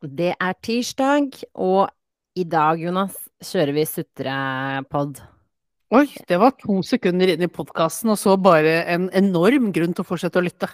Det 0.00 0.32
er 0.32 0.54
tirsdag, 0.64 1.34
og 1.60 1.90
i 2.38 2.44
dag, 2.48 2.80
Jonas, 2.80 3.16
kjører 3.44 3.74
vi 3.76 3.84
sutrepod. 3.88 5.20
Oi, 5.92 6.06
det 6.28 6.38
var 6.40 6.54
to 6.56 6.78
sekunder 6.86 7.32
inn 7.32 7.42
i 7.44 7.50
podkasten, 7.50 8.12
og 8.14 8.16
så 8.20 8.36
bare 8.40 8.84
en 8.94 9.08
enorm 9.16 9.72
grunn 9.74 9.92
til 9.92 10.04
å 10.04 10.08
fortsette 10.08 10.40
å 10.40 10.44
lytte. 10.46 10.70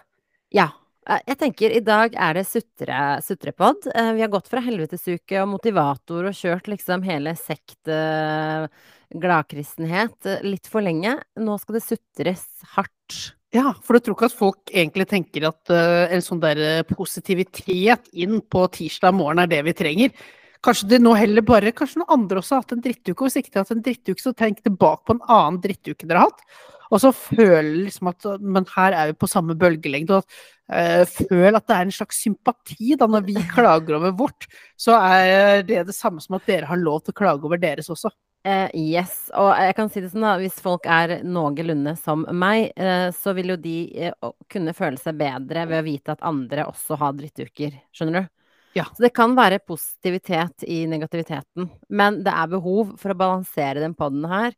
Ja. 0.54 0.68
eh, 1.09 1.18
Jeg 1.27 1.39
tenker 1.39 1.75
i 1.75 1.81
dag 1.81 2.14
er 2.14 2.35
det 2.35 2.46
sutre, 2.46 3.18
sutrepod. 3.25 3.89
Eh, 3.95 4.12
Vi 4.14 4.21
har 4.21 4.29
gått 4.29 4.46
fra 4.46 4.61
helvetesuke 4.61 5.43
og 5.43 5.49
motivator 5.57 6.27
og 6.29 6.36
kjørt 6.36 6.68
liksom 6.68 7.03
hele 7.03 7.35
sekt, 7.35 7.89
eh, 7.89 8.68
gladkristenhet 9.11 10.45
litt 10.45 10.67
for 10.68 10.82
lenge. 10.82 11.18
Nå 11.36 11.58
skal 11.58 11.81
det 11.81 11.82
sutres 11.82 12.46
hardt. 12.77 13.36
Ja, 13.57 13.70
for 13.84 13.96
du 13.96 14.02
tror 14.04 14.16
ikke 14.16 14.29
at 14.29 14.36
folk 14.36 14.72
egentlig 14.72 15.07
tenker 15.09 15.46
at 15.48 15.72
uh, 15.72 16.07
en 16.12 16.25
sånn 16.25 16.43
der 16.43 16.58
eh, 16.61 16.89
positivitet 16.89 18.11
inn 18.12 18.40
på 18.43 18.64
tirsdag 18.75 19.14
morgen 19.17 19.40
er 19.40 19.48
det 19.50 19.62
vi 19.68 19.75
trenger? 19.76 20.26
Kanskje 20.67 20.89
det 20.90 20.98
nå 21.00 21.12
heller 21.17 21.44
bare 21.46 21.72
Kanskje 21.76 22.03
noen 22.03 22.14
andre 22.17 22.40
også 22.40 22.57
har 22.57 22.64
hatt 22.64 22.75
en 22.75 22.82
drittuke, 22.84 23.21
og 23.21 23.29
hvis 23.29 23.39
ikke 23.40 23.53
de 23.53 23.61
har 23.61 23.67
hatt 23.67 23.76
en 23.76 23.84
drittuke, 23.86 24.22
så 24.22 24.34
tenk 24.36 24.61
tilbake 24.64 25.07
på 25.07 25.17
en 25.17 25.22
annen 25.25 25.61
drittuke 25.62 26.08
dere 26.08 26.25
har 26.25 26.32
hatt. 26.32 26.43
Og 26.90 27.03
så 27.03 27.11
føl 27.17 27.71
liksom 27.86 28.12
at 28.12 28.26
Men 28.43 28.67
her 28.76 28.95
er 28.95 29.11
vi 29.11 29.17
på 29.18 29.31
samme 29.31 29.57
bølgelengde. 29.59 30.20
Og 30.20 30.36
uh, 30.70 31.03
føl 31.07 31.57
at 31.57 31.67
det 31.67 31.79
er 31.79 31.89
en 31.89 31.96
slags 31.96 32.20
sympati 32.27 32.98
da 32.98 33.09
når 33.11 33.27
vi 33.31 33.39
klager 33.56 34.00
over 34.00 34.14
vårt. 34.20 34.50
Så 34.78 34.98
er 34.98 35.64
det 35.67 35.86
det 35.89 35.97
samme 35.97 36.23
som 36.23 36.39
at 36.39 36.47
dere 36.50 36.69
har 36.70 36.83
lov 36.83 37.05
til 37.05 37.14
å 37.14 37.20
klage 37.23 37.47
over 37.47 37.62
deres 37.62 37.91
også. 37.95 38.12
Eh, 38.47 38.69
yes, 38.78 39.14
og 39.34 39.48
jeg 39.59 39.75
kan 39.75 39.89
si 39.91 40.00
det 40.05 40.12
sånn 40.12 40.23
da, 40.23 40.36
hvis 40.39 40.61
folk 40.62 40.84
er 40.87 41.17
noenlunde 41.27 41.97
som 41.98 42.23
meg, 42.31 42.69
uh, 42.78 43.09
så 43.11 43.33
vil 43.34 43.50
jo 43.50 43.56
de 43.59 43.78
uh, 44.06 44.31
kunne 44.53 44.75
føle 44.77 45.00
seg 45.03 45.19
bedre 45.19 45.64
ved 45.67 45.81
å 45.81 45.87
vite 45.87 46.14
at 46.14 46.23
andre 46.27 46.69
også 46.70 46.98
har 47.01 47.17
drittuker. 47.19 47.75
Skjønner 47.91 48.20
du? 48.20 48.31
Ja. 48.79 48.87
Så 48.93 49.03
det 49.03 49.11
kan 49.17 49.35
være 49.35 49.59
positivitet 49.65 50.62
i 50.69 50.85
negativiteten, 50.87 51.73
men 51.91 52.23
det 52.23 52.37
er 52.39 52.55
behov 52.55 52.95
for 53.01 53.11
å 53.11 53.19
balansere 53.19 53.83
den 53.83 53.98
podden 53.98 54.29
her. 54.31 54.55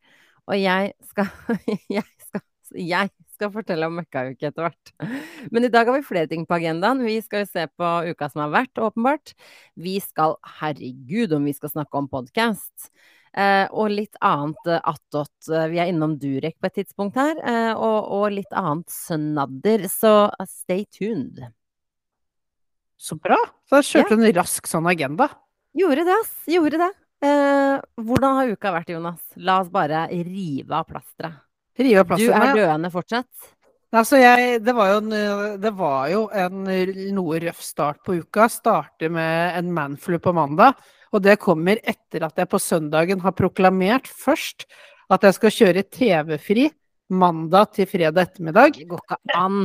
Og 0.51 0.59
jeg 0.59 0.93
skal, 1.09 1.33
jeg 1.97 2.05
skal, 2.27 2.45
jeg 2.75 3.13
skal 3.39 3.53
fortelle 3.57 3.89
om 3.89 4.01
møkkauke 4.03 4.51
etter 4.51 4.69
hvert. 4.69 4.97
Men 5.55 5.65
i 5.65 5.73
dag 5.73 5.89
har 5.89 5.97
vi 5.97 6.05
flere 6.05 6.29
ting 6.29 6.45
på 6.45 6.59
agendaen. 6.59 7.07
Vi 7.09 7.21
skal 7.25 7.49
se 7.49 7.65
på 7.73 7.93
uka 8.11 8.29
som 8.29 8.45
har 8.45 8.53
vært, 8.53 8.83
åpenbart. 8.83 9.33
Vi 9.81 9.97
skal, 10.05 10.37
herregud, 10.61 11.39
om 11.39 11.49
vi 11.49 11.57
skal 11.57 11.73
snakke 11.73 12.03
om 12.03 12.11
podkast. 12.13 12.91
Eh, 13.37 13.67
og 13.71 13.91
litt 13.93 14.17
annet 14.25 14.71
eh, 14.71 14.81
attåt. 14.89 15.35
Eh, 15.53 15.67
Vi 15.73 15.79
er 15.83 15.91
innom 15.93 16.17
Durek 16.19 16.57
på 16.61 16.67
et 16.71 16.79
tidspunkt 16.81 17.17
her, 17.21 17.37
og, 17.77 18.09
og 18.19 18.33
litt 18.33 18.53
annet 18.57 18.89
snadder. 18.91 19.85
Så 19.93 20.31
stay 20.49 20.85
tuned. 20.87 21.43
Så 22.99 23.15
bra. 23.21 23.37
Så 23.69 23.79
jeg 23.83 23.91
kjørte 23.93 24.17
en 24.19 24.33
rask 24.35 24.67
sånn 24.67 24.89
agenda. 24.91 25.29
Gjorde 25.79 26.05
det, 26.09 26.17
ass. 26.25 26.33
Gjorde 26.51 26.81
det. 26.81 26.91
Eh, 27.29 27.77
hvordan 28.03 28.39
har 28.41 28.51
uka 28.55 28.73
vært, 28.75 28.91
Jonas? 28.95 29.21
La 29.37 29.61
oss 29.63 29.71
bare 29.71 30.07
rive 30.11 30.75
av 30.75 30.87
plasteret. 30.89 31.39
Rive 31.79 32.01
av 32.03 32.09
Du 32.09 32.15
plassen. 32.15 32.43
er 32.43 32.57
døende 32.59 32.91
fortsatt. 32.91 33.29
Altså 33.97 34.19
jeg, 34.21 34.59
det, 34.61 34.75
var 34.77 34.91
jo 34.93 34.99
en, 35.01 35.13
det 35.63 35.71
var 35.79 36.09
jo 36.13 36.25
en 36.37 36.67
noe 37.17 37.39
røff 37.41 37.63
start 37.65 38.03
på 38.05 38.19
uka. 38.21 38.49
Starter 38.53 39.13
med 39.13 39.57
en 39.57 39.73
manflu 39.73 40.19
på 40.21 40.35
mandag. 40.37 40.77
Og 41.15 41.25
det 41.25 41.39
kommer 41.41 41.81
etter 41.81 42.27
at 42.27 42.37
jeg 42.37 42.51
på 42.53 42.61
søndagen 42.61 43.23
har 43.25 43.37
proklamert 43.37 44.11
først 44.11 44.67
at 45.09 45.25
jeg 45.25 45.37
skal 45.39 45.55
kjøre 45.57 45.87
TV-fri 45.89 46.69
mandag 47.09 47.73
til 47.79 47.89
fredag 47.89 48.29
ettermiddag. 48.29 48.77
Det 48.77 48.89
går 48.91 49.01
ikke 49.07 49.39
an. 49.39 49.63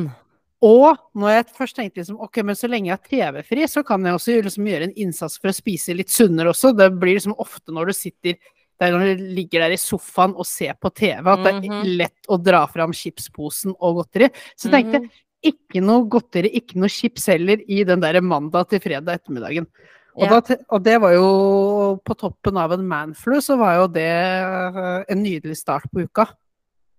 Og 0.63 0.95
når 1.19 1.33
jeg 1.33 1.47
først 1.57 1.75
tenkte 1.75 1.99
liksom, 1.99 2.21
ok, 2.23 2.39
men 2.47 2.55
så 2.55 2.69
lenge 2.71 2.87
jeg 2.87 2.95
er 2.95 3.09
TV-fri, 3.09 3.65
så 3.67 3.83
kan 3.83 4.05
jeg 4.07 4.15
også 4.15 4.37
liksom 4.45 4.69
gjøre 4.71 4.87
en 4.87 4.99
innsats 5.03 5.35
for 5.35 5.51
å 5.51 5.57
spise 5.57 5.95
litt 5.97 6.13
sunnere 6.13 6.53
også. 6.53 6.71
Det 6.77 6.87
blir 6.95 7.17
liksom 7.17 7.35
ofte 7.35 7.75
når 7.75 7.91
du 7.91 7.97
sitter 7.97 8.39
der 8.83 8.93
når 8.95 9.17
du 9.17 9.23
ligger 9.39 9.63
der 9.65 9.73
i 9.75 9.79
sofaen 9.81 10.35
og 10.35 10.45
ser 10.49 10.75
på 10.79 10.91
TV, 10.93 11.23
at 11.33 11.43
det 11.45 11.53
er 11.55 11.59
Mhm. 11.63 11.97
lett 11.97 12.29
å 12.29 12.37
dra 12.43 12.65
fram 12.67 12.91
chipsposen 12.93 13.73
og 13.79 14.01
godteri. 14.03 14.29
Så 14.59 14.69
tenkte 14.69 14.99
Mhm. 15.01 15.09
jeg 15.43 15.53
ikke 15.53 15.81
noe 15.83 16.05
godteri, 16.07 16.51
ikke 16.53 16.75
noe 16.79 16.89
chips 16.89 17.25
heller 17.27 17.57
i 17.67 17.83
den 17.83 17.99
der 17.99 18.21
mandag 18.21 18.69
til 18.69 18.79
fredag 18.79 19.19
ettermiddagen. 19.19 19.67
Og, 20.15 20.29
Ja. 20.29 20.39
da, 20.39 20.55
og 20.69 20.83
det 20.83 21.01
var 21.01 21.11
jo 21.13 21.99
på 22.05 22.15
toppen 22.15 22.55
av 22.57 22.71
en 22.71 22.87
manflu, 22.87 23.39
så 23.41 23.57
var 23.57 23.75
jo 23.81 23.87
det 23.87 24.03
eh, 24.05 25.03
en 25.09 25.23
nydelig 25.23 25.57
start 25.57 25.83
på 25.91 26.03
uka. 26.05 26.27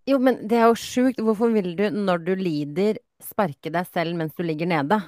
Jo, 0.06 0.18
men 0.18 0.46
det 0.48 0.58
er 0.58 0.66
jo 0.66 0.74
sjukt. 0.74 1.16
Hvorfor 1.22 1.52
vil 1.52 1.76
du, 1.76 1.90
når 1.90 2.24
du 2.24 2.34
lider, 2.36 2.98
sparke 3.22 3.70
deg 3.72 3.86
selv 3.86 4.16
mens 4.16 4.34
du 4.34 4.42
ligger 4.42 4.66
nede? 4.66 5.02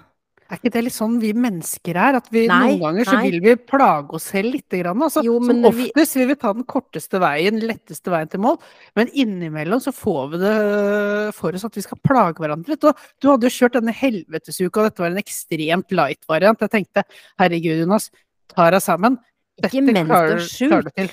Er 0.47 0.61
ikke 0.61 0.71
det 0.77 0.83
litt 0.87 0.95
sånn 0.95 1.17
vi 1.19 1.33
mennesker 1.35 1.97
er? 1.99 2.17
At 2.21 2.29
vi 2.31 2.45
Nei, 2.47 2.77
noen 2.77 2.81
ganger 2.85 3.05
så 3.09 3.17
nei. 3.19 3.31
vil 3.33 3.41
vi 3.43 3.55
plage 3.67 4.15
oss 4.15 4.29
selv 4.31 4.53
lite 4.55 4.79
grann. 4.79 5.03
Altså, 5.03 5.25
Jo, 5.27 5.41
som 5.43 5.65
oftest 5.65 6.15
vi- 6.15 6.21
vil 6.21 6.29
vi 6.29 6.37
ta 6.37 6.53
den 6.53 6.63
korteste 6.65 7.19
veien, 7.19 7.59
letteste 7.61 8.13
veien 8.15 8.31
til 8.31 8.41
mål. 8.41 8.61
Men 8.95 9.09
innimellom 9.09 9.81
så 9.83 9.91
får 9.93 10.31
vi 10.31 10.39
det 10.39 11.35
for 11.35 11.51
oss 11.53 11.65
at 11.65 11.75
vi 11.75 11.83
skal 11.83 11.99
plage 12.07 12.39
hverandre 12.39 12.69
litt. 12.69 12.81
Du 12.81 13.29
hadde 13.29 13.43
jo 13.43 13.51
kjørt 13.59 13.73
denne 13.81 13.93
helvetesuka, 13.93 14.79
og 14.79 14.87
dette 14.91 14.99
var 15.03 15.11
en 15.11 15.23
ekstremt 15.23 15.91
light 15.91 16.23
variant. 16.29 16.59
Jeg 16.61 16.71
tenkte 16.71 17.03
herregud, 17.41 17.81
Jonas, 17.83 18.11
ta 18.55 18.71
deg 18.71 18.81
sammen. 18.83 19.19
Ikke 19.63 19.83
mens 19.83 20.07
du 20.07 20.15
er 20.15 20.39
sjuk. 20.39 21.11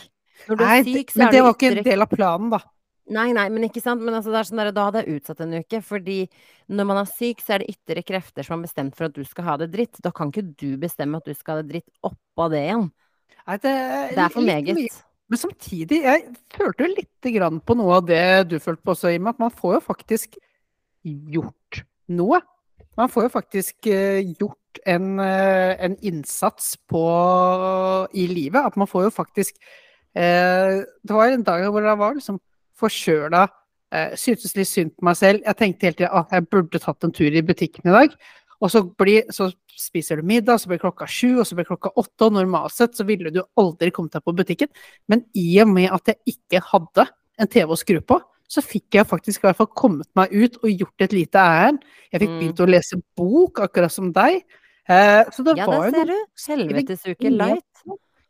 Når 0.49 0.57
du 0.57 0.63
er 0.63 0.83
syk, 0.83 1.09
så 1.09 1.17
men 1.17 1.27
er 1.27 1.31
det 1.31 1.39
du 1.39 1.43
var 1.43 1.53
ikke 1.55 1.77
en 1.77 1.83
del 1.83 2.01
av 2.01 2.09
planen, 2.09 2.49
da. 2.51 2.59
Nei, 3.11 3.33
nei, 3.35 3.49
men 3.51 3.65
ikke 3.67 3.81
sant. 3.83 3.99
Men 4.01 4.15
altså, 4.15 4.31
det 4.31 4.39
er 4.39 4.47
sånn 4.47 4.61
der, 4.61 4.71
da 4.75 4.85
hadde 4.87 5.01
jeg 5.03 5.19
utsatt 5.19 5.41
en 5.43 5.55
uke. 5.59 5.81
Fordi 5.83 6.17
når 6.71 6.87
man 6.87 7.01
er 7.01 7.09
syk, 7.09 7.41
så 7.43 7.55
er 7.57 7.63
det 7.63 7.73
ytre 7.75 8.03
krefter 8.07 8.47
som 8.47 8.55
har 8.57 8.67
bestemt 8.69 8.95
for 8.95 9.09
at 9.09 9.17
du 9.17 9.23
skal 9.27 9.47
ha 9.49 9.57
det 9.59 9.71
dritt. 9.73 9.99
Da 10.03 10.13
kan 10.15 10.31
ikke 10.31 10.45
du 10.55 10.77
bestemme 10.79 11.19
at 11.19 11.27
du 11.27 11.33
skal 11.35 11.57
ha 11.59 11.65
det 11.65 11.73
dritt 11.73 11.89
oppå 12.07 12.47
det 12.53 12.63
igjen. 12.69 12.87
Nei, 13.43 13.57
det, 13.59 13.73
Det 14.15 14.23
er 14.23 14.31
for 14.31 14.47
meget. 14.47 14.79
mye. 14.79 15.03
Men 15.33 15.39
samtidig, 15.39 15.99
jeg 16.03 16.25
følte 16.53 16.85
jo 16.85 16.93
lite 16.93 17.31
grann 17.35 17.59
på 17.63 17.75
noe 17.79 17.99
av 17.99 18.07
det 18.07 18.23
du 18.51 18.57
følte 18.61 18.83
på 18.85 18.93
også, 18.95 19.11
Ima. 19.15 19.31
at 19.33 19.39
man 19.41 19.51
får 19.51 19.77
jo 19.79 19.83
faktisk 19.87 20.37
gjort 21.03 21.83
noe. 22.07 22.39
Man 22.99 23.09
får 23.09 23.25
jo 23.27 23.31
faktisk 23.33 23.87
eh, 23.89 24.21
gjort 24.37 24.79
en, 24.85 25.19
eh, 25.19 25.73
en 25.83 25.95
innsats 26.05 26.75
på, 26.87 27.03
i 28.13 28.27
livet. 28.29 28.61
At 28.61 28.77
man 28.77 28.87
får 28.87 29.07
jo 29.07 29.13
faktisk 29.15 29.57
eh, 30.15 30.83
Det 30.85 31.15
var 31.15 31.33
en 31.33 31.43
dag 31.43 31.65
hvor 31.71 31.81
jeg 31.81 31.97
var 31.99 32.13
liksom 32.19 32.39
forkjøla, 32.79 33.47
eh, 33.93 34.15
syntes 34.19 34.55
litt 34.57 34.67
synd 34.69 34.93
på 34.97 35.05
meg 35.09 35.15
selv. 35.19 35.43
Jeg 35.45 35.55
tenkte 35.59 35.87
hele 35.89 35.99
tida 35.99 36.13
at 36.23 36.31
jeg 36.31 36.49
burde 36.49 36.79
tatt 36.79 37.03
en 37.03 37.11
tur 37.11 37.31
i 37.31 37.41
butikken 37.45 37.89
i 37.89 37.93
dag. 37.93 38.15
Og 38.63 38.71
så, 38.71 38.81
blir, 38.97 39.25
så 39.33 39.49
spiser 39.75 40.21
du 40.21 40.23
middag, 40.23 40.61
så 40.61 40.69
blir 40.71 40.79
klokka 40.79 41.05
sju, 41.09 41.39
og 41.41 41.45
så 41.47 41.55
blir 41.57 41.65
klokka 41.67 41.91
åtte, 41.99 42.29
og 42.29 42.33
normalt 42.37 42.71
sett 42.71 42.95
så 42.95 43.03
ville 43.05 43.31
du 43.33 43.41
aldri 43.59 43.91
kommet 43.91 44.13
deg 44.15 44.23
på 44.23 44.35
butikken. 44.37 44.69
Men 45.11 45.25
i 45.35 45.59
og 45.61 45.67
med 45.73 45.89
at 45.91 46.13
jeg 46.13 46.37
ikke 46.37 46.61
hadde 46.69 47.07
en 47.41 47.47
TV 47.51 47.73
å 47.73 47.75
skru 47.79 47.99
på, 47.99 48.21
så 48.47 48.61
fikk 48.61 48.93
jeg 48.99 49.07
faktisk 49.09 49.41
i 49.43 49.47
hvert 49.47 49.57
fall 49.57 49.71
kommet 49.75 50.07
meg 50.15 50.31
ut 50.31 50.55
og 50.61 50.69
gjort 50.69 51.01
et 51.01 51.13
lite 51.15 51.41
ærend. 51.41 51.79
Jeg 52.11 52.21
fikk 52.21 52.29
Mm. 52.29 52.39
begynt 52.39 52.59
å 52.61 52.69
lese 52.69 53.01
bok, 53.17 53.59
akkurat 53.59 53.91
som 53.91 54.11
deg. 54.13 54.43
Eh, 54.87 55.23
så 55.31 55.43
det 55.43 55.57
Ja, 55.57 55.65
var 55.65 55.89
jo 55.89 55.91
noe 55.91 56.05
du. 56.05 56.25
Helvetesuke 56.47 57.31
light. 57.31 57.63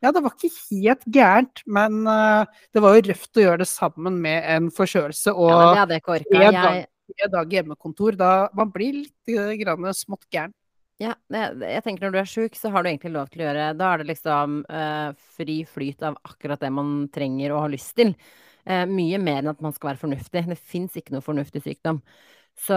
Ja, 0.04 0.12
det 0.12 0.20
var 0.20 0.34
ikke 0.36 0.52
helt 0.52 1.06
gærent, 1.08 1.62
men 1.64 2.02
uh, 2.04 2.44
det 2.76 2.82
var 2.84 2.98
jo 2.98 3.06
røft 3.08 3.40
å 3.40 3.46
gjøre 3.46 3.62
det 3.62 3.70
sammen 3.72 4.18
med 4.26 4.44
en 4.52 4.68
forkjølelse 4.76 5.32
Ja, 5.32 5.54
det 5.62 5.80
hadde 5.80 5.96
jeg 5.96 6.04
ikke 6.04 6.18
tre 6.26 6.42
Jeg, 6.44 6.58
dag, 6.58 7.32
dager 7.38 7.58
hjemmekontor. 7.58 8.18
Da 8.20 8.34
man 8.58 8.74
blir 8.74 8.98
litt 9.06 9.32
eh, 9.32 9.54
grann 9.62 9.88
smått 9.96 10.28
gæren. 10.34 10.52
ja, 11.00 11.16
jeg, 11.32 11.56
jeg 11.64 11.86
tenker 11.88 12.06
når 12.06 12.16
du 12.16 12.20
er 12.20 12.30
sjuk, 12.34 12.60
så 12.60 12.74
har 12.74 12.84
du 12.84 12.92
egentlig 12.92 13.14
lov 13.16 13.32
til 13.32 13.46
å 13.46 13.48
gjøre 13.48 13.72
Da 13.80 13.94
er 13.94 14.04
det 14.04 14.10
liksom 14.12 14.60
uh, 14.68 15.16
fri 15.40 15.58
flyt 15.72 16.04
av 16.12 16.20
akkurat 16.28 16.68
det 16.68 16.76
man 16.76 16.94
trenger 17.14 17.56
og 17.56 17.64
har 17.70 17.76
lyst 17.78 17.96
til. 17.96 18.16
Uh, 18.68 18.84
mye 18.92 19.24
mer 19.24 19.40
enn 19.40 19.56
at 19.56 19.64
man 19.64 19.76
skal 19.76 19.94
være 19.94 20.04
fornuftig. 20.04 20.46
Det 20.52 20.60
fins 20.60 21.00
ikke 21.00 21.16
noe 21.16 21.24
fornuftig 21.24 21.64
sykdom. 21.64 22.04
Så 22.60 22.76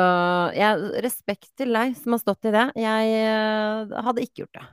jeg, 0.56 0.90
respekt 1.02 1.50
til 1.58 1.74
deg 1.74 1.98
som 1.98 2.14
har 2.14 2.22
stått 2.22 2.46
i 2.48 2.54
det. 2.54 2.68
Jeg 2.80 4.04
hadde 4.06 4.22
ikke 4.22 4.46
gjort 4.46 4.60
det. 4.62 4.68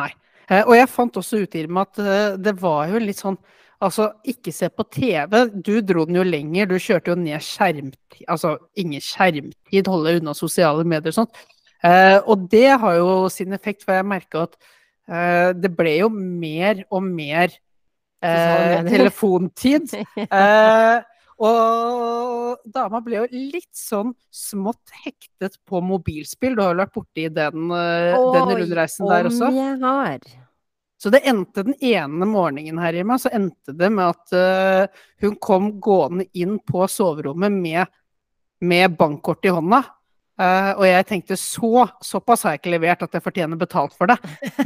Nei. 0.00 0.14
Eh, 0.50 0.62
og 0.62 0.74
jeg 0.76 0.90
fant 0.92 1.20
også 1.20 1.42
ut 1.44 1.56
i 1.56 1.64
med 1.66 1.86
at 1.86 2.00
eh, 2.02 2.36
det 2.40 2.54
var 2.60 2.88
jo 2.92 3.02
litt 3.02 3.22
sånn 3.22 3.40
Altså, 3.84 4.06
ikke 4.24 4.52
se 4.54 4.68
på 4.70 4.84
TV. 4.94 5.32
Du 5.60 5.74
dro 5.84 6.04
den 6.08 6.16
jo 6.16 6.22
lenger. 6.24 6.70
Du 6.70 6.78
kjørte 6.80 7.10
jo 7.10 7.16
ned 7.20 7.42
skjermtid 7.42 8.22
Altså, 8.32 8.54
ingen 8.80 9.02
skjermtid, 9.02 9.90
holde 9.90 10.14
unna 10.20 10.32
sosiale 10.38 10.86
medier 10.88 11.10
og 11.10 11.16
sånt. 11.18 11.40
Eh, 11.84 12.16
og 12.22 12.46
det 12.48 12.78
har 12.80 12.94
jo 12.96 13.26
sin 13.34 13.52
effekt, 13.52 13.82
for 13.84 13.98
jeg 13.98 14.06
merka 14.08 14.46
at 14.46 14.56
det 15.60 15.68
ble 15.76 15.98
jo 15.98 16.06
mer 16.08 16.78
og 16.88 17.02
mer 17.04 17.52
eh, 18.24 18.84
telefontid. 18.88 19.90
Eh, 20.24 21.02
og 21.42 22.62
dama 22.64 23.00
ble 23.02 23.22
jo 23.22 23.26
litt 23.32 23.72
sånn 23.74 24.12
smått 24.30 24.92
hektet 25.04 25.58
på 25.66 25.80
mobilspill. 25.82 26.54
Du 26.54 26.62
har 26.62 26.74
jo 26.74 26.82
vært 26.84 26.94
borti 26.94 27.26
den, 27.32 27.70
eh, 27.74 28.14
den 28.14 28.54
rundreisen 28.60 29.08
der 29.10 29.30
også. 29.30 29.50
Om 29.50 29.58
jeg 29.58 29.78
har. 29.82 30.32
Så 31.04 31.10
det 31.12 31.24
endte 31.28 31.66
den 31.66 31.74
ene 31.84 32.26
morgenen 32.28 32.78
her 32.80 32.96
i 32.96 33.02
meg, 33.04 33.20
så 33.20 33.32
endte 33.34 33.74
det 33.76 33.90
med 33.92 34.14
at 34.14 34.30
uh, 34.32 35.02
hun 35.20 35.34
kom 35.36 35.66
gående 35.82 36.24
inn 36.32 36.54
på 36.64 36.86
soverommet 36.88 37.52
med, 37.52 37.90
med 38.64 38.94
bankkort 38.96 39.44
i 39.44 39.52
hånda. 39.52 39.82
Eh, 40.34 40.70
og 40.74 40.82
jeg 40.82 41.06
tenkte 41.06 41.36
så, 41.38 41.84
såpass 42.02 42.42
har 42.42 42.56
jeg 42.56 42.62
ikke 42.64 42.72
levert 42.72 43.04
at 43.06 43.12
jeg 43.14 43.22
fortjener 43.22 43.58
betalt 43.58 43.94
for 43.94 44.10
det. 44.10 44.16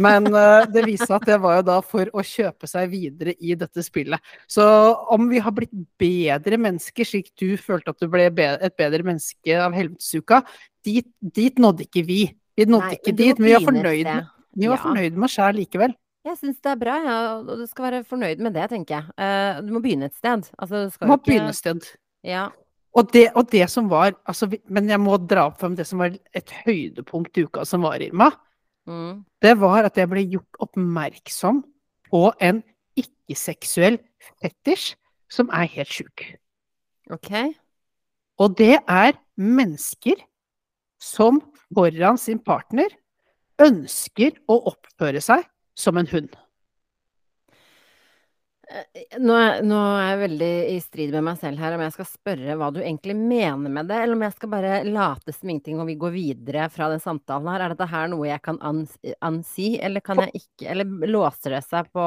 Men 0.01 0.31
uh, 0.33 0.65
det 0.65 0.87
viste 0.87 1.11
at 1.13 1.27
det 1.29 1.37
var 1.43 1.59
jo 1.59 1.67
da 1.69 1.77
for 1.85 2.09
å 2.17 2.25
kjøpe 2.25 2.69
seg 2.71 2.89
videre 2.93 3.35
i 3.37 3.57
dette 3.59 3.85
spillet. 3.85 4.33
Så 4.49 4.65
om 5.13 5.29
vi 5.29 5.43
har 5.45 5.53
blitt 5.57 5.75
bedre 6.01 6.61
mennesker, 6.61 7.09
slik 7.09 7.35
du 7.37 7.53
følte 7.61 7.93
at 7.93 8.01
du 8.01 8.09
ble 8.13 8.31
et 8.31 8.77
bedre 8.81 9.05
menneske 9.05 9.59
av 9.61 9.77
helvetesuka, 9.77 10.41
dit, 10.89 11.09
dit 11.21 11.61
nådde 11.61 11.85
ikke 11.85 12.05
vi. 12.07 12.23
Vi 12.59 12.67
nådde 12.67 12.89
Nei, 12.89 12.99
ikke 12.99 13.17
dit, 13.19 13.35
men 13.37 13.47
vi 13.47 13.57
var 13.59 13.67
fornøyd 13.69 14.07
med, 14.09 14.31
vi 14.59 14.71
var 14.71 14.79
Ja. 14.81 14.85
fornøyd 14.87 15.19
med 15.19 15.29
oss 15.29 15.37
sjæl 15.37 15.61
likevel. 15.61 15.93
Jeg 16.27 16.37
syns 16.41 16.57
det 16.65 16.71
er 16.73 16.81
bra, 16.81 16.97
ja, 17.05 17.19
og 17.39 17.61
du 17.61 17.67
skal 17.69 17.87
være 17.87 18.01
fornøyd 18.09 18.41
med 18.43 18.57
det, 18.57 18.65
tenker 18.73 18.97
jeg. 18.97 19.05
Uh, 19.21 19.61
du 19.65 19.71
må 19.77 19.85
begynne 19.85 20.09
et 20.09 20.17
sted. 20.17 20.49
Altså, 20.59 20.89
du 20.89 21.07
Må 21.07 21.21
ikke 21.21 21.31
begynne 21.31 21.53
et 21.53 21.61
sted. 21.61 21.93
Ja. 22.27 22.49
Og 22.97 23.11
det, 23.13 23.29
og 23.37 23.51
det 23.53 23.67
som 23.71 23.89
var 23.91 24.15
altså, 24.25 24.49
Men 24.73 24.89
jeg 24.89 25.01
må 25.01 25.19
dra 25.21 25.49
opp 25.51 25.59
frem 25.61 25.75
det 25.77 25.85
som 25.87 26.01
var 26.01 26.15
et 26.35 26.53
høydepunkt 26.65 27.37
i 27.39 27.45
uka 27.45 27.67
som 27.69 27.85
var, 27.85 28.01
Irma. 28.03 28.31
Mm. 28.89 29.25
Det 29.45 29.55
var 29.61 29.85
at 29.85 29.99
jeg 30.01 30.09
ble 30.09 30.25
gjort 30.25 30.63
oppmerksom 30.65 31.61
på 32.09 32.23
en 32.41 32.63
ikke-seksuell 32.99 34.01
fetisj 34.41 34.95
som 35.31 35.53
er 35.53 35.69
helt 35.75 35.93
sjuk. 35.93 36.25
OK. 37.13 37.31
Og 38.41 38.57
det 38.57 38.79
er 38.81 39.19
mennesker 39.37 40.17
som 41.03 41.43
foran 41.75 42.19
sin 42.19 42.41
partner 42.41 42.91
ønsker 43.63 44.39
å 44.49 44.61
oppføre 44.73 45.21
seg 45.23 45.45
som 45.79 45.99
en 46.01 46.09
hund. 46.11 46.31
Nå 49.19 49.33
er, 49.33 49.63
nå 49.65 49.77
er 49.97 50.11
jeg 50.11 50.19
veldig 50.23 50.51
i 50.69 50.81
strid 50.85 51.15
med 51.15 51.25
meg 51.31 51.39
selv 51.41 51.61
her 51.63 51.73
om 51.73 51.83
jeg 51.87 51.95
skal 51.95 52.09
spørre 52.11 52.57
hva 52.61 52.69
du 52.75 52.83
egentlig 52.83 53.15
mener 53.17 53.73
med 53.73 53.89
det, 53.89 53.97
eller 54.03 54.19
om 54.19 54.25
jeg 54.27 54.35
skal 54.35 54.51
bare 54.53 54.73
late 54.85 55.33
som 55.33 55.49
ingenting 55.49 55.81
og 55.81 55.89
vi 55.89 55.97
går 56.01 56.13
videre 56.13 56.67
fra 56.73 56.91
den 56.93 57.01
samtalen 57.01 57.49
her. 57.49 57.65
Er 57.65 57.73
dette 57.73 57.89
her 57.89 58.11
noe 58.13 58.29
jeg 58.29 58.43
kan 58.45 58.61
ans 58.61 58.99
ansi, 59.25 59.71
eller 59.81 60.05
kan 60.05 60.21
jeg 60.27 60.43
ikke 60.43 60.69
Eller 60.69 61.09
låser 61.09 61.57
det 61.57 61.63
seg 61.65 61.89
på, 61.95 62.05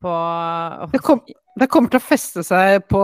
på 0.00 0.14
Det, 0.94 1.02
kom, 1.04 1.20
det 1.58 1.68
kommer 1.72 1.92
til 1.92 2.00
å 2.00 2.04
feste 2.04 2.42
seg 2.46 2.84
på 2.90 3.00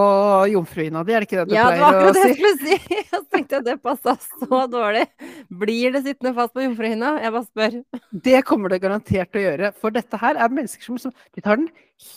jomfruhinna 0.52 1.04
di, 1.06 1.14
er 1.14 1.24
det 1.24 1.28
ikke 1.28 1.40
det 1.40 1.46
du 1.50 1.54
Ja, 1.56 1.68
det 1.72 1.80
var 1.82 1.94
pleier 1.94 2.08
å 2.08 2.10
akkurat 2.10 2.18
det 2.18 2.24
jeg 2.24 2.36
skulle 2.38 2.58
si! 2.60 3.00
Jeg 3.14 3.22
tenkte 3.30 3.58
at 3.58 3.66
det 3.66 3.74
passa 3.82 4.14
så 4.20 4.60
dårlig. 4.70 5.04
Blir 5.62 5.94
det 5.94 6.04
sittende 6.04 6.34
fast 6.36 6.54
på 6.54 6.62
jomfruhinna? 6.62 7.16
Jeg 7.22 7.34
bare 7.34 7.48
spør. 7.48 7.80
Det 8.28 8.42
kommer 8.46 8.70
det 8.70 8.78
garantert 8.84 9.32
til 9.32 9.40
å 9.40 9.44
gjøre. 9.44 9.72
For 9.80 9.94
dette 9.94 10.20
her 10.20 10.38
er 10.38 10.54
mennesker 10.54 10.86
som, 10.86 11.00
som 11.02 11.14
de 11.34 11.42
tar 11.42 11.58
den 11.58 11.68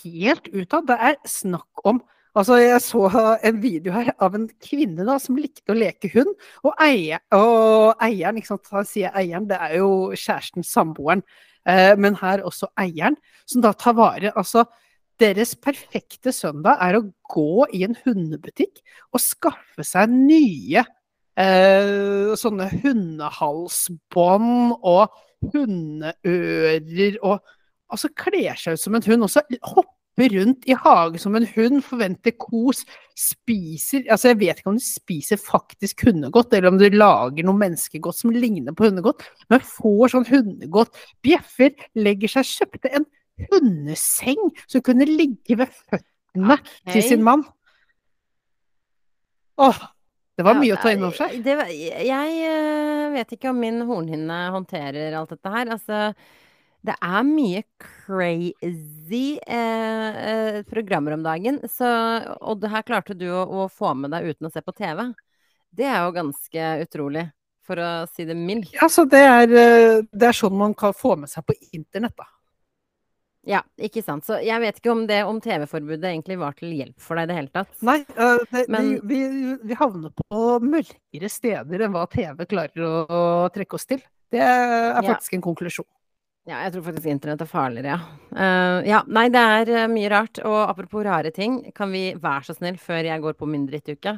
helt 0.03 0.51
ut 0.53 0.77
av. 0.77 0.85
Det 0.89 0.99
er 1.09 1.17
snakk 1.29 1.87
om 1.89 2.03
Altså, 2.37 2.59
jeg 2.61 2.81
så 2.85 3.07
en 3.49 3.61
video 3.63 3.93
her 3.95 4.11
av 4.21 4.35
en 4.37 4.43
kvinne 4.61 5.05
da, 5.07 5.15
som 5.17 5.39
likte 5.41 5.73
å 5.73 5.77
leke 5.77 6.11
hund. 6.13 6.35
Og, 6.61 6.69
eier, 6.85 7.23
og 7.33 7.97
eieren, 8.03 8.37
ikke 8.37 8.51
sant, 8.51 8.69
han 8.75 8.85
sier 8.85 9.15
eieren, 9.17 9.47
det 9.49 9.57
er 9.57 9.79
jo 9.79 9.87
kjæresten, 10.13 10.65
samboeren. 10.67 11.23
Eh, 11.65 11.95
men 11.97 12.17
her 12.21 12.43
også 12.45 12.69
eieren, 12.77 13.17
som 13.49 13.63
da 13.65 13.73
tar 13.75 13.97
vare 13.97 14.31
Altså, 14.37 14.67
deres 15.21 15.55
perfekte 15.59 16.31
søndag 16.35 16.77
er 16.83 16.97
å 16.99 17.07
gå 17.31 17.65
i 17.75 17.83
en 17.87 17.97
hundebutikk 18.05 18.81
og 19.11 19.21
skaffe 19.23 19.85
seg 19.85 20.11
nye 20.13 20.83
eh, 21.37 22.33
sånne 22.37 22.69
hundehalsbånd 22.83 24.77
og 24.77 25.07
hundeører 25.53 27.19
og 27.21 27.37
altså 27.93 28.09
kler 28.17 28.57
seg 28.59 28.77
ut 28.77 28.83
som 28.83 28.97
en 28.97 29.05
hund. 29.07 29.25
Og 29.25 29.31
så 29.31 29.43
hopper 29.71 30.33
rundt 30.33 30.65
i 30.69 30.73
hagen 30.77 31.21
som 31.21 31.35
en 31.37 31.45
hund, 31.53 31.83
forventer 31.85 32.33
kos, 32.41 32.81
spiser 33.17 34.07
Altså 34.13 34.31
jeg 34.31 34.39
vet 34.41 34.61
ikke 34.61 34.71
om 34.71 34.79
de 34.79 34.85
spiser 34.85 35.37
faktisk 35.41 36.07
hundegodt, 36.07 36.53
eller 36.57 36.71
om 36.71 36.79
de 36.81 36.89
lager 36.95 37.45
noe 37.45 37.57
menneskegodt 37.57 38.17
som 38.17 38.33
ligner 38.33 38.73
på 38.77 38.89
hundegodt, 38.89 39.21
men 39.53 39.61
får 39.61 40.15
sånn 40.15 40.29
hundegodt, 40.29 40.97
bjeffer, 41.25 41.77
legger 41.97 42.37
seg, 42.37 42.49
kjøpte 42.49 42.93
en 42.97 43.05
hundeseng 43.51 44.49
som 44.65 44.83
kunne 44.85 45.07
ligge 45.09 45.57
ved 45.59 45.73
føttene 45.89 46.57
til 46.89 47.05
sin 47.05 47.23
mann. 47.25 47.45
Åh, 49.57 49.79
det 50.37 50.45
var 50.45 50.57
Ja, 50.57 50.61
mye 50.61 50.75
å 50.75 50.81
ta 50.81 50.91
inn 50.93 51.05
over 51.05 51.17
seg. 51.17 51.39
Det, 51.45 51.55
jeg 52.05 52.33
eh, 52.45 53.05
vet 53.15 53.31
ikke 53.33 53.49
om 53.49 53.61
min 53.61 53.81
hornhinne 53.89 54.41
håndterer 54.53 55.15
alt 55.17 55.33
dette 55.33 55.53
her. 55.53 55.71
Altså, 55.73 56.01
det 56.85 56.93
er 57.03 57.23
mye 57.25 57.63
crazy 57.81 59.39
eh, 59.41 60.19
eh, 60.29 60.59
programmer 60.69 61.17
om 61.17 61.25
dagen. 61.25 61.57
Så, 61.73 61.89
og 62.37 62.61
det 62.61 62.69
her 62.71 62.85
klarte 62.85 63.17
du 63.17 63.25
å, 63.31 63.41
å 63.43 63.65
få 63.71 63.95
med 63.97 64.13
deg 64.13 64.29
uten 64.29 64.49
å 64.49 64.53
se 64.53 64.61
på 64.61 64.75
TV. 64.77 65.07
Det 65.73 65.89
er 65.89 66.05
jo 66.05 66.13
ganske 66.15 66.69
utrolig, 66.85 67.25
for 67.65 67.81
å 67.81 67.91
si 68.13 68.29
det 68.29 68.37
mildt. 68.37 68.77
Altså, 68.85 69.07
det 69.09 69.25
er, 69.25 69.57
eh, 69.57 70.05
det 70.13 70.29
er 70.29 70.37
sånn 70.37 70.57
man 70.57 70.77
kan 70.77 70.93
få 70.95 71.17
med 71.19 71.33
seg 71.33 71.49
på 71.49 71.57
internett, 71.73 72.15
da. 72.17 72.29
Ja, 73.47 73.61
ikke 73.79 74.01
sant. 74.03 74.25
Så 74.27 74.41
jeg 74.43 74.59
vet 74.59 74.79
ikke 74.81 74.91
om 74.91 75.05
det 75.07 75.21
om 75.23 75.37
TV-forbudet 75.43 76.09
egentlig 76.09 76.35
var 76.41 76.55
til 76.57 76.73
hjelp 76.75 76.99
for 76.99 77.15
deg 77.15 77.27
i 77.27 77.31
det 77.31 77.37
hele 77.37 77.53
tatt. 77.55 77.69
Nei, 77.87 78.01
uh, 78.17 78.41
det, 78.51 78.65
Men- 78.67 78.89
vi, 79.07 79.21
vi, 79.31 79.53
vi 79.69 79.77
havner 79.79 80.11
på 80.19 80.41
mørkere 80.63 81.29
steder 81.31 81.85
enn 81.85 81.93
hva 81.95 82.03
TV 82.11 82.43
klarer 82.49 82.83
å, 82.83 82.95
å 83.07 83.21
trekke 83.55 83.79
oss 83.79 83.87
til. 83.87 84.03
Det 84.31 84.41
er 84.43 84.97
Ja. 84.97 85.03
faktisk 85.13 85.37
en 85.37 85.45
konklusjon. 85.45 85.87
Ja, 86.47 86.61
jeg 86.63 86.73
tror 86.75 86.83
faktisk 86.85 87.07
internett 87.11 87.41
er 87.43 87.49
farligere, 87.51 87.95
ja. 87.95 88.01
Uh, 88.31 88.79
ja, 88.87 89.01
nei, 89.11 89.25
det 89.31 89.39
er 89.39 89.71
eh, 89.81 89.87
mye 89.91 90.11
rart. 90.11 90.39
Og 90.47 90.59
apropos 90.63 91.03
rare 91.03 91.31
ting, 91.35 91.71
kan 91.75 91.91
vi 91.91 92.13
være 92.15 92.47
så 92.47 92.55
snill, 92.55 92.77
før 92.79 93.03
jeg 93.03 93.23
går 93.23 93.35
på 93.39 93.47
min 93.51 93.65
drittuke, 93.67 94.13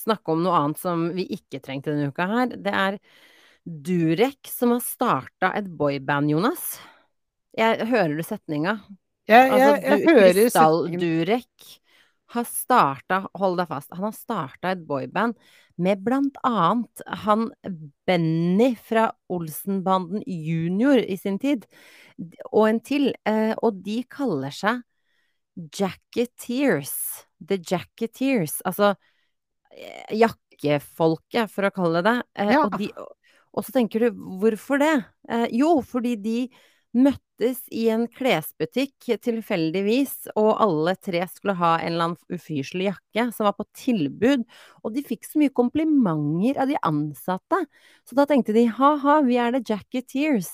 snakke 0.00 0.32
om 0.32 0.44
noe 0.44 0.56
annet 0.56 0.80
som 0.80 1.08
vi 1.16 1.26
ikke 1.36 1.60
trengte 1.64 1.92
denne 1.92 2.08
uka 2.12 2.28
her? 2.30 2.54
Det 2.56 2.72
er 2.72 3.00
Durek 3.68 4.48
som 4.48 4.72
har 4.72 4.80
starta 4.80 5.52
et 5.58 5.68
boyband, 5.68 6.32
Jonas. 6.32 6.78
Jeg 7.58 7.88
hører 7.90 8.14
du 8.16 8.24
setninga? 8.26 8.78
Jeg, 9.28 9.50
Altså, 9.50 9.70
jeg, 9.74 9.82
jeg 9.82 10.06
hører 10.06 10.32
setninga. 10.32 10.32
Krystall-Durek 10.48 11.68
har 12.34 12.44
starta, 12.44 13.22
hold 13.40 13.56
deg 13.56 13.70
fast, 13.70 13.92
han 13.96 14.04
har 14.04 14.12
starta 14.16 14.72
et 14.74 14.82
boyband 14.88 15.38
med 15.80 16.02
blant 16.04 16.36
annet 16.44 17.02
han 17.24 17.46
Benny 18.08 18.74
fra 18.76 19.06
Olsenbanden 19.32 20.20
junior 20.26 21.00
i 21.00 21.16
sin 21.16 21.38
tid, 21.40 21.64
og 22.50 22.66
en 22.68 22.80
til, 22.84 23.12
eh, 23.28 23.54
og 23.62 23.80
de 23.86 24.02
kaller 24.10 24.52
seg 24.54 24.82
Jacketeers. 25.78 26.92
The 27.42 27.58
Jacketeers. 27.58 28.58
Altså 28.66 28.92
eh, 29.72 30.18
jakkefolket, 30.18 31.50
for 31.50 31.66
å 31.68 31.72
kalle 31.74 32.02
det 32.02 32.10
det. 32.12 32.18
Eh, 32.44 32.52
Ja. 32.54 32.64
og, 32.66 32.76
de, 32.78 32.90
og 33.54 33.64
så 33.66 33.74
tenker 33.74 34.04
du, 34.06 34.24
hvorfor 34.42 34.82
det? 34.82 34.94
Jo, 35.54 35.78
fordi 35.82 36.16
de 36.22 36.38
møttes 36.96 37.60
i 37.74 37.86
en 37.92 38.06
klesbutikk 38.10 39.10
tilfeldigvis, 39.24 40.30
og 40.38 40.54
alle 40.64 40.94
tre 41.04 41.20
skulle 41.30 41.56
ha 41.58 41.74
en 41.78 41.92
eller 41.92 42.06
annen 42.10 42.38
ufyselig 42.38 42.88
jakke 42.88 43.26
som 43.36 43.48
var 43.48 43.56
på 43.58 43.66
tilbud, 43.76 44.46
og 44.82 44.94
de 44.94 45.04
fikk 45.06 45.28
så 45.28 45.42
mye 45.42 45.54
komplimenter 45.54 46.60
av 46.62 46.72
de 46.72 46.78
ansatte, 46.88 47.60
så 48.08 48.18
da 48.18 48.26
tenkte 48.28 48.56
de 48.56 48.66
ha-ha, 48.78 49.20
vi 49.26 49.38
er 49.40 49.54
The 49.54 49.62
Jacketeers. 49.62 50.50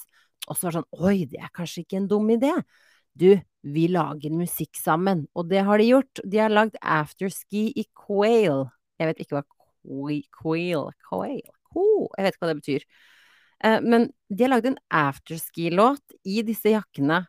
Og 0.49 0.59
så 0.59 0.67
var 0.67 0.75
det 0.75 0.81
sånn, 0.83 1.07
oi, 1.09 1.19
det 1.31 1.41
er 1.41 1.53
kanskje 1.57 1.85
ikke 1.85 2.03
en 2.03 2.11
dum 2.11 2.27
idé. 2.35 2.53
Du, 3.17 3.31
vi 3.65 3.87
lager 3.89 4.35
musikk 4.35 4.77
sammen, 4.77 5.25
og 5.33 5.49
det 5.49 5.63
har 5.65 5.81
de 5.81 5.87
gjort. 5.89 6.21
De 6.21 6.41
har 6.43 6.53
lagd 6.53 6.77
afterski 6.83 7.71
i 7.81 7.87
Quail. 7.97 8.67
Jeg 9.01 9.09
vet 9.09 9.23
ikke 9.25 9.39
hva 9.39 9.45
Quail, 9.47 10.25
Quail, 10.35 10.91
Quail. 11.09 11.45
Jeg 11.75 12.27
vet 12.27 12.35
ikke 12.35 12.45
hva 12.45 12.51
det 12.51 12.61
betyr. 12.61 12.85
Eh, 13.63 13.81
Men 13.83 14.11
de 14.29 14.45
har 14.45 14.55
lagd 14.57 14.67
en 14.73 14.81
afterski-låt 14.91 16.19
i 16.25 16.43
disse 16.47 16.75
jakkene 16.75 17.25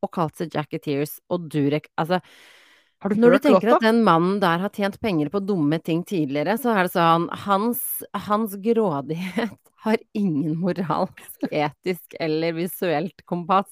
og 0.00 0.12
kalt 0.16 0.40
seg 0.40 0.54
Jacketeers 0.56 1.18
og 1.30 1.48
Durek. 1.52 1.90
Altså, 2.00 2.20
Har 3.00 3.12
du 3.12 3.20
når 3.20 3.36
du 3.36 3.38
tenker 3.46 3.74
at 3.76 3.84
den 3.84 4.02
mannen 4.04 4.40
der 4.42 4.62
har 4.64 4.72
tjent 4.72 4.98
penger 5.00 5.30
på 5.32 5.42
dumme 5.44 5.78
ting 5.84 6.02
tidligere, 6.04 6.56
så 6.60 6.74
er 6.74 6.86
det 6.88 6.94
sånn 6.94 7.28
Hans, 7.44 7.82
hans 8.26 8.56
grådighet 8.60 9.56
har 9.84 10.00
ingen 10.16 10.58
moralsk, 10.60 11.46
etisk 11.48 12.16
eller 12.20 12.56
visuelt 12.58 13.24
kompass. 13.28 13.70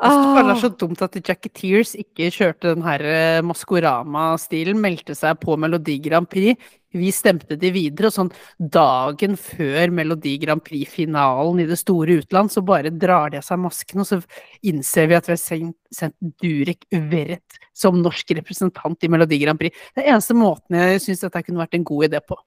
Det 0.00 0.40
er 0.40 0.56
så 0.56 0.70
dumt 0.80 1.02
at 1.04 1.16
Jacketeers 1.20 1.90
ikke 1.98 2.30
kjørte 2.32 2.70
den 2.72 2.84
her 2.86 3.02
eh, 3.04 3.40
Maskorama-stilen, 3.44 4.78
meldte 4.80 5.12
seg 5.18 5.36
på 5.42 5.58
Melodi 5.60 5.98
Grand 6.00 6.28
Prix. 6.30 6.56
Vi 6.96 7.10
stemte 7.12 7.58
de 7.60 7.68
videre, 7.74 8.08
og 8.08 8.14
sånn 8.14 8.30
dagen 8.58 9.36
før 9.38 9.92
Melodi 9.94 10.32
Grand 10.40 10.64
Prix-finalen 10.64 11.60
i 11.60 11.66
det 11.68 11.76
store 11.78 12.16
utland, 12.22 12.50
så 12.50 12.64
bare 12.64 12.90
drar 12.94 13.34
de 13.34 13.42
av 13.42 13.44
seg 13.46 13.60
masken, 13.60 14.00
og 14.00 14.08
så 14.08 14.18
innser 14.66 15.10
vi 15.10 15.18
at 15.18 15.28
vi 15.28 15.36
har 15.36 15.42
sendt, 15.42 15.76
sendt 15.94 16.16
Durek 16.40 16.88
Verrett 16.90 17.60
som 17.76 18.00
norsk 18.00 18.32
representant 18.40 19.04
i 19.04 19.12
Melodi 19.12 19.38
Grand 19.44 19.60
Prix. 19.60 19.76
Det 19.92 20.06
er 20.06 20.14
eneste 20.14 20.38
måten 20.38 20.80
jeg 20.80 21.04
syns 21.04 21.26
dette 21.26 21.44
kunne 21.44 21.60
vært 21.60 21.76
en 21.76 21.86
god 21.92 22.08
idé 22.08 22.22
på. 22.24 22.40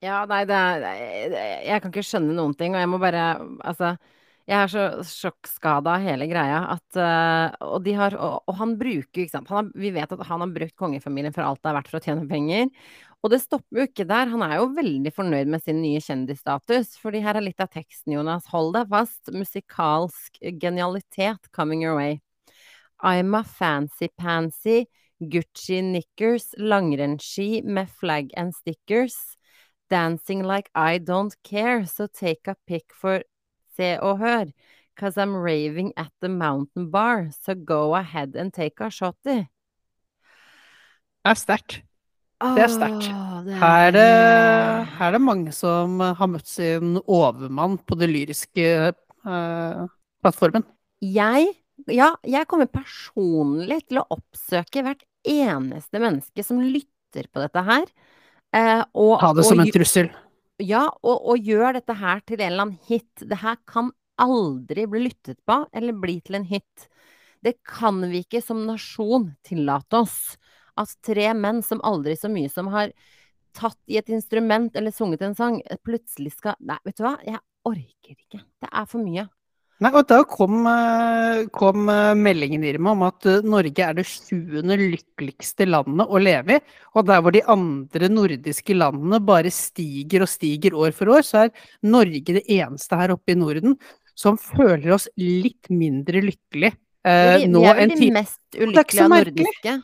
Ja, 0.00 0.22
nei, 0.24 0.44
det 0.48 0.56
er 0.56 1.34
Jeg 1.66 1.82
kan 1.82 1.90
ikke 1.92 2.06
skjønne 2.06 2.32
noen 2.32 2.54
ting, 2.56 2.72
og 2.72 2.80
jeg 2.80 2.88
må 2.88 2.96
bare 3.02 3.34
Altså, 3.68 3.98
jeg 4.50 4.58
er 4.58 4.70
så 4.72 4.84
sjokkskada 5.06 5.92
av 5.94 6.02
hele 6.02 6.26
greia 6.26 6.62
at 6.72 6.98
uh, 6.98 7.68
Og 7.70 7.86
har 7.94 8.16
Og, 8.18 8.48
og 8.50 8.56
han 8.58 8.74
bruker, 8.80 9.22
ikke 9.22 9.36
sant 9.36 9.52
har, 9.52 9.68
Vi 9.78 9.92
vet 9.94 10.10
at 10.10 10.24
han 10.26 10.42
har 10.42 10.54
brukt 10.54 10.74
kongefamilien 10.80 11.34
for 11.36 11.46
alt 11.46 11.62
det 11.62 11.70
er 11.70 11.76
verdt 11.78 11.90
for 11.92 12.00
å 12.00 12.04
tjene 12.04 12.26
penger. 12.30 12.66
Og 13.20 13.30
det 13.30 13.42
stopper 13.44 13.82
jo 13.82 13.86
ikke 13.86 14.08
der. 14.08 14.30
Han 14.32 14.42
er 14.42 14.56
jo 14.56 14.70
veldig 14.74 15.12
fornøyd 15.14 15.50
med 15.52 15.62
sin 15.62 15.78
nye 15.82 16.00
kjendisstatus. 16.02 16.96
Fordi 16.98 17.20
her 17.22 17.36
er 17.36 17.44
litt 17.44 17.60
av 17.62 17.68
teksten, 17.70 18.14
Jonas. 18.16 18.48
Hold 18.50 18.72
deg 18.78 18.90
fast. 18.90 19.30
Musikalsk 19.30 20.40
genialitet 20.62 21.50
coming 21.52 21.84
your 21.84 21.98
way. 22.00 22.18
I'm 23.02 23.34
a 23.34 23.44
fancy-pansy, 23.44 24.86
Gucci 25.20 25.80
knickers, 25.80 26.54
langrennsski 26.58 27.62
med 27.64 27.88
flagg 27.88 28.32
and 28.36 28.54
stickers. 28.54 29.16
Dancing 29.90 30.42
like 30.42 30.70
I 30.74 30.98
don't 30.98 31.34
care, 31.42 31.84
so 31.86 32.06
take 32.06 32.46
a 32.46 32.56
pic 32.66 32.84
for 32.94 33.22
Se 33.80 33.94
og 34.04 34.18
Hør. 34.20 34.50
Cause 35.00 35.16
I'm 35.16 35.32
raving 35.40 35.92
at 35.96 36.10
the 36.20 36.28
mountain 36.28 36.90
bar, 36.92 37.30
so 37.32 37.54
go 37.54 37.94
ahead 37.96 38.36
and 38.36 38.52
take 38.52 38.82
a 38.84 38.90
shotty. 38.92 39.46
Det 41.20 41.30
er 41.32 41.38
sterkt. 41.40 41.78
Det 42.40 42.62
er 42.66 42.72
sterkt. 42.72 43.06
Her 43.60 43.86
er 43.88 43.94
det, 43.94 44.02
er- 44.04 44.84
her 44.98 45.06
er 45.08 45.12
det 45.16 45.20
mange 45.24 45.52
som 45.56 45.98
har 46.00 46.28
møtt 46.28 46.48
sin 46.48 46.98
overmann 47.06 47.78
på 47.84 47.96
det 48.00 48.08
lyriske 48.12 48.66
eh, 48.92 49.80
plattformen. 50.24 50.64
Jeg, 51.00 51.48
ja, 51.88 52.10
jeg 52.24 52.46
kommer 52.48 52.68
personlig 52.68 53.80
til 53.88 54.00
å 54.02 54.06
oppsøke 54.16 54.84
hvert 54.84 55.04
eneste 55.24 56.00
menneske 56.00 56.44
som 56.44 56.60
lytter 56.60 57.28
på 57.32 57.40
dette 57.44 57.64
her. 57.64 57.84
eh, 58.52 58.82
og, 58.94 59.20
Ta 59.20 59.32
det 59.32 59.44
og 59.44 59.48
som 59.48 59.60
en 59.60 59.66
gj- 59.68 59.76
trussel. 59.78 60.10
Ja, 60.60 60.84
og, 61.00 61.22
og 61.32 61.46
gjør 61.46 61.78
dette 61.78 61.96
her 61.96 62.20
til 62.26 62.40
en 62.40 62.52
eller 62.52 62.66
annen 62.66 62.80
hit. 62.88 63.24
Det 63.24 63.40
her 63.40 63.56
kan 63.68 63.90
aldri 64.20 64.84
bli 64.90 65.06
lyttet 65.06 65.38
på 65.48 65.62
eller 65.72 65.96
bli 65.96 66.18
til 66.24 66.36
en 66.40 66.46
hit. 66.48 66.88
Det 67.40 67.56
kan 67.64 68.02
vi 68.10 68.20
ikke 68.24 68.42
som 68.44 68.66
nasjon 68.68 69.30
tillate 69.46 70.02
oss. 70.02 70.36
At 70.78 70.92
tre 71.04 71.32
menn 71.36 71.62
som 71.64 71.80
aldri 71.86 72.16
så 72.18 72.28
mye 72.32 72.50
som 72.52 72.68
har 72.74 72.92
tatt 73.56 73.80
i 73.90 73.98
et 73.98 74.12
instrument 74.12 74.76
eller 74.76 74.94
sunget 74.94 75.24
en 75.26 75.34
sang, 75.34 75.58
plutselig 75.84 76.36
skal 76.36 76.58
Nei, 76.62 76.78
vet 76.86 77.00
du 77.00 77.04
hva, 77.06 77.16
jeg 77.26 77.40
orker 77.66 78.14
ikke. 78.14 78.44
Det 78.62 78.70
er 78.70 78.86
for 78.88 79.02
mye. 79.02 79.26
Nei, 79.80 79.90
og 79.96 80.04
da 80.10 80.18
kom, 80.28 80.58
eh, 80.68 81.46
kom 81.56 81.88
eh, 81.88 82.10
meldingen 82.18 82.66
Irma 82.68 82.92
om 82.92 83.06
at 83.06 83.24
eh, 83.30 83.46
Norge 83.48 83.84
er 83.86 83.96
det 83.96 84.04
sjuende 84.04 84.76
lykkeligste 84.76 85.64
landet 85.64 86.04
å 86.04 86.20
leve 86.20 86.58
i. 86.58 86.60
Og 87.00 87.06
der 87.08 87.22
hvor 87.24 87.32
de 87.32 87.40
andre 87.48 88.10
nordiske 88.12 88.76
landene 88.76 89.22
bare 89.24 89.52
stiger 89.54 90.26
og 90.26 90.28
stiger 90.28 90.76
år 90.76 90.92
for 90.96 91.14
år, 91.16 91.24
så 91.24 91.46
er 91.46 91.54
Norge 91.88 92.36
det 92.36 92.44
eneste 92.44 93.00
her 93.00 93.16
oppe 93.16 93.32
i 93.32 93.40
Norden 93.40 93.78
som 94.20 94.36
føler 94.36 94.92
oss 94.98 95.08
litt 95.16 95.70
mindre 95.72 96.20
lykkelig 96.28 96.74
eh, 96.74 97.48
nå 97.48 97.64
vi 97.64 97.72
er 97.72 97.80
enn 97.80 97.88
vel 97.88 97.94
de 97.94 97.96
tidligere. 97.96 98.18
mest 98.20 98.60
ulykkelige 98.60 99.06
av 99.06 99.14
nordiske. 99.16 99.76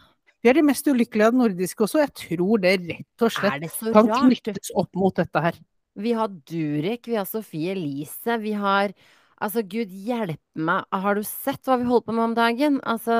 Vi 0.45 0.51
er 0.53 0.59
de 0.61 0.69
mest 0.69 0.93
ulykkelige 0.93 1.33
av 1.33 1.39
nordiske 1.41 1.87
også. 1.89 2.05
Jeg 2.05 2.17
tror 2.21 2.65
det 2.67 2.77
rett 2.85 3.25
og 3.25 3.33
slett 3.33 3.81
kan 3.97 4.13
knyttes 4.13 4.75
opp 4.77 4.93
mot 4.99 5.17
dette 5.17 5.49
her. 5.49 5.57
Vi 5.97 6.13
har 6.13 6.29
Durek, 6.29 7.09
vi 7.09 7.17
har 7.17 7.25
Sofie 7.25 7.73
Elise, 7.73 8.37
vi 8.43 8.53
har 8.53 8.93
Altså, 9.45 9.61
gud 9.69 9.91
hjelpe 9.93 10.39
meg, 10.57 10.87
har 10.93 11.19
du 11.19 11.25
sett 11.27 11.69
hva 11.69 11.77
vi 11.77 11.89
holder 11.89 12.07
på 12.07 12.15
med 12.17 12.25
om 12.25 12.37
dagen? 12.37 12.79
Altså, 12.89 13.17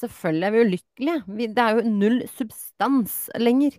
selvfølgelig 0.00 0.48
er 0.48 0.54
vi 0.54 0.64
ulykkelige. 0.66 1.50
Det 1.54 1.66
er 1.66 1.76
jo 1.78 1.92
null 2.00 2.22
substans 2.34 3.18
lenger. 3.38 3.76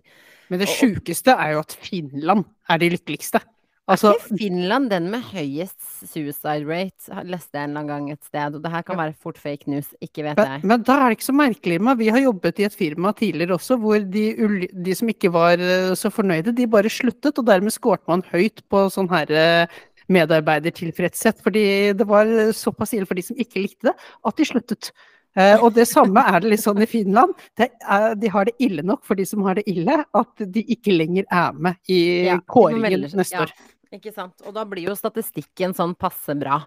Men 0.48 0.62
det 0.62 0.70
sjukeste 0.72 1.34
er 1.36 1.56
jo 1.56 1.64
at 1.64 1.76
Finland 1.84 2.46
er 2.72 2.80
de 2.80 2.94
lykkeligste. 2.94 3.42
Er 3.84 3.92
Altså, 3.92 4.14
ikke 4.16 4.38
Finland 4.40 4.88
den 4.88 5.10
med 5.12 5.20
høyest 5.28 5.76
suicide 6.08 6.64
rate? 6.64 7.24
Leste 7.28 7.58
jeg 7.58 7.66
en 7.66 7.74
eller 7.74 7.82
annen 7.82 7.90
gang 7.90 8.06
et 8.14 8.24
sted. 8.24 8.54
Og 8.56 8.62
det 8.64 8.70
her 8.72 8.84
kan 8.86 8.96
være 8.96 9.12
fort 9.20 9.36
fake 9.36 9.68
news, 9.68 9.90
ikke 10.00 10.24
vet 10.24 10.40
men, 10.40 10.52
jeg. 10.54 10.62
men 10.70 10.86
da 10.88 10.96
er 10.96 11.12
det 11.12 11.18
ikke 11.18 11.26
så 11.26 11.36
merkelig 11.36 11.80
med 11.84 12.00
Vi 12.00 12.08
har 12.08 12.24
jobbet 12.24 12.62
i 12.62 12.64
et 12.64 12.78
firma 12.78 13.12
tidligere 13.12 13.58
også 13.58 13.76
hvor 13.82 14.00
de, 14.00 14.24
de 14.72 14.96
som 14.96 15.12
ikke 15.12 15.32
var 15.34 15.60
eh, 15.60 15.92
så 16.00 16.08
fornøyde, 16.08 16.56
de 16.56 16.70
bare 16.70 16.88
sluttet, 16.88 17.36
og 17.36 17.44
dermed 17.44 17.76
skårte 17.76 18.08
man 18.08 18.24
høyt 18.32 18.64
på 18.72 18.86
sånn 18.94 19.10
her 19.12 19.36
eh, 19.36 19.82
medarbeidertilfredshet. 20.12 21.42
Fordi 21.44 21.64
det 21.96 22.06
var 22.08 22.30
såpass 22.56 22.94
ille 22.94 23.06
for 23.08 23.14
de 23.18 23.22
som 23.26 23.36
ikke 23.40 23.62
likte 23.64 23.90
det, 23.90 23.94
at 24.24 24.36
de 24.40 24.46
sluttet. 24.48 24.90
Eh, 25.36 25.58
og 25.64 25.72
det 25.74 25.88
samme 25.90 26.22
er 26.30 26.40
det 26.44 26.52
litt 26.52 26.62
sånn 26.62 26.82
i 26.84 26.86
Finland. 26.86 27.34
Det 27.58 27.70
er, 27.82 28.14
de 28.14 28.30
har 28.30 28.46
det 28.46 28.54
ille 28.62 28.84
nok 28.86 29.02
for 29.06 29.18
de 29.18 29.24
som 29.26 29.42
har 29.48 29.58
det 29.58 29.64
ille, 29.70 29.96
at 30.14 30.44
de 30.46 30.62
ikke 30.76 30.94
lenger 30.94 31.26
er 31.32 31.56
med 31.58 31.80
i 31.90 32.00
Ja, 32.28 32.38
kåringen 32.46 33.08
neste 33.10 33.34
ja. 33.40 33.46
år. 33.48 33.54
Ikke 33.94 34.12
sant. 34.14 34.34
Og 34.46 34.54
da 34.54 34.64
blir 34.66 34.88
jo 34.90 34.94
statistikken 34.98 35.74
sånn 35.74 35.94
passe 35.98 36.34
bra. 36.38 36.60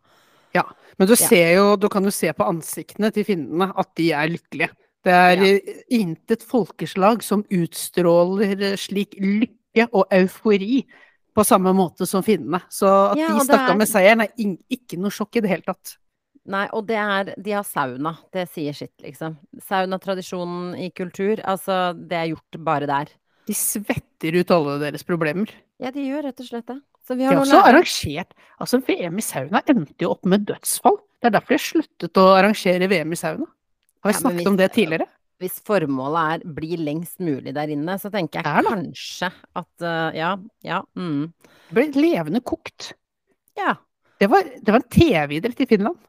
Ja, 0.56 0.63
men 0.98 1.08
du 1.10 1.15
ser 1.20 1.53
jo, 1.58 1.75
du 1.79 1.88
kan 1.91 2.03
jo 2.08 2.12
se 2.15 2.32
på 2.34 2.46
ansiktene 2.48 3.10
til 3.13 3.25
finnene 3.27 3.67
at 3.75 3.89
de 4.00 4.12
er 4.15 4.29
lykkelige. 4.32 4.70
Det 5.03 5.13
er 5.13 5.36
Ja. 5.38 5.50
eh, 5.56 5.82
intet 5.89 6.44
folkeslag 6.44 7.24
som 7.24 7.44
utstråler 7.53 8.62
eh, 8.74 8.75
slik 8.79 9.15
lykke 9.20 9.88
og 9.94 10.08
eufori 10.12 10.86
på 11.38 11.46
samme 11.46 11.72
måte 11.77 12.08
som 12.10 12.24
finnene. 12.25 12.63
Så 12.74 12.89
at 13.12 13.20
Ja, 13.22 13.29
de 13.36 13.46
stakk 13.46 13.70
av 13.72 13.77
med 13.77 13.89
seieren 13.89 14.25
er 14.25 14.34
ikke 14.74 14.98
noe 14.98 15.13
sjokk 15.13 15.38
i 15.38 15.44
det 15.46 15.51
hele 15.53 15.65
tatt. 15.67 15.96
Nei, 16.48 16.63
og 16.72 16.86
det 16.88 16.96
er 16.96 17.34
De 17.36 17.51
har 17.53 17.65
sauna. 17.67 18.15
Det 18.34 18.46
sier 18.50 18.74
sitt, 18.74 18.96
liksom. 19.03 19.36
Saunatradisjonen 19.67 20.75
i 20.79 20.89
kultur, 20.96 21.41
altså, 21.44 21.91
det 21.94 22.17
er 22.17 22.29
gjort 22.32 22.60
bare 22.63 22.88
der. 22.89 23.12
De 23.48 23.56
svetter 23.56 24.36
ut 24.39 24.51
alle 24.51 24.77
deres 24.82 25.03
problemer. 25.08 25.51
Ja, 25.79 25.91
de 25.94 26.03
gjør 26.08 26.25
rett 26.27 26.39
og 26.44 26.48
slett 26.50 26.67
det. 26.72 26.79
Så 27.08 27.15
vi 27.15 27.24
De 27.24 27.29
har 27.29 27.38
har 27.38 27.46
også 27.46 27.60
arrangert 27.63 28.34
Altså, 28.60 28.82
VM 28.84 29.17
i 29.17 29.24
sauna 29.24 29.62
endte 29.72 30.03
jo 30.03 30.10
opp 30.12 30.25
med 30.27 30.44
dødsfall. 30.50 30.98
Det 31.22 31.29
er 31.29 31.36
derfor 31.38 31.53
de 31.53 31.60
har 31.60 31.67
sluttet 31.67 32.20
å 32.20 32.25
arrangere 32.36 32.89
VM 32.91 33.13
i 33.15 33.20
sauna. 33.20 33.48
Har 34.03 34.12
vi 34.12 34.15
Ja, 34.15 34.20
snakket 34.20 34.44
vi, 34.44 34.48
om 34.48 34.58
det 34.58 34.72
tidligere? 34.75 35.08
Hvis 35.41 35.60
formålet 35.62 36.44
er 36.48 36.53
bli 36.58 36.77
lengst 36.82 37.20
mulig 37.22 37.53
der 37.53 37.70
inne, 37.70 37.98
så 38.01 38.10
tenker 38.13 38.41
jeg 38.41 38.48
Det 38.48 38.63
det. 38.65 38.72
kanskje 38.74 39.29
at 39.62 39.86
uh, 39.86 40.10
Ja, 40.17 40.32
ja. 40.65 40.82
Mm. 40.98 41.27
Det 41.70 41.75
ble 41.77 41.88
levende 42.01 42.41
kokt. 42.41 42.94
Ja. 43.58 43.75
Det 44.17 44.29
var, 44.32 44.41
det 44.44 44.74
var 44.74 44.82
en 44.82 44.89
TV-idrett 44.89 45.62
i 45.62 45.67
Finland. 45.70 46.00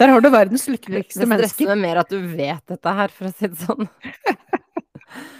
Der 0.00 0.10
har 0.10 0.20
du 0.24 0.26
verdens 0.32 0.64
Det 0.66 0.72
lykkeligste 0.74 1.20
stresser 1.20 1.30
mennesker. 1.30 1.68
meg 1.70 1.82
mer 1.84 2.00
at 2.02 2.10
du 2.10 2.18
vet 2.18 2.64
dette 2.72 2.94
her, 2.98 3.12
for 3.14 3.28
å 3.28 3.34
si 3.36 3.46
det 3.52 3.60
sånn. 3.62 3.88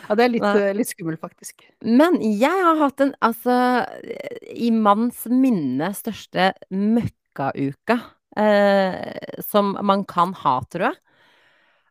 Ja, 0.08 0.16
det 0.18 0.24
er 0.26 0.32
litt, 0.34 0.44
eh, 0.44 0.74
litt 0.76 0.90
skummelt, 0.90 1.20
faktisk. 1.22 1.62
Men 1.80 2.18
jeg 2.20 2.52
har 2.52 2.76
hatt 2.76 3.00
en, 3.00 3.14
altså, 3.24 3.54
i 4.52 4.68
manns 4.74 5.22
minne 5.32 5.88
største 5.96 6.50
møkkauka 6.68 7.96
eh, 8.36 9.38
som 9.48 9.72
man 9.80 10.04
kan 10.04 10.34
ha, 10.42 10.58
tror 10.68 10.90
jeg. 10.90 11.00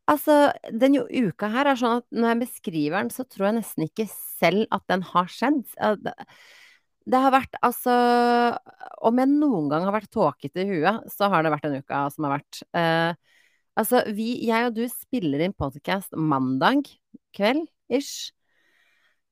Altså, 0.10 0.36
den 0.74 0.98
jo 0.98 1.04
uka 1.06 1.48
her 1.54 1.70
er 1.72 1.78
sånn 1.80 2.02
at 2.02 2.08
når 2.14 2.34
jeg 2.34 2.40
beskriver 2.42 2.98
den, 2.98 3.12
så 3.14 3.26
tror 3.28 3.48
jeg 3.50 3.58
nesten 3.60 3.86
ikke 3.86 4.08
selv 4.10 4.66
at 4.74 4.84
den 4.92 5.06
har 5.12 5.30
skjedd. 5.32 5.62
Det, 6.02 6.16
det 7.12 7.22
har 7.24 7.34
vært, 7.34 7.56
altså 7.66 7.94
Om 9.02 9.22
jeg 9.22 9.32
noen 9.32 9.70
gang 9.72 9.86
har 9.88 9.96
vært 9.96 10.12
tåkete 10.14 10.66
i 10.66 10.68
huet, 10.70 11.08
så 11.14 11.30
har 11.32 11.46
det 11.46 11.54
vært 11.54 11.70
den 11.70 11.80
uka 11.82 12.04
som 12.14 12.28
har 12.28 12.38
vært. 12.40 12.62
Eh, 12.78 13.14
altså, 13.80 14.04
vi, 14.18 14.34
jeg 14.50 14.68
og 14.68 14.76
du 14.78 14.84
spiller 14.92 15.46
inn 15.46 15.56
podkast 15.58 16.18
mandag 16.18 16.90
kveld, 17.38 17.66
ish. 17.92 18.32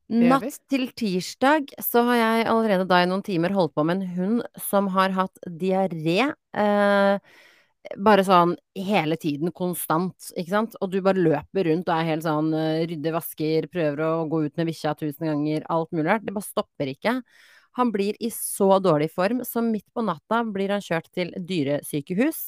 Natt 0.10 0.56
til 0.72 0.88
tirsdag 0.98 1.70
så 1.86 2.02
har 2.08 2.18
jeg 2.18 2.48
allerede 2.50 2.88
da 2.90 3.04
i 3.04 3.10
noen 3.10 3.22
timer 3.26 3.54
holdt 3.54 3.76
på 3.78 3.84
med 3.86 4.00
en 4.00 4.16
hund 4.16 4.64
som 4.70 4.88
har 4.96 5.14
hatt 5.14 5.38
diaré. 5.46 6.32
Eh, 6.58 7.38
bare 7.98 8.24
sånn 8.28 8.54
hele 8.76 9.16
tiden, 9.20 9.52
konstant, 9.56 10.30
ikke 10.38 10.52
sant? 10.52 10.76
Og 10.84 10.92
du 10.92 11.00
bare 11.06 11.22
løper 11.22 11.70
rundt 11.70 11.88
og 11.90 11.96
er 11.96 12.10
helt 12.12 12.26
sånn 12.26 12.52
eh, 12.58 12.84
rydder, 12.90 13.16
vasker, 13.16 13.70
prøver 13.72 14.04
å 14.06 14.12
gå 14.30 14.44
ut 14.48 14.60
med 14.60 14.70
bikkja 14.70 14.96
tusen 15.00 15.30
ganger, 15.30 15.64
alt 15.72 15.92
mulig 15.96 16.10
rart. 16.10 16.26
Det 16.28 16.36
bare 16.36 16.50
stopper 16.50 16.92
ikke. 16.92 17.16
Han 17.80 17.94
blir 17.96 18.18
i 18.20 18.32
så 18.34 18.80
dårlig 18.84 19.10
form, 19.16 19.44
så 19.48 19.64
midt 19.64 19.88
på 19.96 20.04
natta 20.06 20.42
blir 20.48 20.74
han 20.76 20.84
kjørt 20.84 21.08
til 21.16 21.32
dyresykehus. 21.38 22.42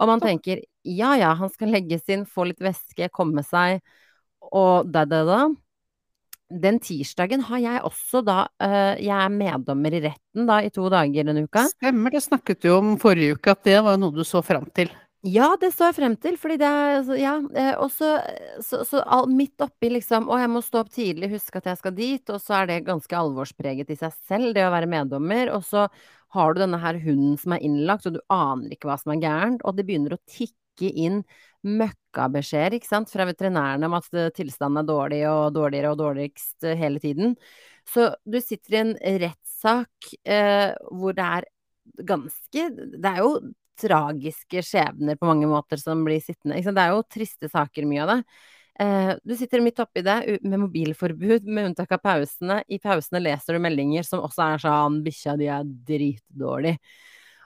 Og 0.00 0.10
man 0.10 0.22
tenker 0.22 0.64
ja 0.84 1.14
ja, 1.20 1.34
han 1.38 1.52
skal 1.52 1.70
legges 1.74 2.08
inn, 2.12 2.24
få 2.26 2.48
litt 2.50 2.62
væske, 2.64 3.10
komme 3.14 3.44
seg, 3.46 3.82
og 4.52 4.90
da 4.92 5.04
da 5.08 5.22
da. 5.28 5.40
Den 6.50 6.76
tirsdagen 6.84 7.40
har 7.48 7.62
jeg 7.62 7.80
også 7.88 8.20
da 8.26 8.44
uh, 8.62 8.94
Jeg 9.00 9.14
er 9.16 9.32
meddommer 9.32 9.94
i 9.96 10.02
retten 10.04 10.48
da 10.48 10.60
i 10.62 10.68
to 10.74 10.90
dager 10.92 11.24
denne 11.24 11.46
uka. 11.46 11.64
Stemmer, 11.72 12.12
det 12.12 12.22
snakket 12.24 12.60
du 12.62 12.68
om 12.74 12.94
forrige 13.00 13.38
uke, 13.38 13.54
at 13.56 13.64
det 13.64 13.78
var 13.86 13.96
noe 14.00 14.12
du 14.14 14.22
så 14.28 14.42
fram 14.44 14.68
til. 14.76 14.92
Ja, 15.24 15.54
det 15.56 15.70
så 15.72 15.86
jeg 15.88 15.96
frem 15.96 16.14
til, 16.20 16.34
fordi 16.36 16.58
det 16.60 16.68
er 16.68 16.98
altså, 16.98 17.14
Ja. 17.16 17.34
eh, 17.56 17.72
Og 17.80 17.88
så, 17.90 18.10
så, 18.60 18.82
så 18.84 19.00
all, 19.06 19.24
midt 19.32 19.56
oppi 19.64 19.88
liksom 19.88 20.28
Å, 20.28 20.36
jeg 20.42 20.50
må 20.52 20.60
stå 20.60 20.82
opp 20.82 20.90
tidlig, 20.92 21.30
huske 21.32 21.62
at 21.62 21.70
jeg 21.70 21.80
skal 21.80 21.94
dit, 21.96 22.28
og 22.28 22.42
så 22.44 22.58
er 22.58 22.66
det 22.68 22.84
ganske 22.84 23.16
alvorspreget 23.16 23.88
i 23.88 23.96
seg 23.96 24.12
selv, 24.28 24.52
det 24.52 24.66
å 24.66 24.74
være 24.74 24.90
meddommer. 24.90 25.48
Og 25.56 25.64
så 25.64 25.86
har 26.36 26.52
du 26.52 26.60
denne 26.60 26.80
her 26.82 26.98
hunden 27.00 27.38
som 27.40 27.56
er 27.56 27.64
innlagt, 27.64 28.04
og 28.10 28.18
du 28.18 28.20
aner 28.28 28.74
ikke 28.76 28.90
hva 28.90 28.98
som 29.00 29.14
er 29.14 29.22
gærent, 29.24 29.64
og 29.64 29.78
det 29.78 29.86
begynner 29.88 30.18
å 30.18 30.20
tikke 30.28 30.58
inn 30.82 31.22
møkkabeskjeder, 31.64 32.76
ikke 32.76 32.90
sant, 32.90 33.10
fra 33.12 33.24
veterinærene 33.28 33.88
om 33.88 33.96
at 33.96 34.08
eh, 34.12 34.32
tilstanden 34.36 34.82
er 34.82 34.88
dårlig 34.88 35.20
og 35.30 35.54
dårligere 35.56 35.92
og 35.94 36.00
dårligst 36.02 36.66
eh, 36.66 36.76
hele 36.76 37.00
tiden. 37.00 37.36
Så 37.88 38.10
du 38.24 38.40
sitter 38.40 38.74
i 38.74 38.80
en 38.82 38.94
rettssak 39.24 40.14
eh, 40.24 40.72
hvor 40.92 41.16
det 41.16 41.24
er 41.24 41.48
ganske 42.04 42.64
Det 42.74 43.10
er 43.10 43.20
jo 43.20 43.36
tragiske 43.80 44.62
skjebner 44.62 45.18
på 45.18 45.26
mange 45.28 45.48
måter 45.50 45.80
som 45.80 46.04
blir 46.06 46.22
sittende. 46.22 46.58
Ikke 46.58 46.68
sant? 46.68 46.78
Det 46.78 46.84
er 46.84 46.92
jo 46.94 47.06
triste 47.16 47.50
saker, 47.50 47.88
mye 47.90 48.04
av 48.04 48.12
det. 48.12 48.18
Eh, 48.80 49.10
du 49.22 49.36
sitter 49.38 49.62
midt 49.62 49.80
oppi 49.82 50.02
det 50.02 50.38
med 50.42 50.62
mobilforbud, 50.64 51.46
med 51.46 51.70
unntak 51.70 51.92
av 51.94 52.02
pausene. 52.02 52.60
I 52.68 52.80
pausene 52.82 53.22
leser 53.22 53.56
du 53.56 53.62
meldinger 53.62 54.06
som 54.06 54.24
også 54.26 54.46
er 54.46 54.64
sånn 54.64 55.02
'Bikkja 55.04 55.36
di 55.38 55.50
er 55.50 55.66
dritdårlig'. 55.90 56.78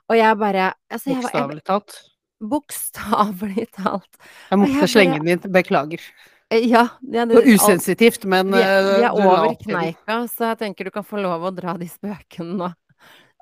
Og 0.08 0.16
jeg 0.16 0.38
bare 0.40 0.72
altså, 0.88 1.16
Bokstavelig 1.16 1.64
talt. 1.64 1.98
Bokstavelig 2.40 3.68
talt. 3.76 4.18
Jeg 4.50 4.60
måtte 4.60 4.82
jeg 4.82 4.92
slenge 4.94 5.20
den 5.22 5.32
inn. 5.36 5.46
Beklager. 5.52 6.02
Eh, 6.50 6.64
Ja, 6.64 6.86
ja 7.02 7.26
det, 7.28 7.34
var 7.36 7.48
usensitivt, 7.48 8.24
men 8.24 8.52
vi, 8.54 8.60
er- 8.62 8.84
vi 8.86 9.02
eh, 9.02 9.08
er 9.08 9.16
over 9.16 9.54
kneika, 9.60 10.20
så 10.32 10.52
jeg 10.52 10.60
tenker 10.64 10.88
du 10.88 10.90
kan 10.94 11.04
få 11.04 11.20
lov 11.20 11.44
å 11.44 11.54
dra 11.54 11.76
de 11.76 11.88
spøkene 11.90 12.56
nå. 12.56 12.70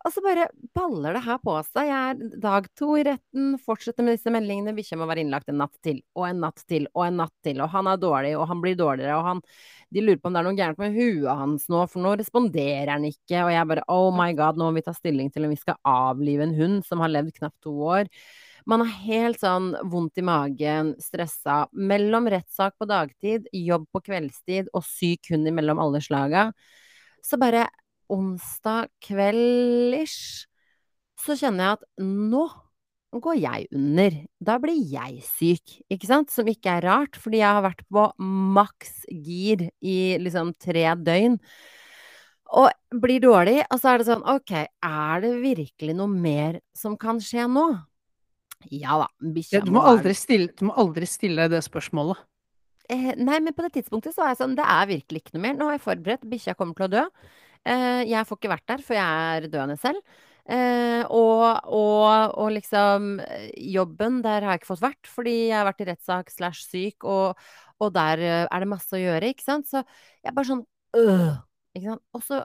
Og 0.07 0.13
så 0.15 0.23
bare 0.23 0.45
baller 0.77 1.17
det 1.17 1.23
her 1.25 1.39
på 1.43 1.55
seg. 1.67 1.89
Jeg 1.89 2.11
er 2.13 2.39
dag 2.39 2.67
to 2.79 2.93
i 2.95 3.03
retten, 3.09 3.57
fortsetter 3.59 4.07
med 4.07 4.15
disse 4.15 4.31
meldingene. 4.31 4.75
Bikkja 4.77 4.99
må 5.01 5.09
være 5.11 5.25
innlagt 5.25 5.49
en 5.51 5.59
natt 5.59 5.75
til, 5.83 5.99
og 6.15 6.29
en 6.29 6.39
natt 6.45 6.63
til, 6.71 6.87
og 6.95 7.09
en 7.09 7.17
natt 7.25 7.33
til. 7.43 7.59
Og 7.65 7.73
han 7.73 7.89
er 7.91 7.99
dårlig, 7.99 8.37
og 8.39 8.47
han 8.47 8.61
blir 8.63 8.79
dårligere, 8.79 9.17
og 9.19 9.27
han 9.27 9.41
De 9.91 10.03
lurer 10.03 10.19
på 10.23 10.27
om 10.31 10.35
det 10.35 10.41
er 10.41 10.47
noe 10.47 10.59
gærent 10.59 10.79
med 10.83 10.95
huet 10.95 11.27
hans 11.41 11.67
nå, 11.71 11.85
for 11.91 12.03
nå 12.03 12.15
responderer 12.21 12.91
han 12.91 13.05
ikke. 13.07 13.43
Og 13.49 13.51
jeg 13.55 13.69
bare 13.71 13.85
oh 13.91 14.09
my 14.15 14.33
god, 14.39 14.59
nå 14.59 14.71
må 14.71 14.79
vi 14.79 14.83
ta 14.87 14.95
stilling 14.95 15.31
til 15.35 15.47
om 15.47 15.51
vi 15.55 15.59
skal 15.59 15.79
avlive 15.87 16.43
en 16.47 16.55
hund 16.59 16.87
som 16.87 17.03
har 17.03 17.11
levd 17.11 17.35
knapt 17.39 17.59
to 17.67 17.75
år. 17.87 18.11
Man 18.67 18.83
er 18.83 18.95
helt 19.07 19.39
sånn 19.39 19.71
vondt 19.87 20.19
i 20.19 20.25
magen, 20.27 20.95
stressa. 21.03 21.65
Mellom 21.71 22.27
rettssak 22.33 22.75
på 22.81 22.89
dagtid, 22.91 23.47
jobb 23.55 23.87
på 23.95 24.03
kveldstid 24.09 24.73
og 24.75 24.83
syk 24.87 25.31
hund 25.31 25.47
imellom 25.47 25.79
alle 25.83 26.03
slaga. 26.03 26.49
Så 27.23 27.39
bare 27.39 27.69
onsdag 28.11 28.91
kveld-ish, 29.07 30.47
så 31.19 31.39
kjenner 31.39 31.65
jeg 31.65 31.79
at 31.79 31.87
nå 32.03 32.45
går 33.23 33.39
jeg 33.39 33.69
under. 33.73 34.19
Da 34.43 34.59
blir 34.61 34.77
jeg 34.91 35.23
syk, 35.25 35.79
ikke 35.93 36.11
sant? 36.11 36.35
Som 36.35 36.51
ikke 36.51 36.77
er 36.77 36.87
rart, 36.91 37.17
fordi 37.17 37.41
jeg 37.41 37.59
har 37.59 37.65
vært 37.65 37.83
på 37.87 38.11
maks 38.21 39.05
gir 39.09 39.69
i 39.81 39.99
liksom 40.21 40.53
tre 40.61 40.89
døgn. 41.07 41.39
Og 42.57 42.99
blir 43.03 43.23
dårlig, 43.23 43.61
og 43.71 43.79
så 43.81 43.93
er 43.93 44.03
det 44.03 44.09
sånn, 44.11 44.27
ok, 44.27 44.53
er 44.87 45.23
det 45.25 45.33
virkelig 45.43 45.97
noe 45.99 46.11
mer 46.11 46.61
som 46.77 46.99
kan 46.99 47.23
skje 47.23 47.47
nå? 47.51 47.71
Ja 48.73 49.01
da, 49.03 49.09
bikkja 49.21 49.63
du, 49.65 49.73
må 49.75 49.83
aldri 49.87 50.15
stille, 50.17 50.51
du 50.57 50.67
må 50.69 50.77
aldri 50.81 51.09
stille 51.09 51.49
det 51.53 51.61
spørsmålet. 51.67 52.23
Eh, 52.93 53.13
nei, 53.19 53.41
men 53.43 53.55
på 53.55 53.65
det 53.67 53.75
tidspunktet 53.77 54.15
så 54.15 54.23
var 54.23 54.33
jeg 54.33 54.41
sånn, 54.41 54.55
det 54.59 54.67
er 54.67 54.89
virkelig 54.91 55.23
ikke 55.23 55.35
noe 55.37 55.45
mer. 55.45 55.59
Nå 55.59 55.69
har 55.69 55.77
jeg 55.77 55.85
forberedt, 55.87 56.31
bikkja 56.31 56.55
kommer 56.59 56.79
til 56.79 56.87
å 56.87 56.93
dø. 56.95 57.05
Eh, 57.67 58.03
jeg 58.07 58.29
får 58.29 58.41
ikke 58.41 58.53
vært 58.55 58.67
der, 58.71 58.85
for 58.87 58.99
jeg 58.99 59.29
er 59.37 59.49
døende 59.53 59.77
selv. 59.83 60.19
Eh, 60.47 61.03
og, 61.11 61.43
og, 61.75 62.37
og 62.39 62.53
liksom 62.55 63.17
eh, 63.25 63.49
jobben, 63.75 64.21
der 64.23 64.47
har 64.47 64.55
jeg 64.55 64.63
ikke 64.63 64.71
fått 64.71 64.85
vært, 64.85 65.11
fordi 65.11 65.35
jeg 65.49 65.57
har 65.59 65.67
vært 65.67 65.83
i 65.83 65.89
rettssak 65.89 66.31
slash 66.31 66.63
syk, 66.69 67.07
og, 67.11 67.49
og 67.83 67.91
der 67.97 68.23
eh, 68.23 68.45
er 68.47 68.63
det 68.63 68.71
masse 68.71 68.95
å 68.95 69.03
gjøre, 69.03 69.33
ikke 69.35 69.47
sant. 69.47 69.67
Så 69.73 69.83
jeg 69.83 70.31
er 70.31 70.37
bare 70.37 70.51
sånn 70.53 70.63
øh, 71.03 71.33
ikke 71.75 71.89
sant. 71.91 72.05
Og 72.15 72.23
så, 72.29 72.41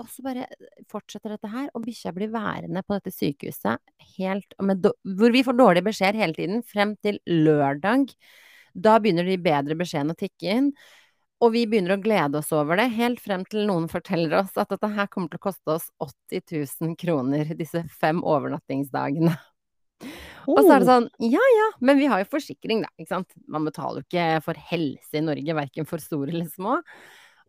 og 0.00 0.08
så 0.10 0.24
bare 0.24 0.48
fortsetter 0.90 1.34
dette 1.34 1.50
her, 1.50 1.68
og 1.74 1.84
bikkja 1.86 2.12
blir 2.16 2.32
værende 2.32 2.82
på 2.86 2.98
dette 2.98 3.12
sykehuset 3.14 3.78
helt 4.18 4.56
Hvor 4.58 5.34
vi 5.34 5.44
får 5.46 5.58
dårlige 5.58 5.86
beskjeder 5.86 6.18
hele 6.18 6.36
tiden, 6.36 6.64
frem 6.66 6.96
til 7.02 7.20
lørdag. 7.28 8.10
Da 8.74 8.98
begynner 8.98 9.26
de 9.28 9.38
bedre 9.38 9.78
beskjedene 9.78 10.16
å 10.16 10.18
tikke 10.18 10.58
inn. 10.58 10.70
Og 11.42 11.52
vi 11.52 11.64
begynner 11.68 11.96
å 11.96 12.02
glede 12.02 12.40
oss 12.40 12.52
over 12.54 12.78
det, 12.78 12.88
helt 12.96 13.20
frem 13.22 13.42
til 13.50 13.66
noen 13.68 13.88
forteller 13.90 14.38
oss 14.40 14.54
at 14.60 14.70
dette 14.70 14.88
her 14.94 15.08
kommer 15.12 15.32
til 15.32 15.40
å 15.40 15.46
koste 15.48 15.74
oss 15.74 15.90
80 16.02 16.44
000 16.86 16.94
kroner 17.00 17.50
disse 17.58 17.82
fem 18.00 18.22
overnattingsdagene. 18.22 19.34
Og 20.50 20.60
så 20.60 20.74
er 20.74 20.82
det 20.82 20.88
sånn, 20.88 21.06
ja 21.24 21.42
ja, 21.56 21.66
men 21.84 21.98
vi 22.00 22.08
har 22.10 22.20
jo 22.20 22.30
forsikring, 22.34 22.82
da, 22.84 22.90
ikke 22.98 23.12
sant. 23.14 23.36
Man 23.50 23.66
betaler 23.66 24.02
jo 24.02 24.06
ikke 24.06 24.40
for 24.44 24.60
helse 24.70 25.16
i 25.20 25.24
Norge, 25.24 25.56
verken 25.56 25.88
for 25.88 26.02
store 26.02 26.32
eller 26.34 26.48
små. 26.52 26.78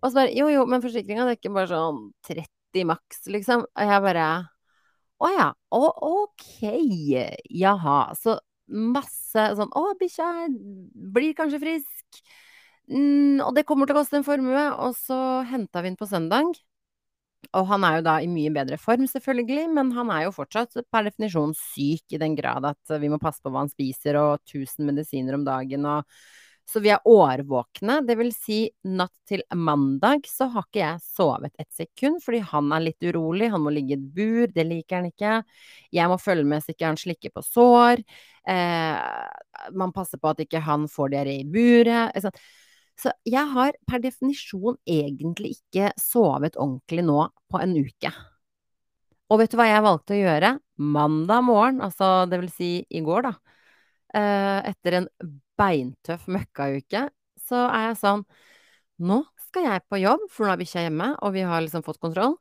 Og 0.06 0.12
så 0.12 0.20
bare, 0.20 0.34
jo 0.38 0.50
jo, 0.54 0.66
men 0.70 0.84
forsikringa 0.84 1.26
dekker 1.32 1.54
bare 1.56 1.72
sånn 1.72 2.02
30 2.28 2.86
maks, 2.92 3.24
liksom. 3.34 3.64
Og 3.66 3.90
jeg 3.90 4.04
bare, 4.06 4.26
å 5.18 5.32
ja, 5.34 5.48
å, 5.74 5.82
ok, 6.12 6.50
jaha. 7.50 8.00
Så 8.20 8.38
masse 8.70 9.48
sånn, 9.58 9.72
å 9.74 9.96
bikkja 9.98 10.30
blir 11.16 11.34
kanskje 11.38 11.62
frisk. 11.64 12.22
Mm, 12.92 13.42
og 13.42 13.56
det 13.58 13.66
kommer 13.66 13.90
til 13.90 13.98
å 13.98 14.04
koste 14.04 14.20
en 14.20 14.28
formue. 14.28 14.68
Og 14.86 14.94
så 15.00 15.18
henta 15.50 15.82
vi 15.82 15.90
den 15.90 16.00
på 16.00 16.10
søndag. 16.10 16.54
Og 17.54 17.68
han 17.70 17.86
er 17.86 18.00
jo 18.00 18.06
da 18.08 18.16
i 18.22 18.30
mye 18.30 18.54
bedre 18.54 18.78
form, 18.82 19.06
selvfølgelig, 19.10 19.68
men 19.74 19.92
han 19.94 20.10
er 20.14 20.26
jo 20.26 20.34
fortsatt 20.34 20.80
per 20.92 21.06
definisjon 21.06 21.54
syk 21.58 22.16
i 22.16 22.22
den 22.22 22.34
grad 22.38 22.66
at 22.66 22.96
vi 23.02 23.12
må 23.12 23.20
passe 23.22 23.44
på 23.44 23.52
hva 23.54 23.62
han 23.64 23.70
spiser, 23.70 24.18
og 24.18 24.42
1000 24.50 24.88
medisiner 24.90 25.38
om 25.38 25.46
dagen, 25.46 25.86
og 25.86 26.10
så 26.66 26.82
vi 26.82 26.90
er 26.90 27.06
årvåkne. 27.06 28.00
Det 28.08 28.16
vil 28.18 28.32
si, 28.34 28.60
natt 28.90 29.14
til 29.30 29.44
mandag 29.54 30.26
så 30.30 30.48
har 30.54 30.66
ikke 30.66 30.82
jeg 30.82 31.04
sovet 31.06 31.54
et 31.62 31.70
sekund, 31.78 32.20
fordi 32.26 32.42
han 32.50 32.74
er 32.74 32.88
litt 32.88 33.06
urolig, 33.06 33.52
han 33.54 33.62
må 33.62 33.74
ligge 33.74 33.94
i 33.96 34.00
et 34.00 34.08
bur, 34.18 34.50
det 34.56 34.66
liker 34.66 35.00
han 35.00 35.10
ikke. 35.12 35.38
Jeg 35.94 36.12
må 36.12 36.18
følge 36.22 36.48
med 36.50 36.66
så 36.66 36.74
ikke 36.74 36.90
han 36.90 37.00
slikker 37.00 37.36
på 37.36 37.46
sår. 37.46 38.02
Eh, 38.50 39.72
man 39.78 39.94
passer 39.96 40.22
på 40.22 40.34
at 40.34 40.42
ikke 40.46 40.64
han 40.66 40.90
får 40.92 41.14
diaré 41.14 41.40
i 41.44 41.50
buret. 41.50 42.18
ikke. 42.18 42.34
Så 42.96 43.12
jeg 43.28 43.52
har 43.52 43.76
per 43.88 44.00
definisjon 44.04 44.78
egentlig 44.88 45.58
ikke 45.58 45.92
sovet 46.00 46.56
ordentlig 46.56 47.04
nå 47.06 47.28
på 47.52 47.60
en 47.62 47.76
uke. 47.76 48.12
Og 49.30 49.42
vet 49.42 49.52
du 49.52 49.58
hva 49.60 49.68
jeg 49.68 49.84
valgte 49.86 50.16
å 50.16 50.22
gjøre? 50.22 50.52
Mandag 50.96 51.44
morgen, 51.48 51.82
altså 51.84 52.26
det 52.30 52.40
vil 52.44 52.52
si 52.54 52.70
i 52.90 53.02
går, 53.06 53.26
da. 53.28 53.34
eh, 54.16 54.72
etter 54.72 55.00
en 55.02 55.08
beintøff 55.60 56.28
møkkauke, 56.32 57.08
så 57.46 57.68
er 57.70 57.90
jeg 57.92 58.02
sånn 58.02 58.26
Nå 59.06 59.22
skal 59.50 59.66
jeg 59.68 59.84
på 59.92 60.00
jobb, 60.00 60.22
for 60.32 60.48
nå 60.48 60.54
er 60.54 60.60
bikkja 60.62 60.86
hjemme, 60.86 61.10
og 61.20 61.34
vi 61.36 61.42
har 61.44 61.64
liksom 61.64 61.84
fått 61.84 62.00
kontroll. 62.00 62.38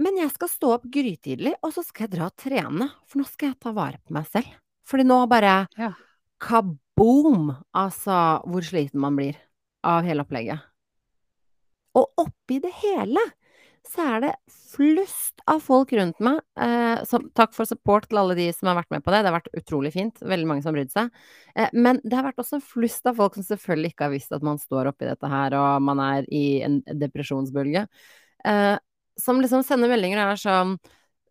Men 0.00 0.16
jeg 0.20 0.32
skal 0.32 0.48
stå 0.48 0.70
opp 0.78 0.86
grytidlig, 0.92 1.52
og 1.64 1.72
så 1.76 1.84
skal 1.84 2.06
jeg 2.06 2.14
dra 2.16 2.28
og 2.30 2.36
trene, 2.40 2.88
for 3.08 3.20
nå 3.20 3.26
skal 3.28 3.50
jeg 3.50 3.58
ta 3.60 3.72
vare 3.76 4.00
på 4.00 4.16
meg 4.16 4.28
selv. 4.32 4.48
Fordi 4.88 5.04
nå 5.04 5.18
bare 5.28 5.68
Ja. 5.76 5.92
kaboom! 6.40 7.52
Altså, 7.74 8.40
hvor 8.48 8.64
sliten 8.64 9.00
man 9.00 9.16
blir 9.16 9.36
av 9.84 10.04
hele 10.04 10.24
opplegget. 10.24 10.60
Og 11.96 12.12
oppi 12.16 12.60
det 12.60 12.72
hele 12.82 13.20
så 13.92 14.04
er 14.16 14.22
det 14.24 14.32
flust 14.76 15.42
av 15.48 15.60
folk 15.64 15.92
rundt 15.96 16.18
meg. 16.24 16.40
Eh, 16.60 17.02
som, 17.08 17.28
takk 17.36 17.54
for 17.56 17.68
support 17.68 18.08
til 18.10 18.20
alle 18.20 18.36
de 18.38 18.48
som 18.54 18.70
har 18.70 18.78
vært 18.80 18.92
med 18.94 19.04
på 19.04 19.12
det. 19.14 19.22
Det 19.22 19.30
har 19.30 19.36
vært 19.38 19.60
utrolig 19.60 19.92
fint. 19.94 20.20
Veldig 20.20 20.48
mange 20.50 20.64
som 20.64 20.72
har 20.72 20.78
brydd 20.80 20.92
seg. 20.92 21.22
Eh, 21.54 21.70
men 21.76 22.00
det 22.04 22.18
har 22.18 22.26
vært 22.26 22.42
også 22.42 22.58
en 22.58 22.66
flust 22.66 23.06
av 23.08 23.18
folk 23.20 23.38
som 23.38 23.46
selvfølgelig 23.46 23.94
ikke 23.94 24.08
har 24.08 24.14
visst 24.14 24.36
at 24.36 24.44
man 24.46 24.60
står 24.60 24.90
oppi 24.92 25.08
dette 25.08 25.30
her, 25.30 25.56
og 25.58 25.86
man 25.86 26.02
er 26.02 26.28
i 26.34 26.44
en 26.66 26.80
depresjonsbølge. 26.86 27.86
Eh, 28.46 28.76
som 29.20 29.40
liksom 29.40 29.64
sender 29.66 29.90
meldinger 29.92 30.22
og 30.22 30.34
er 30.34 30.44
sånn 30.44 30.78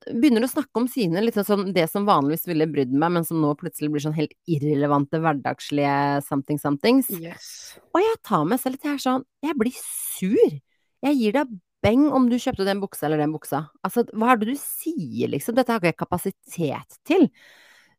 Begynner 0.05 0.43
å 0.45 0.49
snakke 0.51 0.77
om 0.77 0.83
sine, 0.91 1.21
litt 1.23 1.37
sånn 1.47 1.71
det 1.73 1.87
som 1.89 2.03
vanligvis 2.05 2.43
ville 2.45 2.67
brydd 2.69 2.91
meg, 2.93 3.09
men 3.15 3.23
som 3.25 3.39
nå 3.41 3.55
plutselig 3.57 3.87
blir 3.89 4.03
sånn 4.03 4.13
helt 4.13 4.35
irrelevante 4.45 5.17
hverdagslige 5.17 6.19
something 6.27 6.59
somethings. 6.61 7.09
Yes. 7.09 7.47
Og 7.89 8.03
jeg 8.03 8.19
tar 8.27 8.43
meg 8.45 8.61
selv 8.61 8.77
til 8.77 8.91
her 8.91 8.99
er 8.99 9.01
sånn 9.01 9.25
Jeg 9.41 9.57
blir 9.57 9.79
sur. 9.79 10.59
Jeg 11.07 11.17
gir 11.17 11.33
deg 11.39 11.55
beng 11.85 12.07
om 12.15 12.25
du 12.31 12.35
kjøpte 12.41 12.65
den 12.67 12.81
buksa 12.83 13.07
eller 13.07 13.21
den 13.21 13.33
buksa. 13.35 13.65
Altså, 13.85 14.03
hva 14.11 14.33
er 14.33 14.41
det 14.41 14.49
du 14.53 14.57
sier, 14.59 15.29
liksom? 15.31 15.55
Dette 15.57 15.71
har 15.71 15.81
ikke 15.81 15.93
jeg 15.93 15.99
kapasitet 16.01 16.97
til. 17.07 17.29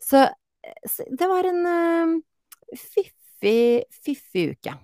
Så, 0.02 0.26
så 0.90 1.06
det 1.08 1.30
var 1.30 1.48
en 1.48 1.62
uh, 1.70 2.16
fiffig, 2.74 3.86
fiffig 4.04 4.50
uke. 4.56 4.76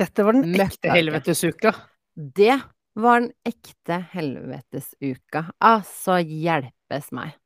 Dette 0.00 0.26
var 0.26 0.34
den 0.34 0.56
ekte 0.58 0.90
helvetesuka. 0.90 1.74
Det 2.14 2.58
var 2.98 3.22
den 3.22 3.30
ekte 3.46 4.00
helvetesuka. 4.12 5.46
Altså, 5.62 6.18
hjelpes 6.22 7.10
meg. 7.14 7.36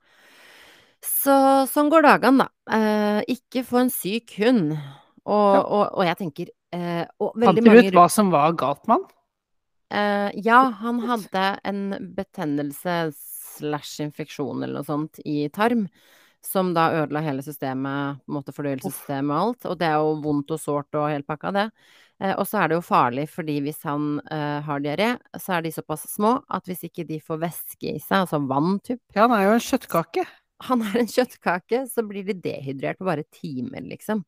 Så 1.05 1.35
sånn 1.71 1.91
går 1.93 2.07
dagene, 2.09 2.47
da. 2.47 2.75
Eh, 2.75 3.37
ikke 3.37 3.63
få 3.67 3.85
en 3.85 3.93
syk 3.93 4.35
hund. 4.41 4.73
Og, 5.29 5.55
Ja. 5.55 5.61
og, 5.61 5.85
og 5.93 6.05
jeg 6.09 6.17
tenker 6.23 6.49
eh, 6.73 7.05
og 7.21 7.37
Fant 7.37 7.61
du 7.61 7.69
ut 7.69 7.95
hva 7.95 8.07
som 8.11 8.33
var 8.33 8.57
galt 8.59 8.87
med 8.89 8.97
han? 8.97 9.18
Eh, 9.91 10.31
ja, 10.45 10.61
han 10.81 11.01
hadde 11.01 11.45
en 11.65 11.83
betennelse 12.17 12.97
slash 13.59 14.03
infeksjon 14.05 14.63
eller 14.63 14.81
noe 14.81 14.87
sånt 14.87 15.21
i 15.25 15.47
tarm, 15.55 15.87
som 16.45 16.71
da 16.77 16.91
ødela 17.01 17.23
hele 17.25 17.43
systemet, 17.43 18.21
på 18.23 18.31
en 18.31 18.37
måte 18.37 18.55
fordøyelsessystemet 18.55 19.33
og 19.35 19.41
alt. 19.47 19.69
Og 19.71 19.79
det 19.81 19.89
er 19.89 19.97
jo 19.99 20.19
vondt 20.25 20.53
og 20.55 20.61
sårt 20.63 20.99
og 20.99 21.09
hele 21.11 21.27
pakka, 21.27 21.55
det. 21.57 21.65
Eh, 22.21 22.35
og 22.35 22.45
så 22.51 22.61
er 22.63 22.71
det 22.71 22.79
jo 22.79 22.85
farlig, 22.85 23.25
fordi 23.33 23.57
hvis 23.65 23.81
han 23.89 24.19
eh, 24.31 24.59
har 24.67 24.85
diaré, 24.85 25.15
så 25.39 25.57
er 25.57 25.65
de 25.65 25.73
såpass 25.75 26.05
små 26.13 26.37
at 26.53 26.69
hvis 26.69 26.85
ikke 26.91 27.07
de 27.09 27.21
får 27.25 27.41
væske 27.47 27.95
i 27.95 27.97
seg, 28.03 28.27
altså 28.27 28.43
vann 28.51 28.77
typ, 28.85 29.01
Ja, 29.17 29.25
han 29.25 29.37
er 29.39 29.49
jo 29.49 29.57
en 29.57 29.67
kjøttkake. 29.71 30.27
han 30.69 30.85
er 30.91 31.01
en 31.01 31.11
kjøttkake, 31.11 31.83
så 31.91 32.05
blir 32.07 32.29
de 32.29 32.37
dehydrert 32.45 33.01
på 33.01 33.09
bare 33.09 33.25
timer, 33.33 33.83
liksom. 33.89 34.25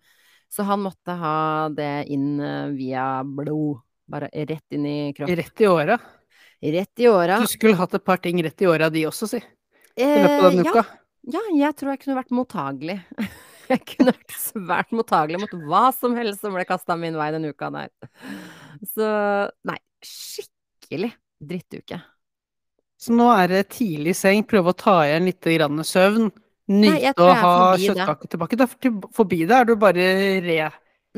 Så 0.51 0.65
han 0.67 0.83
måtte 0.83 1.15
ha 1.15 1.69
det 1.71 2.09
inn 2.11 2.41
via 2.75 3.23
blod. 3.23 3.85
Bare 4.11 4.31
rett 4.35 4.77
inn 4.77 4.87
i 4.87 4.97
kroppen. 5.17 5.37
Rett 5.41 5.61
i 5.63 5.69
åra. 5.71 5.99
Rett 6.61 7.01
i 7.05 7.09
åra. 7.09 7.39
Du 7.41 7.51
skulle 7.51 7.79
hatt 7.79 7.95
et 7.97 8.05
par 8.05 8.21
ting 8.21 8.41
rett 8.45 8.63
i 8.63 8.69
åra, 8.69 8.91
de 8.93 9.07
også, 9.09 9.29
si. 9.31 9.41
I 10.01 10.09
løpet 10.23 10.43
av 10.45 10.51
Eh, 10.51 10.57
den 10.57 10.65
ja, 10.67 10.73
uka. 10.75 10.85
ja, 11.37 11.41
jeg 11.61 11.77
tror 11.79 11.93
jeg 11.95 12.03
kunne 12.05 12.19
vært 12.19 12.35
mottagelig. 12.37 12.99
jeg 13.73 13.85
kunne 13.95 14.15
vært 14.17 14.37
svært 14.37 14.95
mottagelig 14.97 15.41
mot 15.45 15.57
hva 15.71 15.87
som 15.97 16.17
helst 16.19 16.43
som 16.45 16.55
ble 16.57 16.67
kasta 16.69 16.97
min 16.99 17.17
vei 17.19 17.31
den 17.37 17.49
uka 17.51 17.71
der. 17.75 17.91
Så 18.93 19.09
nei, 19.69 19.79
skikkelig 20.05 21.13
drittuke. 21.41 22.01
Så 23.01 23.15
nå 23.17 23.31
er 23.33 23.49
det 23.49 23.63
tidlig 23.73 24.13
seng, 24.19 24.43
prøve 24.45 24.75
å 24.75 24.77
ta 24.77 24.99
igjen 25.07 25.31
litt 25.31 25.47
grann 25.55 25.81
søvn. 25.87 26.29
Nyte 26.71 27.15
å 27.25 27.31
ha 27.35 27.55
kjøttkake 27.81 28.29
det. 28.29 28.31
tilbake. 28.35 28.59
Er 28.61 28.99
forbi 29.17 29.41
det, 29.47 29.57
er 29.57 29.71
du 29.71 29.75
bare 29.81 30.05
re... 30.45 30.59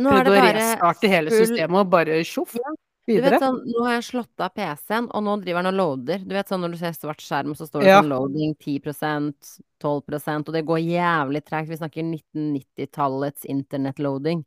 Nå 0.01 0.09
er 0.17 0.25
det 0.25 0.33
bare 0.33 1.11
hele 1.13 1.33
systemet 1.35 1.83
og 1.83 1.91
bare 1.93 2.23
tjoff 2.25 2.55
Ja, 2.57 2.71
Du 3.09 3.19
vet 3.19 3.35
sånn, 3.43 3.59
nå 3.67 3.83
har 3.83 3.97
jeg 3.97 4.05
slått 4.07 4.43
av 4.45 4.53
PC-en, 4.55 5.09
og 5.11 5.25
nå 5.27 5.33
driver 5.43 5.65
den 5.65 5.73
og 5.73 5.79
loader. 5.79 6.21
Du 6.23 6.37
vet 6.37 6.51
sånn 6.51 6.63
når 6.63 6.75
du 6.75 6.79
ser 6.79 6.93
svart 6.95 7.23
skjerm, 7.25 7.57
så 7.59 7.67
står 7.67 7.83
det 7.83 7.89
Ja. 7.91 8.01
sånn 8.01 8.13
loading 8.13 8.55
10% 8.55 9.57
12% 9.83 10.49
og 10.49 10.55
det 10.55 10.63
går 10.69 10.79
jævlig 10.79 11.43
tregt. 11.43 11.69
Vi 11.69 11.81
snakker 11.81 12.07
1990-tallets 12.07 13.45
internettloading. 13.51 14.45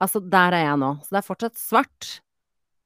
Altså, 0.00 0.20
der 0.20 0.52
er 0.52 0.66
jeg 0.66 0.78
nå. 0.82 0.90
Så 1.00 1.08
det 1.14 1.20
er 1.22 1.28
fortsatt 1.28 1.56
svart. 1.56 2.20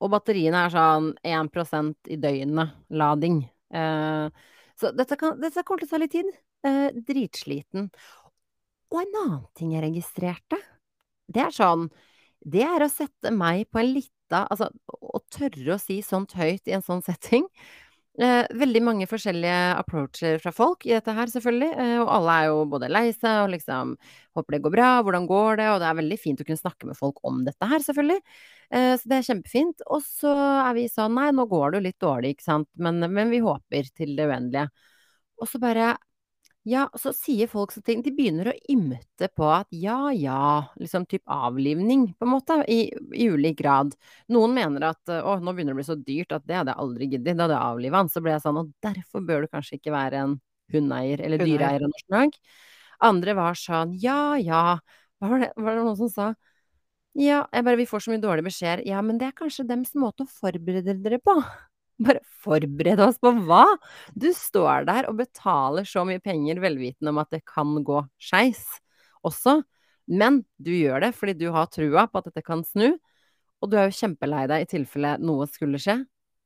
Og 0.03 0.11
batteriene 0.11 0.65
er 0.67 0.71
sånn 0.71 1.13
1% 1.25 2.11
i 2.11 2.17
døgnet 2.21 2.75
lading. 2.91 3.43
Uh, 3.75 4.31
så 4.79 4.95
dette, 4.95 5.17
kan, 5.19 5.39
dette 5.41 5.63
kommer 5.67 5.83
til 5.83 5.91
å 5.91 5.95
ta 5.95 6.03
litt 6.03 6.15
tid. 6.15 6.31
Uh, 6.65 6.91
dritsliten. 6.95 7.91
Og 8.95 9.01
en 9.03 9.21
annen 9.25 9.47
ting 9.59 9.75
jeg 9.75 9.83
registrerte, 9.83 10.59
det 11.27 11.41
er 11.41 11.55
sånn 11.57 11.89
Det 12.45 12.61
er 12.61 12.83
å 12.85 12.91
sette 12.93 13.31
meg 13.33 13.71
på 13.73 13.81
en 13.81 13.95
lita 14.25 14.47
Altså, 14.51 14.71
å 14.89 15.21
tørre 15.31 15.75
å 15.75 15.81
si 15.81 16.03
sånt 16.03 16.33
høyt 16.35 16.67
i 16.69 16.75
en 16.75 16.83
sånn 16.83 17.03
setting. 17.09 17.47
Eh, 18.15 18.47
veldig 18.55 18.81
mange 18.87 19.07
forskjellige 19.11 19.75
approacher 19.75 20.39
fra 20.39 20.53
folk 20.55 20.85
i 20.87 20.93
dette 20.95 21.11
her, 21.13 21.27
selvfølgelig. 21.27 21.71
Eh, 21.75 21.97
og 21.99 22.11
alle 22.15 22.37
er 22.39 22.47
jo 22.47 22.61
både 22.71 22.91
lei 22.91 23.09
seg 23.13 23.41
og 23.43 23.51
liksom 23.51 23.97
håper 24.39 24.55
det 24.55 24.63
går 24.63 24.75
bra, 24.77 24.91
hvordan 25.03 25.27
går 25.27 25.59
det? 25.59 25.69
Og 25.73 25.81
det 25.83 25.89
er 25.89 25.99
veldig 25.99 26.19
fint 26.23 26.41
å 26.41 26.47
kunne 26.47 26.63
snakke 26.63 26.87
med 26.87 26.99
folk 26.99 27.19
om 27.27 27.43
dette 27.45 27.67
her, 27.67 27.83
selvfølgelig. 27.83 28.21
Eh, 28.71 28.95
så 29.01 29.11
det 29.11 29.19
er 29.19 29.29
kjempefint. 29.31 29.85
Og 29.91 30.07
så 30.07 30.35
er 30.63 30.79
vi 30.79 30.89
sånn 30.93 31.19
nei, 31.19 31.31
nå 31.35 31.49
går 31.51 31.75
det 31.75 31.81
jo 31.81 31.87
litt 31.89 32.01
dårlig, 32.07 32.35
ikke 32.37 32.47
sant, 32.47 32.71
men, 32.79 33.03
men 33.03 33.35
vi 33.35 33.43
håper 33.43 33.91
til 33.97 34.15
det 34.19 34.29
uendelige. 34.31 34.69
Og 35.43 35.51
så 35.51 35.59
bare 35.59 35.97
ja, 36.64 36.87
så 36.96 37.12
sier 37.12 37.48
folk 37.50 37.74
så 37.74 37.83
ting 37.85 38.00
De 38.05 38.12
begynner 38.14 38.48
å 38.48 38.55
ymte 38.72 39.29
på 39.37 39.48
at 39.53 39.68
ja, 39.77 40.09
ja, 40.16 40.64
liksom 40.81 41.05
typ 41.11 41.22
avlivning, 41.29 42.07
på 42.16 42.24
en 42.24 42.33
måte, 42.33 42.57
i, 42.72 42.87
i 43.12 43.29
ulik 43.29 43.59
grad. 43.59 43.92
Noen 44.33 44.57
mener 44.57 44.88
at 44.88 45.12
å, 45.12 45.37
nå 45.44 45.53
begynner 45.53 45.74
det 45.74 45.77
å 45.77 45.81
bli 45.83 45.88
så 45.90 45.98
dyrt 46.00 46.33
at 46.33 46.46
det 46.48 46.57
hadde 46.57 46.72
jeg 46.72 46.85
aldri 46.87 47.11
giddet, 47.12 47.37
da 47.37 47.44
hadde 47.44 47.59
jeg 47.59 47.74
avliva 47.74 48.00
han. 48.00 48.11
Så 48.12 48.24
ble 48.24 48.33
jeg 48.33 48.44
sånn, 48.46 48.62
og 48.62 48.72
derfor 48.85 49.27
bør 49.29 49.44
du 49.44 49.53
kanskje 49.53 49.77
ikke 49.77 49.92
være 49.94 50.24
en 50.24 50.38
hundeeier 50.72 51.20
eller 51.20 51.44
dyreeier 51.44 51.85
av 51.85 51.92
norsk 51.92 52.16
lag. 52.16 52.40
Andre 53.05 53.37
var 53.37 53.61
sånn 53.61 53.92
ja, 54.00 54.18
ja, 54.40 54.64
hva 55.20 55.31
var 55.35 55.44
det, 55.44 55.53
var 55.61 55.77
det 55.77 55.85
noen 55.85 56.00
som 56.00 56.12
sa? 56.12 56.33
Ja, 57.14 57.44
jeg 57.53 57.68
bare, 57.68 57.79
vi 57.79 57.87
får 57.87 58.07
så 58.07 58.11
mye 58.11 58.22
dårlige 58.24 58.48
beskjeder. 58.48 58.83
Ja, 58.88 59.05
men 59.05 59.20
det 59.20 59.29
er 59.29 59.38
kanskje 59.38 59.68
dems 59.68 59.92
måte 59.98 60.24
å 60.24 60.33
forberede 60.40 60.96
dere 61.05 61.20
på. 61.22 61.37
Bare 62.03 62.21
forberede 62.43 63.05
oss 63.07 63.21
på 63.23 63.31
hva? 63.47 63.65
Du 64.19 64.29
står 64.35 64.87
der 64.89 65.07
og 65.11 65.19
betaler 65.21 65.87
så 65.87 66.03
mye 66.07 66.23
penger 66.23 66.59
velvitende 66.63 67.13
om 67.13 67.21
at 67.23 67.31
det 67.31 67.45
kan 67.47 67.77
gå 67.87 68.01
skeis 68.19 68.65
også, 69.25 69.61
men 70.11 70.43
du 70.61 70.73
gjør 70.75 71.07
det 71.07 71.13
fordi 71.17 71.37
du 71.39 71.47
har 71.55 71.71
trua 71.73 72.07
på 72.11 72.21
at 72.21 72.27
dette 72.29 72.43
kan 72.45 72.65
snu, 72.67 72.91
og 73.63 73.71
du 73.71 73.79
er 73.81 73.89
jo 73.89 73.97
kjempelei 73.97 74.43
deg 74.51 74.67
i 74.67 74.69
tilfelle 74.75 75.15
noe 75.23 75.47
skulle 75.49 75.79
skje. 75.81 76.03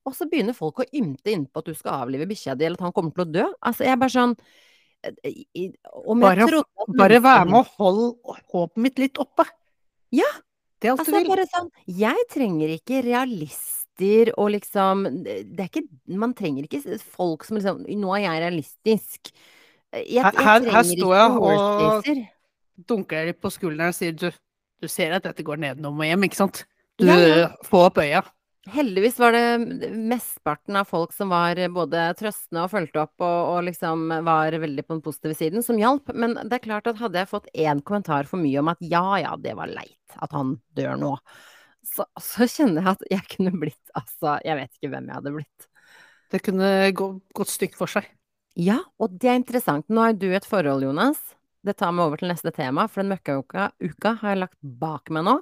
Og 0.06 0.14
så 0.14 0.28
begynner 0.30 0.54
folk 0.56 0.78
å 0.84 0.86
ymte 0.94 1.32
innpå 1.34 1.60
at 1.60 1.66
du 1.68 1.74
skal 1.76 2.04
avlive 2.04 2.28
bikkja 2.30 2.54
di, 2.56 2.68
eller 2.68 2.78
at 2.78 2.86
han 2.86 2.94
kommer 2.96 3.16
til 3.16 3.24
å 3.24 3.32
dø. 3.32 3.46
Altså, 3.66 3.84
jeg 3.84 3.96
er 3.96 4.00
bare 4.00 4.14
sånn 4.14 4.36
Om 4.98 6.22
jeg 6.22 6.26
Bare, 6.26 6.46
trodde 6.50 6.96
bare 6.98 7.18
være 7.22 7.44
med 7.46 7.58
og 7.60 7.74
holde 7.78 8.38
håpet 8.52 8.80
mitt 8.82 9.02
litt 9.02 9.20
oppe. 9.22 9.44
Ja, 10.14 10.28
Det 10.80 10.88
er 10.88 10.94
alt 10.94 11.02
Altså, 11.02 11.18
du 11.18 11.28
vil. 11.28 11.44
sånn 11.50 11.70
Jeg 11.98 12.24
trenger 12.30 12.72
ikke 12.78 13.02
realister 13.98 14.32
og 14.38 14.50
liksom 14.54 15.04
Det 15.24 15.60
er 15.60 15.68
ikke 15.68 15.86
Man 16.18 16.34
trenger 16.34 16.64
ikke 16.68 16.98
folk 17.02 17.44
som 17.44 17.56
liksom 17.58 17.84
Nå 17.88 18.14
er 18.16 18.24
jeg 18.26 18.42
realistisk. 18.44 19.30
Jeg, 19.92 20.06
jeg 20.14 20.24
Her- 20.24 20.42
her- 20.44 20.70
her 20.70 20.82
står 20.84 21.14
jeg 21.16 21.30
og-. 21.42 22.26
Dunker 22.88 23.16
deg 23.16 23.26
litt 23.32 23.40
på 23.42 23.50
skulderen 23.50 23.88
og 23.90 23.94
sier 23.96 24.12
du, 24.14 24.30
du 24.80 24.86
ser 24.88 25.12
at 25.16 25.24
dette 25.24 25.42
går 25.42 25.58
nedenom 25.58 25.98
og 25.98 26.06
hjem, 26.06 26.22
ikke 26.28 26.36
sant? 26.38 26.64
Du 26.98 27.06
Ja, 27.06 27.16
ja. 27.18 27.48
får 27.66 27.86
opp 27.88 27.98
øya. 27.98 28.22
Heldigvis 28.68 29.16
var 29.18 29.32
det 29.32 29.90
mesteparten 29.96 30.76
av 30.76 30.84
folk 30.86 31.12
som 31.16 31.30
var 31.32 31.56
både 31.72 32.14
trøstende 32.18 32.62
og 32.66 32.70
fulgte 32.70 33.00
opp 33.00 33.14
og, 33.24 33.38
og 33.56 33.64
liksom 33.64 34.08
var 34.26 34.52
veldig 34.52 34.84
på 34.86 34.94
den 34.98 35.02
positive 35.02 35.34
siden, 35.34 35.62
som 35.64 35.78
hjalp. 35.80 36.12
Men 36.14 36.34
det 36.36 36.52
er 36.58 36.64
klart 36.66 36.86
at 36.86 36.98
hadde 37.00 37.18
jeg 37.18 37.30
fått 37.30 37.48
én 37.56 37.80
kommentar 37.82 38.28
for 38.28 38.36
mye 38.38 38.58
om 38.60 38.68
at 38.68 38.78
ja, 38.84 39.02
ja, 39.24 39.34
det 39.40 39.56
var 39.56 39.72
leit 39.72 39.96
at 40.20 40.30
han 40.36 40.58
dør 40.76 40.98
nå, 41.00 41.14
så, 41.86 42.06
så 42.20 42.46
kjenner 42.50 42.82
jeg 42.82 42.96
at 42.96 43.08
jeg 43.12 43.26
kunne 43.34 43.52
blitt 43.58 43.96
Altså, 43.96 44.36
jeg 44.44 44.58
vet 44.58 44.70
ikke 44.76 44.92
hvem 44.92 45.08
jeg 45.08 45.18
hadde 45.20 45.34
blitt. 45.34 45.68
Det 46.28 46.40
kunne 46.44 46.70
gå, 46.96 47.08
gått 47.36 47.52
stygt 47.52 47.78
for 47.78 47.90
seg. 47.90 48.08
Ja, 48.58 48.80
og 48.98 49.14
det 49.20 49.30
er 49.30 49.38
interessant. 49.38 49.86
Nå 49.88 50.02
har 50.02 50.16
du 50.18 50.28
et 50.34 50.46
forhold, 50.48 50.84
Jonas. 50.84 51.20
Det 51.64 51.76
tar 51.78 51.94
meg 51.94 52.08
over 52.08 52.20
til 52.20 52.30
neste 52.30 52.52
tema, 52.54 52.86
for 52.90 53.02
den 53.02 53.12
møkkauka 53.12 53.70
uka 53.82 54.14
har 54.20 54.34
jeg 54.34 54.42
lagt 54.44 54.58
bak 54.82 55.12
meg 55.14 55.26
nå. 55.26 55.38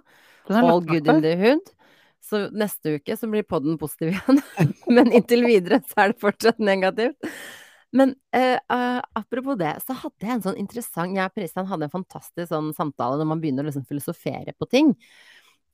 All 0.53 0.85
good 0.85 1.09
in 1.11 1.23
the 1.25 1.35
hood. 1.41 1.73
Så 2.27 2.47
neste 2.55 2.97
uke 2.97 3.17
så 3.19 3.29
blir 3.31 3.47
podden 3.47 3.79
positiv 3.79 4.15
igjen. 4.15 4.41
Men 4.97 5.13
inntil 5.15 5.47
videre 5.47 5.81
så 5.87 6.05
er 6.05 6.13
det 6.13 6.23
fortsatt 6.23 6.63
negativt. 6.63 7.31
Men 7.97 8.15
eh, 8.35 8.59
eh, 8.59 9.01
apropos 9.17 9.59
det, 9.59 9.77
så 9.87 9.95
hadde 9.97 10.27
jeg 10.27 10.35
en 10.35 10.43
sånn 10.45 10.59
interessant 10.61 11.15
Jeg 11.15 11.31
og 11.31 11.33
Pristan 11.33 11.47
Christian 11.47 11.69
hadde 11.71 11.87
en 11.87 11.95
fantastisk 11.95 12.51
sånn 12.51 12.73
samtale 12.77 13.21
når 13.21 13.31
man 13.31 13.43
begynner 13.43 13.65
å 13.65 13.71
liksom 13.71 13.87
filosofere 13.89 14.57
på 14.59 14.69
ting. 14.71 14.93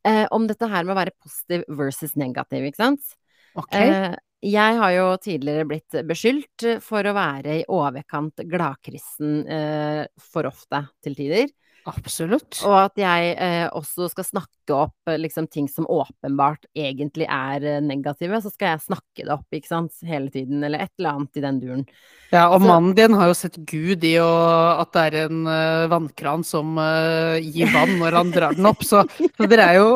Eh, 0.08 0.26
om 0.34 0.46
dette 0.50 0.66
her 0.66 0.84
med 0.84 0.96
å 0.96 0.98
være 0.98 1.14
positiv 1.22 1.64
versus 1.78 2.16
negativ, 2.18 2.66
ikke 2.66 2.82
sant? 2.82 3.16
Ok. 3.54 3.76
Eh, 3.78 4.14
jeg 4.42 4.78
har 4.80 4.94
jo 4.96 5.04
tidligere 5.22 5.68
blitt 5.70 5.98
beskyldt 6.08 6.66
for 6.82 7.06
å 7.06 7.14
være 7.14 7.60
i 7.60 7.66
overkant 7.70 8.42
gladkristen 8.50 9.44
eh, 9.46 10.02
for 10.32 10.48
ofte 10.50 10.82
til 11.04 11.14
tider. 11.18 11.52
Absolutt. 11.88 12.60
Og 12.62 12.74
at 12.78 12.98
jeg 13.00 13.32
eh, 13.42 13.64
også 13.74 14.06
skal 14.12 14.26
snakke 14.26 14.74
opp 14.76 15.10
eh, 15.10 15.18
liksom 15.18 15.48
ting 15.50 15.66
som 15.70 15.88
åpenbart 15.90 16.68
egentlig 16.78 17.26
er 17.26 17.64
eh, 17.66 17.80
negative, 17.82 18.38
så 18.44 18.52
skal 18.52 18.74
jeg 18.74 18.84
snakke 18.84 19.24
det 19.24 19.32
opp, 19.34 19.48
ikke 19.50 19.70
sant, 19.70 19.96
hele 20.06 20.30
tiden, 20.30 20.62
eller 20.62 20.84
et 20.84 20.92
eller 21.00 21.16
annet 21.16 21.40
i 21.40 21.44
den 21.44 21.58
duren. 21.62 21.82
Ja, 22.30 22.46
og 22.52 22.60
Så- 22.60 22.68
mannen 22.68 22.94
din 22.98 23.18
har 23.18 23.32
jo 23.32 23.34
sett 23.34 23.58
Gud 23.66 24.06
i 24.06 24.14
å, 24.22 24.30
at 24.78 24.92
det 24.94 25.02
er 25.08 25.18
en 25.24 25.42
uh, 25.48 25.90
vannkran 25.90 26.46
som 26.46 26.78
uh, 26.78 27.34
gir 27.42 27.72
vann 27.74 27.98
når 27.98 28.18
han 28.20 28.32
drar 28.34 28.56
den 28.56 28.70
opp, 28.70 28.86
så, 28.86 29.02
så 29.36 29.50
dere 29.50 29.66
er 29.72 29.80
jo 29.80 29.90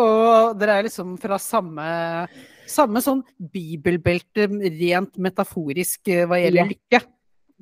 dere 0.58 0.80
er 0.80 0.88
liksom 0.90 1.14
fra 1.22 1.38
samme 1.38 1.86
samme 2.66 2.98
sånn 2.98 3.22
bibelbelte, 3.38 4.48
rent 4.50 5.14
metaforisk 5.22 6.10
hva 6.26 6.40
gjelder 6.42 6.74
lykke. 6.74 7.00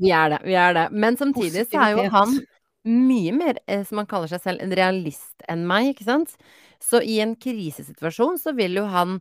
Vi 0.01 0.11
er 0.11 0.33
det, 0.33 0.41
vi 0.49 0.57
er 0.59 0.73
det. 0.75 0.89
Men 0.97 1.19
samtidig 1.21 1.69
så 1.69 1.83
er 1.85 1.93
jo 1.99 2.07
han 2.11 2.39
mye 2.85 3.33
mer, 3.33 3.59
eh, 3.67 3.85
som 3.85 4.01
han 4.01 4.09
kaller 4.09 4.31
seg 4.31 4.43
selv, 4.45 4.63
en 4.63 4.75
realist 4.77 5.45
enn 5.49 5.65
meg, 5.69 5.93
ikke 5.95 6.07
sant? 6.07 6.35
Så 6.83 7.01
i 7.01 7.19
en 7.25 7.35
krisesituasjon 7.41 8.37
så 8.41 8.53
vil 8.57 8.77
jo 8.81 8.85
han 8.93 9.19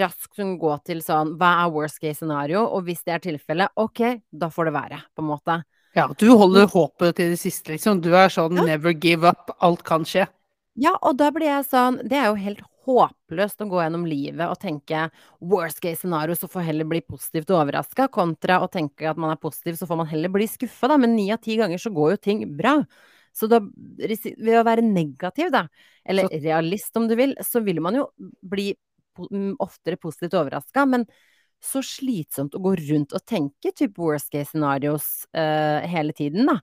raskt 0.00 0.34
kunne 0.36 0.58
gå 0.60 0.74
til 0.84 1.00
sånn, 1.04 1.36
hva 1.40 1.52
er 1.64 1.72
worst 1.72 2.00
case 2.02 2.20
scenario? 2.20 2.66
Og 2.66 2.84
hvis 2.88 3.04
det 3.06 3.16
er 3.16 3.24
tilfellet, 3.24 3.72
ok, 3.76 4.20
da 4.30 4.50
får 4.52 4.68
det 4.68 4.76
være, 4.76 5.00
på 5.16 5.24
en 5.24 5.30
måte. 5.30 5.58
Ja, 5.96 6.10
du 6.12 6.28
holder 6.36 6.68
håpet 6.68 7.16
til 7.16 7.32
det 7.32 7.40
siste, 7.40 7.72
liksom. 7.72 8.02
Du 8.04 8.10
er 8.12 8.28
sånn 8.32 8.58
never 8.66 8.92
give 8.92 9.24
up, 9.24 9.54
alt 9.64 9.84
kan 9.86 10.04
skje. 10.04 10.26
Ja, 10.76 10.92
og 11.00 11.16
da 11.16 11.30
blir 11.32 11.48
jeg 11.48 11.64
sånn 11.70 12.02
Det 12.04 12.18
er 12.20 12.26
jo 12.28 12.34
helt 12.36 12.58
håpløst 12.86 13.60
å 13.62 13.68
gå 13.70 13.82
gjennom 13.82 14.06
livet 14.08 14.46
og 14.46 14.58
tenke 14.62 15.06
worst 15.40 15.82
case 15.82 16.04
scenario, 16.04 16.36
så 16.38 16.48
får 16.50 16.68
heller 16.70 16.88
bli 16.88 17.02
positivt 17.04 17.50
overraska, 17.54 18.08
kontra 18.14 18.60
å 18.62 18.70
tenke 18.72 19.10
at 19.10 19.20
man 19.20 19.34
er 19.34 19.42
positiv, 19.42 19.76
så 19.78 19.88
får 19.90 20.00
man 20.02 20.10
heller 20.10 20.32
bli 20.32 20.48
skuffa, 20.50 20.90
da. 20.92 20.98
Men 21.02 21.16
ni 21.18 21.28
av 21.34 21.42
ti 21.44 21.58
ganger 21.58 21.82
så 21.82 21.92
går 21.94 22.14
jo 22.14 22.22
ting 22.28 22.44
bra. 22.56 22.78
Så 23.36 23.50
da, 23.52 23.60
ved 23.60 24.56
å 24.56 24.64
være 24.64 24.84
negativ, 24.86 25.50
da, 25.52 25.66
eller 26.04 26.28
Så- 26.30 26.40
realist 26.40 26.96
om 26.96 27.08
du 27.08 27.16
vil, 27.16 27.34
så 27.44 27.62
vil 27.62 27.80
man 27.80 27.94
jo 27.94 28.06
bli 28.42 28.74
mm, 29.18 29.56
oftere 29.60 29.96
positivt 30.00 30.34
overraska, 30.34 30.86
men 30.88 31.06
så 31.60 31.82
slitsomt 31.84 32.54
å 32.54 32.62
gå 32.62 32.74
rundt 32.76 33.12
og 33.16 33.24
tenke 33.24 33.72
typ 33.74 33.98
worst 33.98 34.30
case 34.30 34.50
scenarios 34.52 35.26
uh, 35.36 35.80
hele 35.88 36.12
tiden, 36.12 36.46
da. 36.46 36.60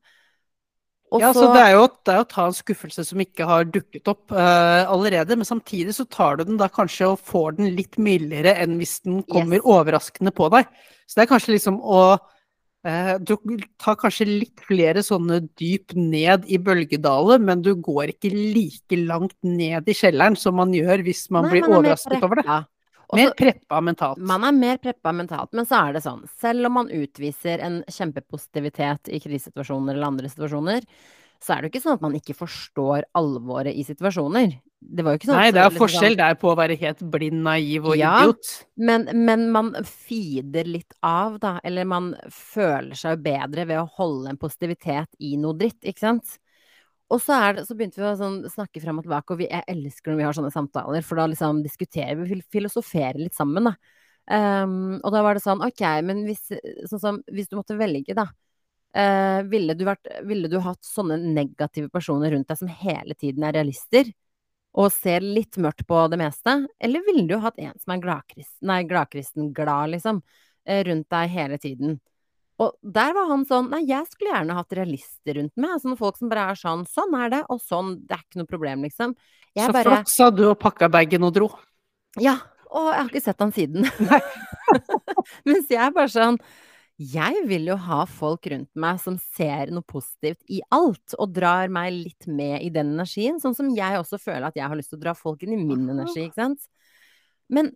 Og 1.13 1.21
Ja, 1.21 1.29
så 1.35 1.45
det 1.53 1.61
er, 1.61 1.71
jo, 1.77 1.83
det 2.01 2.09
er 2.13 2.17
jo 2.19 2.25
å 2.25 2.29
ta 2.31 2.45
en 2.49 2.55
skuffelse 2.57 3.03
som 3.05 3.21
ikke 3.21 3.45
har 3.45 3.67
dukket 3.69 4.07
opp 4.09 4.33
uh, 4.33 4.81
allerede, 4.89 5.35
men 5.37 5.45
samtidig 5.45 5.93
så 5.93 6.07
tar 6.09 6.39
du 6.39 6.47
den 6.47 6.57
da 6.57 6.65
kanskje 6.73 7.11
og 7.11 7.21
får 7.21 7.59
den 7.59 7.69
litt 7.77 7.99
mildere 8.01 8.55
enn 8.63 8.79
hvis 8.81 8.95
den 9.05 9.19
kommer 9.29 9.59
Yes. 9.61 9.67
overraskende 9.75 10.33
på 10.33 10.49
deg. 10.55 10.65
Så 11.05 11.19
det 11.19 11.27
er 11.27 11.31
kanskje 11.35 11.53
liksom 11.53 11.77
å 11.83 12.01
uh, 12.17 13.13
Du 13.21 13.35
tar 13.77 13.95
kanskje 14.01 14.25
litt 14.27 14.63
flere 14.65 15.03
sånne 15.05 15.43
dyp 15.59 15.93
ned 15.95 16.49
i 16.49 16.57
bølgedalet, 16.57 17.45
men 17.45 17.61
du 17.61 17.75
går 17.75 18.15
ikke 18.15 18.33
like 18.33 18.97
langt 19.05 19.37
ned 19.45 19.87
i 19.87 19.93
kjelleren 19.95 20.35
som 20.39 20.57
man 20.57 20.73
gjør 20.73 21.05
hvis 21.05 21.27
man 21.29 21.45
Nei, 21.45 21.51
blir 21.59 21.67
man 21.67 21.77
er 21.77 21.83
overrasket 21.83 22.23
over 22.25 22.41
det. 22.41 22.47
preppa. 22.49 22.63
Mer 23.17 23.33
preppa 23.37 23.79
mentalt. 23.81 24.21
Man 24.21 24.43
er 24.47 24.55
mer 24.57 24.77
preppa 24.83 25.13
mentalt, 25.15 25.53
men 25.53 25.67
så 25.69 25.79
er 25.87 25.97
det 25.97 26.03
sånn, 26.05 26.23
selv 26.41 26.69
om 26.69 26.77
man 26.79 26.91
utviser 26.93 27.63
en 27.65 27.81
kjempepositivitet 27.91 29.11
i 29.13 29.19
krisesituasjoner 29.23 29.95
eller 29.95 30.09
andre 30.11 30.31
situasjoner, 30.31 30.85
så 31.43 31.55
er 31.55 31.61
det 31.61 31.67
jo 31.67 31.73
ikke 31.73 31.83
sånn 31.83 31.97
at 31.99 32.03
man 32.05 32.13
ikke 32.15 32.35
forstår 32.39 33.07
alvoret 33.19 33.75
i 33.75 33.83
situasjoner. 33.83 34.53
Det 34.83 35.03
var 35.03 35.15
jo 35.15 35.19
ikke 35.21 35.27
sånn 35.29 35.37
Nei, 35.39 35.51
det 35.51 35.61
er 35.61 35.69
liksom 35.69 35.81
forskjell 35.81 36.15
der 36.19 36.37
på 36.39 36.49
å 36.51 36.57
være 36.59 36.75
helt 36.79 37.03
blind, 37.11 37.41
naiv 37.45 37.85
og 37.87 37.97
Ja. 37.99 38.13
idiot. 38.19 38.51
Men, 38.75 39.07
men 39.25 39.45
man 39.51 39.73
feeder 39.87 40.67
litt 40.67 40.95
av, 41.03 41.39
da. 41.39 41.57
Eller 41.63 41.87
man 41.87 42.13
føler 42.31 42.95
seg 42.99 43.17
jo 43.17 43.23
bedre 43.23 43.67
ved 43.69 43.79
å 43.79 43.89
holde 43.99 44.33
en 44.33 44.39
positivitet 44.39 45.07
i 45.19 45.35
noe 45.39 45.55
dritt, 45.59 45.79
ikke 45.83 46.03
sant. 46.03 46.37
Og 47.13 47.21
så, 47.21 47.37
det, 47.53 47.65
så 47.67 47.75
begynte 47.77 48.01
vi 48.01 48.07
å 48.09 48.13
sånn, 48.17 48.39
snakke 48.49 48.81
frem 48.81 48.99
og 48.99 49.05
tilbake, 49.05 49.35
og 49.35 49.41
vi, 49.43 49.49
jeg 49.51 49.67
elsker 49.69 50.11
når 50.11 50.19
vi 50.19 50.25
har 50.27 50.37
sånne 50.37 50.53
samtaler, 50.53 51.05
for 51.05 51.21
da 51.21 51.27
liksom 51.29 51.61
diskuterer 51.65 52.17
vi, 52.17 52.39
og 52.39 52.47
filosoferer 52.53 53.21
litt 53.21 53.37
sammen, 53.37 53.69
da. 53.69 53.75
Um, 54.23 55.01
og 55.03 55.11
da 55.13 55.21
var 55.25 55.35
det 55.35 55.43
sånn, 55.43 55.61
ok, 55.65 55.83
men 56.07 56.23
hvis, 56.25 56.47
sånn 56.89 57.01
som, 57.01 57.19
hvis 57.29 57.51
du 57.51 57.57
måtte 57.59 57.77
velge, 57.77 58.15
da. 58.17 58.29
Uh, 58.93 59.41
ville, 59.49 59.73
du 59.77 59.85
vært, 59.87 60.09
ville 60.25 60.49
du 60.49 60.59
hatt 60.61 60.81
sånne 60.85 61.17
negative 61.21 61.89
personer 61.93 62.33
rundt 62.33 62.49
deg 62.49 62.59
som 62.59 62.73
hele 62.81 63.17
tiden 63.17 63.45
er 63.45 63.57
realister? 63.57 64.09
og 64.73 64.89
ser 64.93 65.21
litt 65.21 65.57
mørkt 65.61 65.85
på 65.89 65.99
det 66.09 66.17
meste? 66.21 66.55
Eller 66.81 67.03
ville 67.05 67.27
du 67.29 67.37
hatt 67.41 67.59
en 67.61 67.75
som 67.81 67.93
er 67.93 68.01
gladkristen, 68.01 68.67
nei, 68.69 68.81
gladkristen 68.89 69.51
glad, 69.53 69.93
liksom, 69.93 70.21
eh, 70.65 70.83
rundt 70.87 71.09
deg 71.13 71.29
hele 71.29 71.59
tiden? 71.61 71.99
Og 72.61 72.75
der 72.85 73.13
var 73.15 73.29
han 73.31 73.45
sånn 73.49 73.71
Nei, 73.73 73.81
jeg 73.89 74.05
skulle 74.11 74.33
gjerne 74.35 74.57
hatt 74.57 74.75
realister 74.77 75.39
rundt 75.39 75.55
meg. 75.59 75.77
Sånne 75.81 75.99
folk 75.99 76.19
som 76.19 76.31
bare 76.31 76.49
er 76.51 76.59
sånn 76.59 76.83
Sånn 76.89 77.15
er 77.17 77.31
det, 77.33 77.43
og 77.49 77.61
sånn. 77.63 77.95
Det 78.05 78.17
er 78.17 78.25
ikke 78.25 78.41
noe 78.41 78.49
problem, 78.49 78.83
liksom. 78.87 79.15
Jeg 79.53 79.69
Så 79.69 79.75
bare 79.75 79.89
flott, 79.89 80.11
sa 80.11 80.29
du 80.33 80.43
og 80.49 80.59
pakka 80.61 80.89
bagen 80.93 81.25
og 81.25 81.33
dro. 81.35 81.49
Ja. 82.21 82.37
Og 82.73 82.89
jeg 82.89 82.99
har 82.99 83.09
ikke 83.09 83.23
sett 83.23 83.41
han 83.43 83.53
siden. 83.53 83.89
Mens 85.49 85.69
jeg 85.69 85.81
er 85.81 85.93
bare 85.93 86.09
sånn 86.09 86.39
Jeg 87.01 87.43
vil 87.49 87.67
jo 87.69 87.77
ha 87.87 88.03
folk 88.09 88.47
rundt 88.53 88.71
meg 88.79 89.01
som 89.01 89.17
ser 89.35 89.73
noe 89.73 89.85
positivt 89.85 90.41
i 90.53 90.61
alt, 90.73 91.15
og 91.17 91.33
drar 91.33 91.71
meg 91.73 91.93
litt 91.95 92.29
med 92.29 92.61
i 92.61 92.69
den 92.73 92.93
energien. 92.93 93.41
Sånn 93.41 93.57
som 93.57 93.71
jeg 93.73 93.97
også 93.99 94.21
føler 94.21 94.49
at 94.49 94.57
jeg 94.57 94.69
har 94.69 94.77
lyst 94.77 94.93
til 94.93 95.01
å 95.01 95.05
dra 95.07 95.15
folk 95.17 95.41
inn 95.45 95.55
i 95.57 95.61
min 95.61 95.87
energi, 95.89 96.27
ikke 96.27 96.41
sant. 96.41 96.69
Men, 97.53 97.73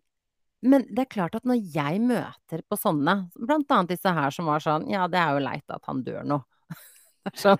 men 0.65 0.85
det 0.89 1.03
er 1.05 1.09
klart 1.11 1.35
at 1.37 1.45
når 1.45 1.59
jeg 1.73 1.99
møter 2.01 2.63
på 2.67 2.77
sånne, 2.81 3.29
blant 3.37 3.69
annet 3.71 3.91
disse 3.93 4.09
her 4.09 4.31
som 4.33 4.47
var 4.49 4.63
sånn 4.63 4.87
Ja, 4.89 5.03
det 5.07 5.19
er 5.21 5.35
jo 5.37 5.43
leit 5.45 5.69
at 5.69 5.83
han 5.85 5.99
dør 6.03 6.23
nå. 6.25 6.39
Sånn, 7.37 7.59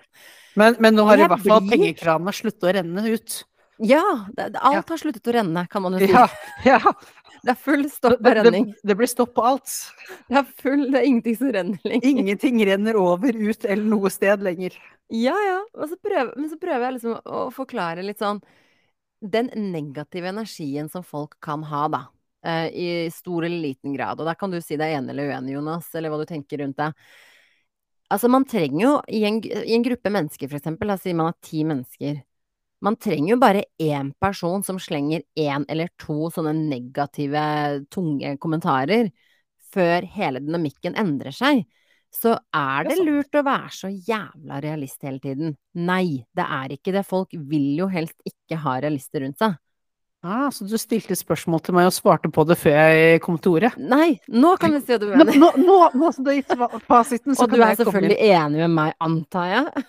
Men, 0.58 0.74
men 0.80 0.96
nå 0.96 1.04
har 1.06 1.20
i 1.20 1.28
hvert 1.28 1.44
fall 1.46 1.60
blir- 1.68 2.32
sluttet 2.34 2.64
å 2.64 2.72
renne 2.74 3.04
ut. 3.12 3.44
ja, 3.84 4.02
det, 4.34 4.48
det, 4.56 4.60
alt 4.64 4.88
har 4.90 4.98
sluttet 4.98 5.28
å 5.28 5.34
renne, 5.36 5.66
kan 5.70 5.82
man 5.84 5.94
jo 5.94 6.00
si. 6.06 6.10
Ja, 6.12 6.26
ja. 6.66 6.80
Det 7.38 7.52
er 7.52 7.58
full 7.62 7.84
stopp 7.86 8.16
på 8.18 8.24
det, 8.26 8.32
renning. 8.42 8.64
det 8.82 8.94
blir 8.98 9.06
stopp 9.06 9.30
på 9.36 9.42
alt. 9.46 9.70
Det 10.26 10.40
er 10.40 10.46
full, 10.58 10.80
det 10.90 10.98
er 10.98 11.04
ingenting 11.06 11.36
som 11.38 11.52
renner 11.54 11.84
lenger. 11.86 12.08
Ingenting 12.10 12.58
renner 12.66 12.96
over, 12.98 13.30
ut 13.38 13.62
eller 13.64 13.84
noe 13.86 14.10
sted 14.10 14.42
lenger. 14.42 14.74
Ja, 15.14 15.36
ja. 15.46 15.60
Så 15.86 15.94
prøver, 16.02 16.32
men 16.34 16.48
så 16.50 16.58
prøver 16.58 16.88
jeg 16.88 16.96
liksom 16.96 17.14
å 17.22 17.44
forklare 17.54 18.02
litt 18.02 18.18
sånn 18.18 18.40
Den 19.22 19.52
negative 19.70 20.32
energien 20.34 20.90
som 20.90 21.06
folk 21.06 21.38
kan 21.44 21.62
ha, 21.70 21.84
da. 21.94 22.02
Eh, 22.44 22.68
I 22.68 22.88
stor 23.14 23.44
eller 23.44 23.62
liten 23.62 23.94
grad. 23.96 24.20
Og 24.20 24.28
der 24.28 24.38
kan 24.38 24.52
du 24.52 24.60
si 24.62 24.78
deg 24.80 24.96
enig 24.96 25.14
eller 25.14 25.32
uenig, 25.32 25.56
Jonas, 25.56 25.90
eller 25.94 26.12
hva 26.12 26.20
du 26.22 26.28
tenker 26.28 26.62
rundt 26.62 26.78
det. 26.80 26.92
Altså, 28.08 28.30
man 28.32 28.46
trenger 28.48 28.82
jo 28.84 28.94
i 29.12 29.24
en, 29.28 29.42
i 29.44 29.74
en 29.76 29.84
gruppe 29.84 30.12
mennesker, 30.12 30.48
for 30.48 30.60
eksempel, 30.60 30.88
la 30.88 30.96
oss 30.96 31.04
si 31.04 31.12
man 31.16 31.28
har 31.28 31.38
ti 31.44 31.64
mennesker. 31.68 32.22
Man 32.84 32.96
trenger 32.96 33.34
jo 33.34 33.40
bare 33.42 33.64
én 33.82 34.12
person 34.22 34.62
som 34.64 34.78
slenger 34.80 35.24
én 35.36 35.66
eller 35.68 35.90
to 35.98 36.30
sånne 36.32 36.54
negative, 36.56 37.42
tunge 37.90 38.36
kommentarer, 38.40 39.10
før 39.74 40.06
hele 40.14 40.40
dynamikken 40.40 40.96
endrer 40.96 41.34
seg. 41.34 41.66
Så 42.14 42.32
er 42.56 42.88
Det 42.88 42.96
lurt 43.04 43.36
å 43.36 43.44
være 43.44 43.72
så 43.74 43.90
jævla 43.92 44.62
realist 44.64 45.02
hele 45.04 45.20
tiden? 45.20 45.56
Nei, 45.76 46.24
det 46.32 46.46
er 46.46 46.72
ikke 46.78 46.94
det. 46.94 47.04
Folk 47.04 47.34
vil 47.36 47.74
jo 47.82 47.88
helst 47.92 48.16
ikke 48.24 48.62
ha 48.62 48.78
realister 48.80 49.26
rundt 49.26 49.42
seg. 49.42 49.58
Ah, 50.26 50.48
så 50.50 50.66
du 50.66 50.74
stilte 50.80 51.14
spørsmål 51.14 51.60
til 51.62 51.76
meg 51.76 51.86
og 51.86 51.94
svarte 51.94 52.30
på 52.34 52.42
det 52.48 52.56
før 52.58 52.74
jeg 52.74 53.20
kom 53.22 53.36
til 53.38 53.54
ordet? 53.60 53.70
Nei, 53.78 54.16
nå 54.26 54.56
kan 54.58 54.72
vi 54.74 54.80
si 54.82 54.96
at 54.96 55.02
du 55.04 55.12
er 55.12 55.20
enig. 55.20 55.36
nå, 55.38 55.52
nå, 55.62 55.76
nå 55.94 56.10
som 56.14 56.26
du 56.26 56.32
har 56.32 56.40
gitt 56.40 56.54
fasiten, 56.90 57.36
så 57.38 57.46
kan 57.46 57.62
er 57.62 57.76
jeg 57.76 57.78
komme 57.84 58.02
inn. 58.02 58.10
selvfølgelig 58.10 58.32
enig 58.40 58.62
med 58.64 58.74
meg, 58.74 58.96
antar 59.06 59.52
jeg? 59.52 59.84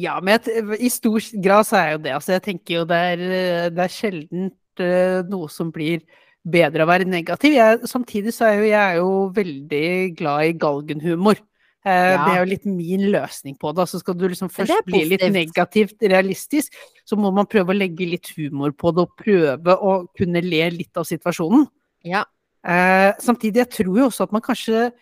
Ja, 0.00 0.18
men 0.20 0.36
jeg, 0.36 0.64
i 0.84 0.90
stor 0.92 1.24
grad 1.44 1.68
så 1.68 1.78
er 1.80 1.94
jo 1.94 2.02
det. 2.04 2.12
Altså, 2.16 2.34
jeg 2.36 2.44
tenker 2.44 2.76
jo 2.78 2.86
det 2.88 2.98
er, 3.14 3.24
eh, 3.40 3.68
det 3.72 3.86
er 3.86 3.94
sjeldent 3.94 4.84
eh, 4.84 5.20
noe 5.32 5.48
som 5.52 5.72
blir 5.72 6.04
bedre 6.44 6.84
av 6.84 6.88
å 6.88 6.92
være 6.92 7.08
negativ. 7.08 7.56
Jeg, 7.56 7.80
samtidig 7.88 8.36
så 8.36 8.48
er 8.48 8.60
jo 8.60 8.68
jeg 8.68 8.80
er 8.80 9.00
jo 9.00 9.10
veldig 9.36 9.86
glad 10.20 10.44
i 10.44 10.58
galgenhumor. 10.60 11.40
Eh, 11.84 12.12
Ja. 12.12 12.24
Det 12.26 12.32
er 12.34 12.38
jo 12.44 12.50
litt 12.50 12.66
min 12.66 13.10
løsning 13.10 13.56
på 13.58 13.74
det. 13.74 13.80
Altså 13.86 13.98
skal 14.00 14.14
du 14.14 14.28
liksom 14.28 14.50
først 14.52 14.84
bli 14.84 15.04
litt 15.08 15.22
negativt 15.32 15.96
realistisk, 16.02 16.72
så 17.06 17.16
må 17.16 17.32
man 17.32 17.46
prøve 17.46 17.72
å 17.72 17.78
legge 17.78 18.04
litt 18.08 18.28
humor 18.36 18.70
på 18.72 18.92
det, 18.94 19.00
og 19.06 19.16
prøve 19.16 19.76
å 19.80 20.06
kunne 20.16 20.42
le 20.44 20.70
litt 20.70 20.94
av 20.96 21.04
situasjonen. 21.08 21.66
Ja. 22.04 22.24
Eh, 22.64 23.12
samtidig, 23.18 23.54
jeg 23.64 23.70
tror 23.70 23.96
jo 23.96 24.06
også 24.10 24.24
at 24.24 24.32
man 24.32 24.42
kanskje 24.42 24.92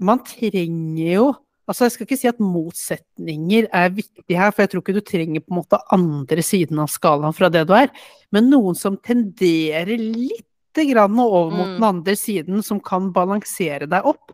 Man 0.00 0.18
trenger 0.24 1.12
jo 1.14 1.36
Altså, 1.68 1.84
jeg 1.84 1.92
skal 1.92 2.06
ikke 2.06 2.18
si 2.18 2.28
at 2.28 2.38
motsetninger 2.40 3.68
er 3.72 3.88
viktig 3.90 4.36
her, 4.36 4.50
for 4.50 4.62
jeg 4.62 4.70
tror 4.72 4.82
ikke 4.82 4.94
du 4.94 5.00
trenger 5.00 5.40
på 5.40 5.52
en 5.54 5.60
måte 5.62 5.78
andre 5.92 6.42
siden 6.44 6.78
av 6.82 6.88
skalaen 6.92 7.32
fra 7.32 7.48
det 7.48 7.62
du 7.68 7.72
er, 7.72 7.88
men 8.30 8.50
noen 8.50 8.76
som 8.76 8.98
tenderer 9.00 9.96
litt 9.96 10.44
grann 10.76 11.16
over 11.18 11.50
mot 11.56 11.66
Mm. 11.66 11.74
den 11.78 11.84
andre 11.88 12.12
siden, 12.16 12.62
som 12.62 12.80
kan 12.80 13.10
balansere 13.14 13.88
deg 13.88 14.04
opp. 14.04 14.32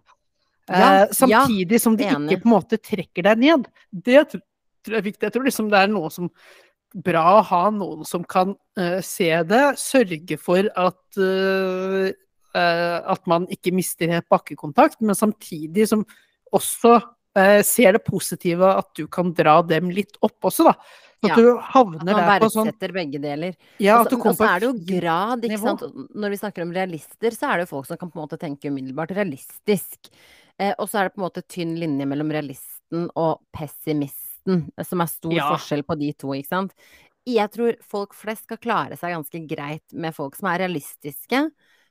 Ja, 0.71 1.03
eh, 1.03 1.13
samtidig 1.17 1.81
som 1.83 1.97
de 1.99 2.07
enig. 2.07 2.37
ikke 2.37 2.45
på 2.45 2.51
en 2.51 2.55
måte 2.55 2.79
trekker 2.79 3.27
deg 3.27 3.43
ned. 3.43 3.69
Det 3.91 4.25
tror 4.31 4.95
jeg 4.95 5.01
er 5.01 5.07
viktig. 5.09 5.25
Jeg 5.27 5.35
tror 5.35 5.47
liksom 5.49 5.71
det 5.73 5.85
er 5.85 5.93
noe 5.93 6.11
som 6.15 6.31
Bra 6.91 7.23
å 7.39 7.43
ha 7.47 7.59
noen 7.71 8.03
som 8.03 8.25
kan 8.27 8.57
uh, 8.75 8.99
se 9.07 9.29
det, 9.47 9.61
sørge 9.79 10.35
for 10.43 10.67
at 10.75 11.19
uh, 11.23 12.09
uh, 12.11 12.97
at 13.15 13.29
man 13.31 13.47
ikke 13.47 13.71
mister 13.71 14.11
helt 14.11 14.27
bakkekontakt, 14.27 14.99
men 14.99 15.15
samtidig 15.15 15.87
som 15.93 16.03
også 16.51 16.99
ser 17.63 17.95
det 17.95 18.01
positive 18.03 18.67
at 18.75 18.89
du 18.99 19.05
kan 19.07 19.29
dra 19.31 19.61
dem 19.63 19.87
litt 19.95 20.17
opp 20.19 20.49
også, 20.51 20.65
da. 20.67 20.73
At 21.23 21.29
Ja, 21.29 21.37
at 21.37 21.39
du 21.39 21.49
havner 21.77 22.19
der 22.19 22.43
på 22.43 22.49
sånn 22.51 22.67
verdsetter 22.67 22.93
begge 22.97 23.21
deler. 23.23 23.55
Ja, 23.79 24.01
at 24.01 24.11
du 24.11 24.17
kommer 24.17 24.35
og 24.35 24.41
så 24.41 24.49
er 24.49 24.63
det 24.65 24.67
jo 24.67 24.99
grad, 24.99 25.45
ikke 25.45 25.53
nivå. 25.53 25.75
sant. 25.77 26.11
Når 26.17 26.33
vi 26.35 26.39
snakker 26.41 26.65
om 26.65 26.73
realister, 26.75 27.37
så 27.37 27.53
er 27.53 27.61
det 27.61 27.67
jo 27.69 27.71
folk 27.77 27.87
som 27.87 28.01
kan 28.01 28.11
på 28.11 28.19
en 28.19 28.25
måte 28.25 28.41
tenke 28.41 28.73
umiddelbart 28.73 29.15
realistisk. 29.15 30.11
Eh, 30.61 30.75
og 30.79 30.91
så 30.91 31.01
er 31.01 31.09
det 31.09 31.15
på 31.17 31.23
en 31.23 31.29
måte 31.29 31.45
tynn 31.49 31.77
linje 31.81 32.07
mellom 32.09 32.33
realisten 32.35 33.07
og 33.19 33.41
pessimisten, 33.57 34.67
eh, 34.77 34.85
som 34.85 35.01
er 35.01 35.09
stor 35.13 35.33
Ja. 35.39 35.49
forskjell 35.55 35.85
på 35.89 35.97
de 35.99 36.13
to, 36.13 36.35
ikke 36.37 36.53
sant. 36.53 36.75
Jeg 37.29 37.51
tror 37.53 37.77
folk 37.85 38.15
flest 38.17 38.45
skal 38.49 38.59
klare 38.59 38.97
seg 38.99 39.15
ganske 39.15 39.41
greit 39.49 39.93
med 39.93 40.15
folk 40.17 40.37
som 40.37 40.49
er 40.49 40.65
realistiske, 40.65 41.51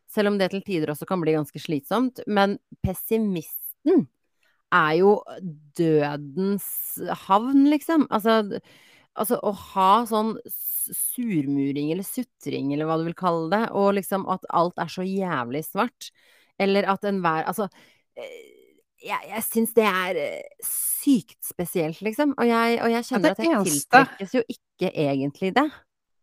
selv 0.09 0.27
om 0.31 0.37
det 0.37 0.49
til 0.51 0.61
tider 0.65 0.89
også 0.89 1.05
kan 1.07 1.21
bli 1.21 1.33
ganske 1.37 1.59
slitsomt. 1.61 2.19
Men 2.27 2.57
pessimisten 2.85 4.07
er 4.73 4.93
jo 4.99 5.23
dødens 5.77 6.65
havn, 7.27 7.69
liksom. 7.69 8.07
Altså, 8.09 8.59
altså 9.15 9.39
å 9.41 9.53
ha 9.53 10.05
sånn 10.09 10.35
surmuring 10.89 11.91
eller 11.93 12.03
sutring, 12.03 12.73
eller 12.73 12.89
hva 12.89 12.97
du 12.97 13.05
vil 13.05 13.17
kalle 13.17 13.49
det, 13.53 13.63
og 13.77 13.93
liksom 13.99 14.27
at 14.33 14.45
alt 14.49 14.77
er 14.81 14.89
så 14.91 15.05
jævlig 15.05 15.63
svart, 15.67 16.09
eller 16.59 16.89
at 16.89 17.05
enhver 17.07 17.45
Altså, 17.45 17.69
eh, 18.17 18.58
jeg, 19.03 19.19
jeg 19.29 19.43
syns 19.47 19.73
det 19.77 19.85
er 19.89 20.19
eh, 20.19 20.65
sykt 20.65 21.37
spesielt, 21.45 22.01
liksom. 22.05 22.33
Og 22.37 22.47
jeg, 22.49 22.79
og 22.83 22.91
jeg 22.91 23.07
kjenner 23.09 23.29
ja, 23.29 23.37
at 23.37 23.39
jeg 23.45 23.53
eneste- 23.55 23.85
tiltrekkes 23.87 24.33
jo 24.35 24.43
ikke 24.55 24.91
egentlig 24.93 25.53
det. 25.55 25.67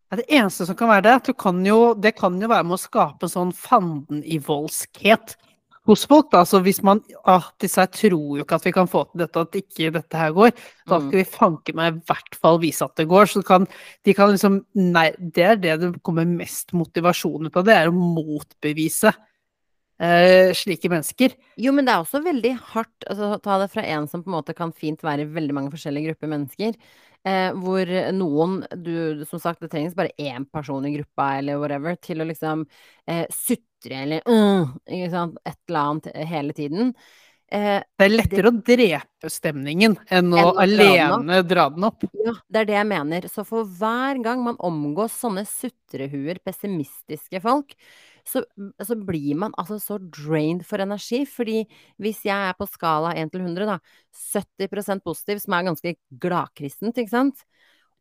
Ja, 0.07 0.17
det 0.21 0.27
eneste 0.31 0.67
som 0.69 0.77
kan 0.79 0.89
være 0.93 1.03
det, 1.09 1.15
at 1.19 1.27
du 1.27 1.33
kan 1.35 1.65
jo, 1.67 1.95
det 1.99 2.13
kan 2.17 2.37
jo 2.41 2.47
være 2.53 2.65
med 2.69 2.77
å 2.77 2.79
skape 2.79 3.27
en 3.27 3.33
sånn 3.33 3.53
fandenivoldskhet 3.57 5.35
hos 5.87 6.05
folk. 6.07 6.29
Da. 6.33 6.45
Så 6.47 6.61
hvis 6.63 6.81
man 6.87 7.01
ah, 7.31 7.49
disse 7.63 7.79
her 7.83 7.91
tror 7.95 8.39
jo 8.39 8.45
ikke 8.45 8.59
at 8.59 8.67
vi 8.67 8.73
kan 8.75 8.89
få 8.91 9.05
til 9.11 9.23
dette, 9.25 9.43
at 9.47 9.59
ikke 9.61 9.93
dette 9.95 10.19
her 10.19 10.33
går, 10.35 10.51
da 10.87 10.99
Mm. 10.99 11.09
skal 11.09 11.19
vi 11.19 11.25
fanke 11.25 11.75
meg 11.75 11.95
i 11.95 12.01
hvert 12.07 12.35
fall 12.39 12.59
vise 12.63 12.83
at 12.85 12.97
det 12.97 13.09
går. 13.09 13.27
Så 13.27 13.43
kan, 13.47 13.67
de 14.05 14.15
kan 14.15 14.31
liksom 14.31 14.65
Nei, 14.75 15.11
det 15.19 15.45
er 15.45 15.57
det 15.57 15.81
det 15.81 16.03
kommer 16.03 16.27
mest 16.27 16.73
motivasjon 16.73 17.47
ut 17.47 17.57
av, 17.57 17.65
det 17.65 17.75
er 17.77 17.89
å 17.89 17.95
motbevise 17.95 19.13
eh, 20.03 20.53
slike 20.57 20.91
mennesker. 20.93 21.35
Jo, 21.61 21.73
men 21.77 21.87
det 21.87 21.95
er 21.95 22.05
også 22.05 22.23
veldig 22.25 22.53
hardt 22.75 23.09
altså, 23.11 23.35
Ta 23.43 23.59
det 23.63 23.71
fra 23.73 23.85
en 23.97 24.09
som 24.11 24.23
på 24.25 24.31
en 24.31 24.39
måte 24.39 24.57
kan 24.57 24.73
fint 24.77 25.05
være 25.05 25.27
i 25.27 25.35
veldig 25.37 25.57
mange 25.57 25.75
forskjellige 25.75 26.13
grupper 26.13 26.33
mennesker. 26.33 26.79
Eh, 27.27 27.51
hvor 27.59 27.91
noen 28.15 28.61
du, 28.79 29.25
Som 29.27 29.43
sagt, 29.43 29.61
det 29.65 29.73
trengs 29.73 29.97
bare 29.99 30.15
én 30.19 30.47
person 30.47 30.85
i 30.87 30.95
gruppa 30.95 31.37
eller 31.41 31.59
whatever 31.63 31.97
til 31.99 32.23
å 32.23 32.29
liksom 32.29 32.67
eh, 33.09 33.25
sutre 33.35 34.03
eller 34.05 34.23
uh, 34.31 34.71
ikke 34.87 35.13
sant, 35.13 35.39
et 35.47 35.59
eller 35.69 35.81
annet 35.81 36.13
hele 36.31 36.55
tiden. 36.57 36.93
Eh, 37.47 37.79
Det 37.79 38.07
er 38.07 38.11
lettere 38.11 38.51
å 38.51 38.59
drepe 38.59 39.31
stemningen 39.31 39.95
enn 40.11 40.33
å 40.35 40.49
Enn 40.51 40.63
alene 40.65 41.43
dra 41.47 41.69
den 41.71 41.87
opp. 41.87 42.03
ja, 42.11 42.35
det 42.51 42.65
er 42.65 42.71
det 42.71 42.77
jeg 42.79 42.89
mener. 42.91 43.29
Så 43.31 43.45
for 43.47 43.65
hver 43.65 44.19
gang 44.23 44.43
man 44.43 44.59
omgås 44.59 45.15
sånne 45.21 45.47
sutrehuer, 45.47 46.41
pessimistiske 46.43 47.41
folk, 47.45 47.77
så, 48.27 48.43
så 48.83 48.97
blir 48.99 49.37
man 49.39 49.55
altså 49.59 49.79
så 49.83 49.99
drained 50.03 50.65
for 50.67 50.83
energi. 50.83 51.23
Fordi 51.31 51.63
hvis 52.03 52.25
jeg 52.27 52.51
er 52.51 52.57
på 52.59 52.69
skala 52.71 53.15
1 53.17 53.33
til 53.35 53.45
100, 53.47 53.69
da, 53.71 53.79
70% 54.35 55.05
positiv, 55.07 55.43
som 55.45 55.57
er 55.57 55.69
ganske 55.71 55.97
gladkristent, 56.23 56.99
ikke 56.99 57.15
sant, 57.15 57.47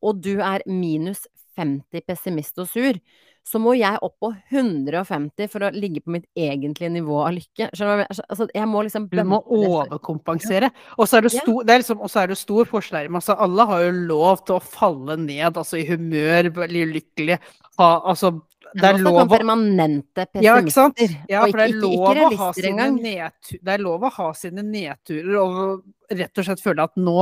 og 0.06 0.20
du 0.24 0.36
er 0.44 0.66
minus 0.70 1.26
50 1.56 2.04
pessimist 2.04 2.60
og 2.60 2.68
sur, 2.68 2.98
så 3.46 3.60
må 3.62 3.76
jeg 3.78 4.00
opp 4.04 4.16
på 4.24 4.32
150 4.52 5.50
for 5.52 5.68
å 5.68 5.70
ligge 5.76 6.02
på 6.02 6.16
mitt 6.16 6.26
egentlige 6.34 6.90
nivå 6.96 7.20
av 7.22 7.36
lykke. 7.36 7.70
Altså, 7.70 8.48
jeg 8.50 8.70
må 8.70 8.82
liksom 8.88 9.06
Du 9.12 9.22
må 9.28 9.40
overkompensere. 9.54 10.72
Og 10.98 11.08
så 11.08 11.20
er 11.20 11.28
det 11.28 11.36
stor, 11.36 11.62
det 11.64 11.76
er 11.76 11.84
liksom, 11.84 12.02
er 12.02 12.32
det 12.32 12.40
stor 12.42 12.72
forskjell. 12.72 13.12
Altså, 13.14 13.38
alle 13.46 13.68
har 13.70 13.86
jo 13.86 13.94
lov 14.10 14.42
til 14.48 14.58
å 14.58 14.66
falle 14.66 15.20
ned, 15.22 15.52
altså 15.54 15.78
i 15.78 15.86
humør, 15.88 16.50
bli 16.58 16.84
ulykkelig. 16.90 17.40
Ha, 17.78 17.90
altså, 18.02 18.34
det 18.76 18.90
er 18.90 19.00
lov 19.00 19.18
å 19.22 19.26
permanente 19.32 20.26
Ja, 20.44 20.58
pessimister. 20.60 21.16
Ja, 21.32 21.46
og 21.46 21.54
for 21.54 21.62
det 21.62 21.66
er 21.70 21.78
lov 21.80 22.20
å 22.26 22.30
ha 22.42 22.50
sine 22.58 22.88
nedturer. 22.92 23.62
Det 23.64 23.74
er 23.76 23.84
lov 23.84 24.04
å 24.04 24.12
ha 24.18 24.28
sine 24.36 24.66
nedturer 24.68 25.38
og 25.40 25.84
rett 26.12 26.42
og 26.42 26.48
slett 26.50 26.64
føle 26.64 26.86
at 26.90 26.96
nå 27.00 27.18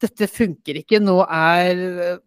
Dette 0.00 0.30
funker 0.32 0.78
ikke. 0.80 0.96
Nå 1.04 1.18
er 1.28 2.20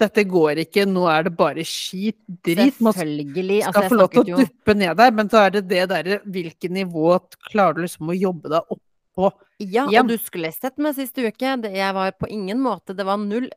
Dette 0.00 0.24
går 0.24 0.62
ikke. 0.62 0.86
Nå 0.88 1.02
er 1.12 1.26
det 1.26 1.34
bare 1.36 1.64
skit, 1.68 2.16
drit. 2.26 2.78
Man 2.80 2.94
Selvfølgelig. 2.96 3.58
skal 3.66 3.82
Altså, 3.82 3.90
få 3.92 3.98
lov 4.00 4.08
til 4.14 4.22
å 4.22 4.38
duppe 4.40 4.76
ned 4.80 4.96
der, 4.96 5.10
men 5.18 5.28
så 5.28 5.42
er 5.44 5.50
det 5.58 5.66
det 5.68 5.82
derre 5.92 6.20
Hvilket 6.24 6.72
nivå 6.72 7.18
klarer 7.50 7.76
du 7.76 7.82
liksom 7.84 8.08
å 8.08 8.16
jobbe 8.16 8.54
deg 8.54 8.72
opp 8.72 8.80
på? 9.18 9.28
Ja, 9.60 9.84
og 9.84 10.08
du 10.08 10.16
skulle 10.16 10.48
sett 10.56 10.78
meg 10.80 10.96
sist 10.96 11.18
uke. 11.20 11.52
Det, 11.60 11.74
jeg 11.76 11.92
var 11.92 12.14
på 12.16 12.30
ingen 12.32 12.62
måte 12.64 12.96
Det 12.96 13.04
var 13.04 13.20
null 13.20 13.50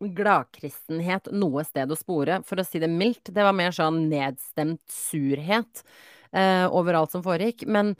gladkristenhet 0.00 1.28
noe 1.36 1.64
sted 1.66 1.90
å 1.92 1.98
spore, 1.98 2.40
for 2.48 2.60
å 2.60 2.64
si 2.66 2.80
det 2.82 2.88
mildt. 2.90 3.32
Det 3.34 3.44
var 3.44 3.56
mer 3.56 3.74
sånn 3.74 4.06
nedstemt 4.10 4.82
surhet 4.90 5.82
eh, 6.32 6.66
over 6.66 6.96
alt 6.98 7.14
som 7.14 7.24
foregikk. 7.24 7.66
Men, 7.68 7.92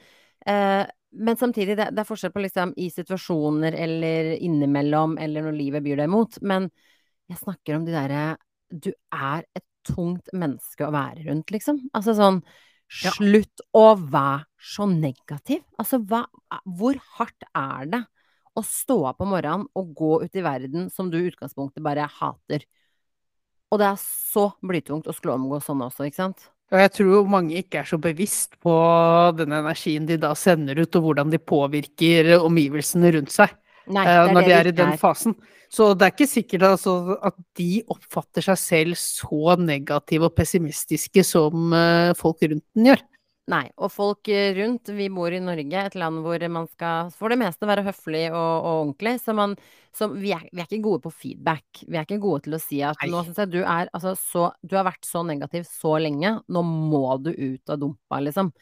eh, 0.47 0.85
men 1.11 1.41
samtidig, 1.41 1.77
det, 1.79 1.91
det 1.93 2.05
er 2.05 2.09
forskjell 2.09 2.33
på 2.35 2.45
liksom 2.45 2.73
i 2.81 2.89
situasjoner 2.95 3.77
eller 3.77 4.33
innimellom, 4.39 5.19
eller 5.21 5.45
når 5.47 5.59
livet 5.59 5.85
byr 5.85 6.01
deg 6.03 6.11
imot. 6.11 6.41
Men 6.41 6.71
jeg 7.31 7.43
snakker 7.43 7.77
om 7.77 7.85
de 7.87 7.95
derre 7.95 8.25
Du 8.71 8.93
er 9.11 9.43
et 9.59 9.65
tungt 9.83 10.29
menneske 10.37 10.87
å 10.87 10.93
være 10.95 11.25
rundt, 11.29 11.51
liksom. 11.51 11.89
Altså 11.97 12.17
sånn 12.19 12.43
Ja. 13.05 13.13
Slutt 13.15 13.63
å 13.79 13.95
være 13.95 14.49
så 14.59 14.87
negativ. 14.91 15.61
Altså, 15.79 16.01
hva 16.03 16.25
Hvor 16.67 16.99
hardt 17.17 17.45
er 17.55 17.87
det 17.93 18.01
å 18.61 18.67
stå 18.67 18.99
opp 19.11 19.25
om 19.25 19.33
morgenen 19.35 19.67
og 19.77 19.91
gå 19.97 20.13
ut 20.25 20.37
i 20.37 20.45
verden 20.45 20.89
som 20.93 21.11
du 21.11 21.19
i 21.21 21.27
utgangspunktet 21.31 21.85
bare 21.85 22.09
hater? 22.21 22.67
Og 23.71 23.79
det 23.81 23.91
er 23.91 24.01
så 24.03 24.49
blytungt 24.67 25.09
å 25.11 25.15
skulle 25.15 25.37
omgå 25.39 25.61
sånn 25.63 25.85
også, 25.87 26.09
ikke 26.09 26.23
sant? 26.23 26.49
Og 26.71 26.79
jeg 26.79 26.93
tror 26.95 27.31
mange 27.31 27.59
ikke 27.59 27.81
er 27.81 27.89
så 27.89 27.99
bevisst 27.99 28.55
på 28.63 28.75
den 29.39 29.55
energien 29.57 30.07
de 30.07 30.19
da 30.23 30.31
sender 30.39 30.79
ut, 30.79 30.95
og 30.99 31.09
hvordan 31.09 31.33
de 31.33 31.41
påvirker 31.43 32.37
omgivelsene 32.39 33.11
rundt 33.17 33.35
seg. 33.35 33.57
Nei, 33.91 34.05
eh, 34.07 34.31
når 34.31 34.47
de 34.47 34.55
er 34.55 34.71
i 34.71 34.75
den 34.77 34.93
er. 34.95 35.01
fasen. 35.01 35.35
Så 35.71 35.93
det 35.99 36.07
er 36.07 36.15
ikke 36.15 36.31
sikkert 36.31 36.67
altså, 36.67 36.95
at 37.27 37.37
de 37.59 37.83
oppfatter 37.91 38.45
seg 38.47 38.59
selv 38.59 38.99
så 38.99 39.57
negative 39.59 40.29
og 40.31 40.35
pessimistiske 40.39 41.25
som 41.27 41.75
eh, 41.75 42.13
folk 42.19 42.43
rundt 42.47 42.67
den 42.75 42.91
gjør. 42.91 43.03
Nei, 43.51 43.65
og 43.81 43.91
folk 43.91 44.29
eh, 44.31 44.53
rundt, 44.55 44.91
vi 44.95 45.09
bor 45.11 45.33
i 45.33 45.41
Norge, 45.43 45.85
et 45.89 45.97
land 45.99 46.21
hvor 46.23 46.43
man 46.53 46.69
skal 46.71 47.09
for 47.17 47.33
det 47.33 47.39
meste 47.41 47.67
være 47.67 47.83
høflig 47.89 48.27
og, 48.29 48.37
og 48.37 48.69
ordentlig, 48.71 49.17
så 49.23 49.35
man 49.35 49.57
så 49.97 50.07
vi, 50.13 50.31
er, 50.37 50.45
vi 50.53 50.63
er 50.63 50.69
ikke 50.69 50.85
gode 50.85 51.03
på 51.07 51.11
feedback. 51.25 51.83
Vi 51.83 51.99
er 51.99 52.07
ikke 52.07 52.21
gode 52.23 52.45
til 52.45 52.55
å 52.55 52.63
si 52.63 52.79
at 52.87 53.01
Nei. 53.03 53.11
nå 53.11 53.25
syns 53.27 53.41
jeg 53.43 53.51
du 53.51 53.59
er 53.65 53.89
altså 53.91 54.13
så 54.19 54.45
Du 54.63 54.77
har 54.79 54.87
vært 54.87 55.09
så 55.09 55.25
negativ 55.27 55.67
så 55.67 55.97
lenge, 55.99 56.37
nå 56.47 56.63
må 56.69 57.17
du 57.25 57.33
ut 57.33 57.73
av 57.73 57.81
dumpa, 57.81 58.21
liksom. 58.29 58.53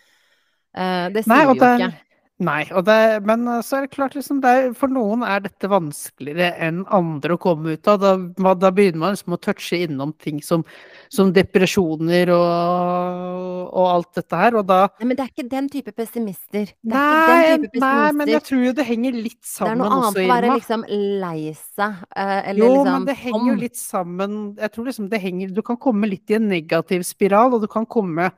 Uh, 0.73 1.09
det 1.13 1.27
sier 1.27 1.35
Nei, 1.35 1.43
vi 1.51 1.59
jo 1.59 1.69
ikke. 1.69 2.08
Nei, 2.39 2.61
det, 2.87 2.97
men 3.27 3.49
eh, 3.51 3.63
så 3.67 3.81
er 3.81 3.87
det 3.87 3.95
klart 3.97 4.15
liksom 4.15 4.39
det 4.45 4.51
er, 4.55 4.67
For 4.79 4.91
noen 4.93 5.25
er 5.27 5.41
dette 5.43 5.67
vanskeligere 5.71 6.53
enn 6.69 6.85
andre 6.95 7.35
å 7.35 7.41
komme 7.43 7.75
ut 7.75 7.89
av. 7.91 7.99
Da, 7.99 8.53
da 8.55 8.71
begynner 8.75 9.01
man 9.03 9.17
liksom 9.17 9.35
å 9.35 9.41
touche 9.43 9.81
innom 9.89 10.13
ting 10.23 10.39
som, 10.45 10.63
som 11.11 11.33
depresjoner 11.35 12.31
og, 12.37 13.65
og 13.75 13.89
alt 13.91 14.21
dette 14.21 14.39
her, 14.39 14.59
og 14.61 14.69
da 14.71 14.85
Nei, 15.01 15.09
men 15.11 15.19
det 15.19 15.25
er 15.25 15.33
ikke 15.33 15.49
den 15.51 15.71
type 15.73 15.95
pessimister. 15.97 16.71
Det 16.79 17.01
er 17.01 17.59
Nei, 17.59 17.59
type 17.65 17.83
nei, 17.83 18.11
men 18.21 18.31
jeg 18.37 18.45
tror 18.47 18.63
jo 18.69 18.75
det 18.79 18.87
henger 18.87 19.19
litt 19.19 19.41
sammen 19.43 19.59
også. 19.59 19.65
det 19.65 19.73
er 19.73 19.81
noe 19.83 19.97
annet 19.99 20.21
å 20.23 20.29
være 20.31 20.49
Irma. 20.49 20.59
liksom 20.61 20.85
lei 21.25 21.41
seg, 21.59 22.05
eh, 22.15 22.37
eller 22.53 22.63
Jo, 22.63 22.69
liksom 22.77 22.93
men 22.93 23.09
det 23.09 23.17
henger 23.25 23.49
jo 23.51 23.57
litt 23.65 23.81
sammen 23.81 24.39
Jeg 24.63 24.75
tror 24.77 24.87
liksom 24.93 25.11
det 25.11 25.21
henger 25.25 25.51
Du 25.59 25.65
kan 25.67 25.81
komme 25.81 26.11
litt 26.11 26.31
i 26.31 26.39
en 26.39 26.47
negativ 26.51 27.03
spiral, 27.09 27.59
og 27.59 27.67
du 27.67 27.71
kan 27.73 27.89
komme 27.89 28.31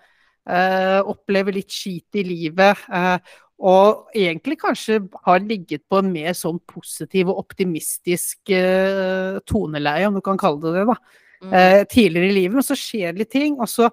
Uh, 0.50 1.04
Oppleve 1.06 1.52
litt 1.54 1.70
skit 1.70 2.16
i 2.16 2.22
livet. 2.26 2.80
Eh, 2.90 3.18
og 3.60 4.14
egentlig 4.16 4.56
kanskje 4.62 5.02
har 5.26 5.42
ligget 5.44 5.82
på 5.90 5.98
en 6.00 6.08
mer 6.12 6.32
sånn 6.36 6.60
positiv 6.68 7.28
og 7.28 7.42
optimistisk 7.42 8.52
eh, 8.56 9.36
toneleie, 9.44 10.06
om 10.08 10.16
du 10.16 10.22
kan 10.24 10.40
kalle 10.40 10.62
det 10.64 10.78
det, 10.78 10.86
da. 10.88 10.96
Mm. 11.40 11.52
Eh, 11.56 11.82
tidligere 11.88 12.30
i 12.30 12.38
livet, 12.38 12.56
men 12.56 12.64
så 12.64 12.76
skjer 12.78 13.12
det 13.12 13.24
litt 13.24 13.32
ting, 13.32 13.58
og 13.60 13.68
så 13.68 13.90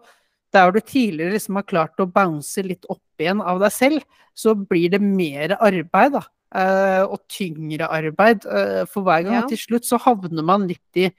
der 0.56 0.72
du 0.72 0.80
tidligere 0.80 1.36
liksom 1.36 1.60
har 1.60 1.68
klart 1.68 2.00
å 2.00 2.08
bounce 2.08 2.64
litt 2.64 2.88
opp 2.88 3.04
igjen 3.20 3.44
av 3.44 3.60
deg 3.64 3.76
selv, 3.76 4.24
så 4.38 4.54
blir 4.56 4.94
det 4.94 5.02
mer 5.04 5.58
arbeid, 5.60 6.16
da. 6.16 6.24
Eh, 6.56 7.04
og 7.04 7.26
tyngre 7.28 7.90
arbeid 7.92 8.46
eh, 8.48 8.84
for 8.88 9.04
hver 9.04 9.26
gang. 9.26 9.36
Ja. 9.36 9.44
Og 9.44 9.52
til 9.52 9.60
slutt 9.60 9.88
så 9.88 10.00
havner 10.00 10.46
man 10.48 10.68
litt 10.70 11.00
i, 11.00 11.10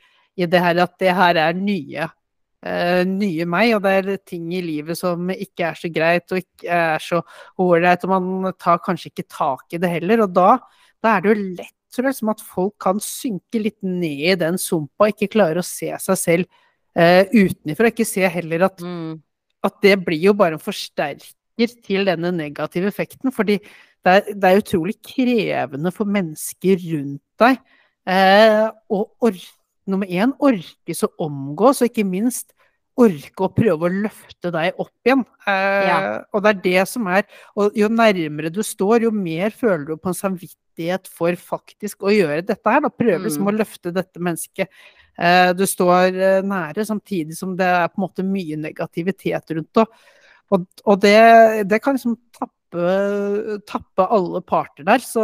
i 0.41 0.49
det 0.49 0.63
her 0.65 0.81
at 0.87 0.97
det 1.03 1.13
her 1.19 1.41
er 1.43 1.59
nye, 1.59 2.09
nye 3.07 3.44
meg, 3.47 3.77
og 3.77 3.85
det 3.85 3.90
er 3.94 4.21
ting 4.27 4.49
i 4.57 4.61
livet 4.64 4.99
som 4.99 5.29
ikke 5.31 5.68
er 5.68 5.77
så 5.79 5.90
greit 5.94 6.33
og 6.35 6.40
ikke 6.40 6.66
er 6.75 7.03
så 7.03 7.21
ålreit, 7.62 8.03
og 8.03 8.11
man 8.11 8.53
tar 8.59 8.81
kanskje 8.83 9.12
ikke 9.12 9.29
tak 9.31 9.77
i 9.77 9.79
det 9.79 9.92
heller. 9.92 10.25
Og 10.27 10.33
da, 10.35 10.49
da 11.03 11.12
er 11.16 11.23
det 11.23 11.31
jo 11.31 11.42
lett 11.61 11.75
tror 11.94 12.11
jeg, 12.11 12.18
som 12.18 12.33
at 12.33 12.44
folk 12.44 12.77
kan 12.83 13.01
synke 13.03 13.62
litt 13.62 13.79
ned 13.83 14.25
i 14.35 14.37
den 14.38 14.59
sumpa, 14.61 15.09
ikke 15.11 15.31
klare 15.33 15.62
å 15.62 15.66
se 15.66 15.90
seg 16.03 16.21
selv 16.21 16.49
eh, 16.99 17.25
utenfra. 17.33 17.92
Ikke 17.92 18.09
se 18.09 18.29
heller 18.29 18.68
at 18.68 18.83
Mm. 18.85 19.23
at 19.64 19.75
det 19.83 19.97
blir 20.05 20.21
jo 20.29 20.35
bare 20.38 20.55
en 20.55 20.62
forsterker 20.62 21.73
til 21.83 22.07
denne 22.07 22.31
negative 22.31 22.87
effekten. 22.87 23.33
Fordi 23.33 23.59
det 23.59 24.12
er, 24.12 24.21
det 24.35 24.44
er 24.44 24.61
utrolig 24.61 24.94
krevende 25.03 25.90
for 25.90 26.07
mennesker 26.07 26.79
rundt 26.92 27.23
deg 27.40 27.59
eh, 28.07 28.68
å 28.68 29.01
or 29.21 29.40
nummer 29.88 30.07
én 30.07 30.35
orkes 30.38 31.03
å 31.07 31.11
omgås, 31.24 31.83
og 31.83 31.88
ikke 31.90 32.05
minst 32.07 32.53
orke 32.98 33.44
å 33.46 33.53
prøve 33.55 33.87
å 33.87 33.92
løfte 33.94 34.51
deg 34.51 34.74
opp 34.83 35.07
igjen. 35.07 35.20
Eh, 35.46 35.87
Ja. 35.87 35.98
Og 36.35 36.42
det 36.42 36.51
er 36.51 36.62
det 36.64 36.88
som 36.90 37.07
er 37.07 37.22
Og 37.57 37.72
jo 37.79 37.88
nærmere 37.88 38.51
du 38.53 38.61
står, 38.62 39.03
jo 39.07 39.11
mer 39.14 39.51
føler 39.51 39.87
du 39.87 39.96
på 39.96 40.09
en 40.11 40.18
samvittighet 40.18 41.07
for 41.07 41.31
faktisk 41.38 42.03
å 42.03 42.11
gjøre 42.11 42.44
dette 42.46 42.66
her. 42.66 42.81
Da 42.81 42.88
prøve 42.90 43.22
liksom 43.24 43.46
Mm. 43.46 43.53
å 43.55 43.59
løfte 43.59 43.92
dette 43.94 44.18
mennesket 44.18 44.68
eh, 45.18 45.53
du 45.53 45.64
står 45.66 46.14
eh, 46.14 46.42
nære, 46.42 46.85
samtidig 46.87 47.37
som 47.37 47.57
det 47.57 47.66
er 47.66 47.88
på 47.88 47.98
en 47.98 48.09
måte 48.09 48.22
mye 48.27 48.57
negativitet 48.57 49.51
rundt 49.51 49.72
det. 49.74 49.87
Og, 50.51 50.66
og 50.87 51.01
det, 51.01 51.68
det 51.68 51.81
kan 51.83 51.94
liksom 51.94 52.16
tappe, 52.33 53.61
tappe 53.66 54.07
alle 54.11 54.40
parter 54.42 54.85
der. 54.85 54.98
Så 54.98 55.22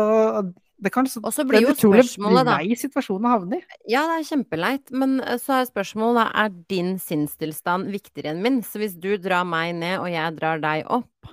det 0.85 0.93
kan 0.93 1.07
Og 1.09 1.31
så 1.33 1.43
det 1.43 1.49
blir 1.49 1.63
er 1.63 1.67
jo 1.67 1.73
utrolig 1.73 2.05
da 2.45 2.59
lei 2.59 2.77
situasjon 2.79 3.25
å 3.25 3.33
havne 3.33 3.61
i. 3.61 3.79
Ja, 3.91 4.05
det 4.11 4.19
er 4.19 4.29
kjempeleit, 4.29 4.93
men 4.93 5.17
eh, 5.25 5.39
så 5.41 5.59
er 5.59 5.71
spørsmålet 5.71 6.35
er 6.43 6.53
din 6.73 6.95
sinnstilstand 7.01 7.89
viktigere 7.95 8.35
enn 8.35 8.43
min? 8.45 8.61
Så 8.67 8.83
hvis 8.83 8.99
du 9.01 9.15
drar 9.23 9.47
meg 9.49 9.75
ned, 9.81 9.99
og 10.03 10.11
jeg 10.13 10.37
drar 10.37 10.63
deg 10.63 10.85
opp, 10.93 11.33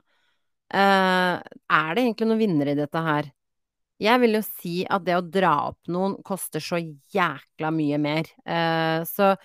uh, 0.74 1.36
er 1.42 1.92
det 1.96 2.06
egentlig 2.06 2.30
noen 2.30 2.42
vinnere 2.42 2.76
i 2.76 2.80
dette 2.80 3.04
her? 3.06 3.32
Jeg 4.02 4.22
vil 4.24 4.40
jo 4.40 4.44
si 4.46 4.76
at 4.90 5.04
det 5.06 5.18
å 5.20 5.26
dra 5.26 5.54
opp 5.70 5.92
noen 5.94 6.16
koster 6.26 6.64
så 6.64 6.80
jækla 6.82 7.74
mye 7.76 8.00
mer. 8.02 8.32
Uh, 8.48 9.04
så 9.06 9.36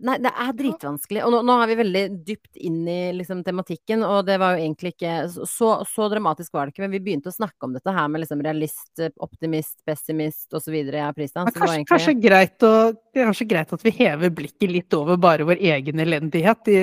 Nei, 0.00 0.16
det 0.22 0.30
er 0.32 0.52
dritvanskelig. 0.56 1.20
Og 1.26 1.32
nå, 1.34 1.40
nå 1.44 1.56
er 1.60 1.68
vi 1.70 1.76
veldig 1.80 2.02
dypt 2.24 2.60
inn 2.64 2.78
i 2.88 3.12
liksom, 3.18 3.42
tematikken, 3.44 4.04
og 4.06 4.24
det 4.28 4.38
var 4.40 4.56
jo 4.56 4.64
egentlig 4.64 4.94
ikke 4.94 5.16
så, 5.28 5.72
så 5.88 6.08
dramatisk 6.12 6.54
var 6.56 6.66
det 6.66 6.74
ikke, 6.74 6.84
men 6.86 6.94
vi 6.94 7.02
begynte 7.04 7.32
å 7.32 7.36
snakke 7.36 7.68
om 7.68 7.74
dette 7.76 7.92
her 7.94 8.08
med 8.08 8.24
liksom 8.24 8.40
realist, 8.44 9.02
optimist, 9.20 9.76
pessimist 9.84 10.56
osv. 10.56 10.76
Ja, 10.88 11.10
Pristan. 11.16 11.50
Kanskje, 11.50 11.80
egentlig 11.80 11.92
kanskje, 11.92 12.14
greit 12.22 12.66
å, 12.66 12.72
det 13.12 13.22
er 13.22 13.28
kanskje 13.28 13.48
greit 13.50 13.74
at 13.76 13.84
vi 13.84 13.94
hever 13.98 14.32
blikket 14.40 14.72
litt 14.72 14.96
over 14.96 15.20
bare 15.20 15.46
vår 15.48 15.60
egen 15.74 16.00
elendighet 16.06 16.72
i 16.72 16.80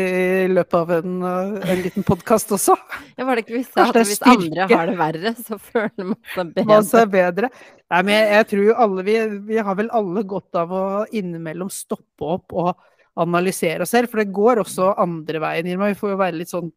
løpet 0.51 0.77
av 0.77 0.93
en, 0.99 1.17
uh, 1.25 1.57
en 1.73 1.83
liten 1.87 2.05
podkast 2.05 2.53
også. 2.57 2.77
Ja, 3.17 3.25
var 3.25 3.37
det 3.39 3.47
ikke 3.47 3.57
vi 3.57 3.63
sa 3.65 3.89
at 3.89 3.97
hvis 4.03 4.21
andre 4.29 4.69
har 4.69 4.91
det 4.91 4.97
verre, 4.99 5.33
så 5.41 5.57
føler 5.57 6.13
man 6.13 6.21
seg 6.35 6.53
bedre? 6.53 6.69
Man 6.69 6.93
er 7.01 7.11
bedre. 7.17 7.51
Nei, 7.87 8.01
men 8.03 8.13
jeg, 8.17 8.31
jeg 8.35 8.47
tror 8.51 8.63
jo 8.65 8.73
alle 8.83 9.03
vi, 9.07 9.13
vi 9.47 9.59
har 9.63 9.75
vel 9.79 9.89
alle 9.95 10.23
godt 10.27 10.57
av 10.59 10.73
å 10.75 10.85
innimellom 11.15 11.69
stoppe 11.71 12.27
opp 12.35 12.36
og 12.53 12.75
analysere 13.17 13.85
oss 13.85 13.93
selv, 13.95 14.11
for 14.11 14.21
det 14.21 14.33
går 14.35 14.61
også 14.61 14.91
andre 15.01 15.41
veien, 15.41 15.71
Irma. 15.71 15.89
Vi 15.91 15.97
får 15.99 16.13
jo 16.13 16.19
være 16.19 16.37
litt 16.37 16.51
sånn 16.53 16.69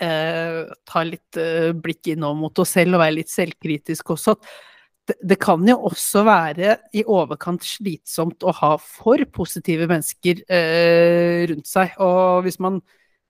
eh, 0.00 0.62
Ta 0.88 1.04
litt 1.06 1.40
eh, 1.40 1.70
blikk 1.76 2.12
innover 2.14 2.40
mot 2.46 2.62
oss 2.62 2.76
selv 2.78 2.96
og 2.96 3.04
være 3.04 3.18
litt 3.20 3.32
selvkritisk 3.32 4.14
også. 4.16 4.36
Det, 5.10 5.16
det 5.32 5.38
kan 5.42 5.64
jo 5.66 5.76
også 5.90 6.22
være 6.26 6.78
i 6.96 7.04
overkant 7.08 7.66
slitsomt 7.66 8.44
å 8.46 8.54
ha 8.60 8.72
for 8.80 9.22
positive 9.34 9.88
mennesker 9.90 10.42
eh, 10.46 11.44
rundt 11.50 11.68
seg. 11.68 11.94
Og 12.04 12.44
hvis 12.46 12.60
man 12.62 12.80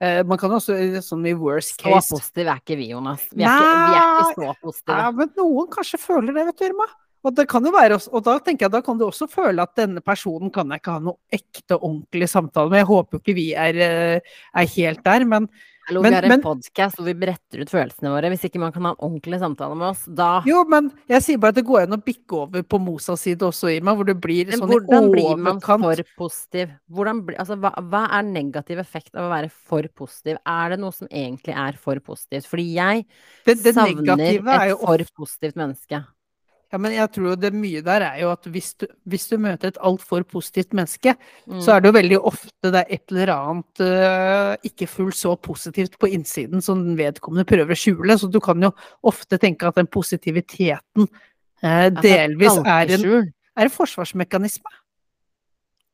eh, 0.03 0.23
Man 0.27 0.41
kan 0.41 0.55
også 0.57 0.77
sånn 1.07 1.29
i 1.31 1.37
worst 1.39 1.79
case 1.81 2.11
positive 2.15 2.51
er 2.55 2.63
ikke 2.63 2.79
vi, 2.81 2.91
Jonas. 2.95 3.27
Vi 3.35 3.47
er, 3.47 3.55
ikke, 3.55 3.77
vi 3.77 4.01
er 4.01 4.11
ikke 4.11 4.33
så 4.35 4.59
positive. 4.67 5.05
ja, 5.05 5.15
men 5.23 5.39
noen 5.39 5.71
kanskje 5.73 6.03
føler 6.03 6.37
det, 6.37 6.51
vet 6.51 6.61
du, 6.61 6.69
Irma. 6.71 6.91
Og, 7.21 7.35
det 7.37 7.49
kan 7.51 7.65
jo 7.65 7.73
være, 7.75 7.99
og 8.11 8.23
da 8.25 8.39
tenker 8.41 8.67
jeg 8.67 8.73
da 8.73 8.81
kan 8.85 8.97
du 9.01 9.05
også 9.05 9.29
føle 9.29 9.61
at 9.61 9.75
denne 9.77 10.01
personen 10.05 10.53
kan 10.53 10.71
jeg 10.73 10.81
ikke 10.81 10.95
ha 10.97 11.03
noe 11.05 11.21
ekte, 11.37 11.77
ordentlig 11.77 12.31
samtale 12.33 12.73
med. 12.73 12.81
Jeg 12.81 12.89
håper 12.89 13.19
jo 13.19 13.21
ikke 13.21 13.37
vi 13.37 13.51
er, 13.53 13.77
eh, 13.77 14.39
er 14.57 14.73
helt 14.77 15.05
der, 15.05 15.27
men 15.29 15.51
Hallo, 15.91 16.03
Men- 16.03 16.13
vi 16.13 16.29
har 16.29 16.35
en 16.37 16.43
podkast 16.43 16.97
hvor 16.97 17.05
vi 17.05 17.15
bretter 17.15 17.63
ut 17.65 17.71
følelsene 17.71 18.11
våre. 18.13 18.29
Hvis 18.31 18.45
ikke 18.47 18.61
man 18.61 18.71
kan 18.71 18.85
ha 18.85 18.91
en 18.91 19.01
ordentlig 19.01 19.41
samtale 19.41 19.75
med 19.75 19.89
oss, 19.89 20.05
da 20.05 20.41
jo, 20.47 20.63
men 20.65 20.93
jeg 21.09 21.23
sier 21.23 21.39
bare 21.39 21.49
at 21.49 21.57
det 21.57 21.65
går 21.67 21.83
an 21.83 21.97
å 21.97 22.05
bikke 22.05 22.37
over 22.37 22.63
på 22.63 22.79
Mosas 22.79 23.21
side 23.21 23.41
også, 23.41 23.73
Irma, 23.75 23.97
hvor 23.97 24.07
det 24.07 24.21
blir 24.21 24.47
Men 24.47 24.61
sånn 24.61 24.71
hvordan 24.71 25.11
blir 25.11 25.37
man 25.37 25.59
for 25.59 25.97
positiv? 26.17 26.71
Hvordan 26.93 27.25
altså, 27.35 27.59
hva, 27.59 27.75
hva 27.91 28.05
er 28.21 28.23
negativ 28.23 28.79
effekt 28.79 29.17
av 29.17 29.27
å 29.27 29.35
være 29.35 29.51
for 29.51 29.83
positiv? 29.83 30.39
Er 30.47 30.71
det 30.71 30.79
noe 30.79 30.93
som 30.93 31.09
egentlig 31.09 31.57
er 31.57 31.73
for 31.73 31.97
positivt? 31.97 32.47
Fordi 32.47 32.73
jeg 32.73 33.07
Det, 33.45 33.63
det 33.65 33.75
savner 33.75 34.21
er 34.21 34.71
et 34.71 34.79
for 34.79 35.25
positivt 35.25 35.57
menneske. 35.57 36.05
Ja, 36.71 36.79
men 36.79 36.93
jeg 36.95 37.11
tror 37.11 37.35
det 37.35 37.51
mye 37.57 37.81
der 37.83 38.05
er 38.07 38.19
jo 38.23 38.29
at 38.31 38.47
hvis 38.47 38.69
du, 38.79 38.85
hvis 39.11 39.27
du 39.27 39.37
møter 39.43 39.73
et 39.73 39.81
altfor 39.83 40.23
positivt 40.23 40.75
menneske, 40.77 41.17
Mm. 41.47 41.61
så 41.61 41.73
er 41.75 41.81
det 41.81 41.91
jo 41.91 41.97
veldig 41.99 42.21
ofte 42.31 42.71
det 42.71 42.81
er 42.85 42.95
et 42.95 43.11
eller 43.11 43.33
annet 43.35 43.83
uh, 43.83 44.55
ikke 44.63 44.87
fullt 44.87 45.17
så 45.19 45.35
positivt 45.37 45.99
på 45.99 46.07
innsiden 46.15 46.63
som 46.63 46.85
den 46.85 46.97
vedkommende 46.99 47.45
prøver 47.49 47.75
å 47.75 47.79
skjule. 47.79 48.17
Så 48.19 48.31
du 48.31 48.39
kan 48.41 48.63
jo 48.63 48.71
ofte 49.03 49.39
tenke 49.39 49.67
at 49.67 49.81
den 49.81 49.91
positiviteten 49.91 51.09
Altså, 51.61 52.01
delvis 52.01 52.57
er 52.65 52.89
en, 52.95 53.33
er 53.59 53.67
en 53.67 53.73
forsvarsmekanisme. 53.75 54.71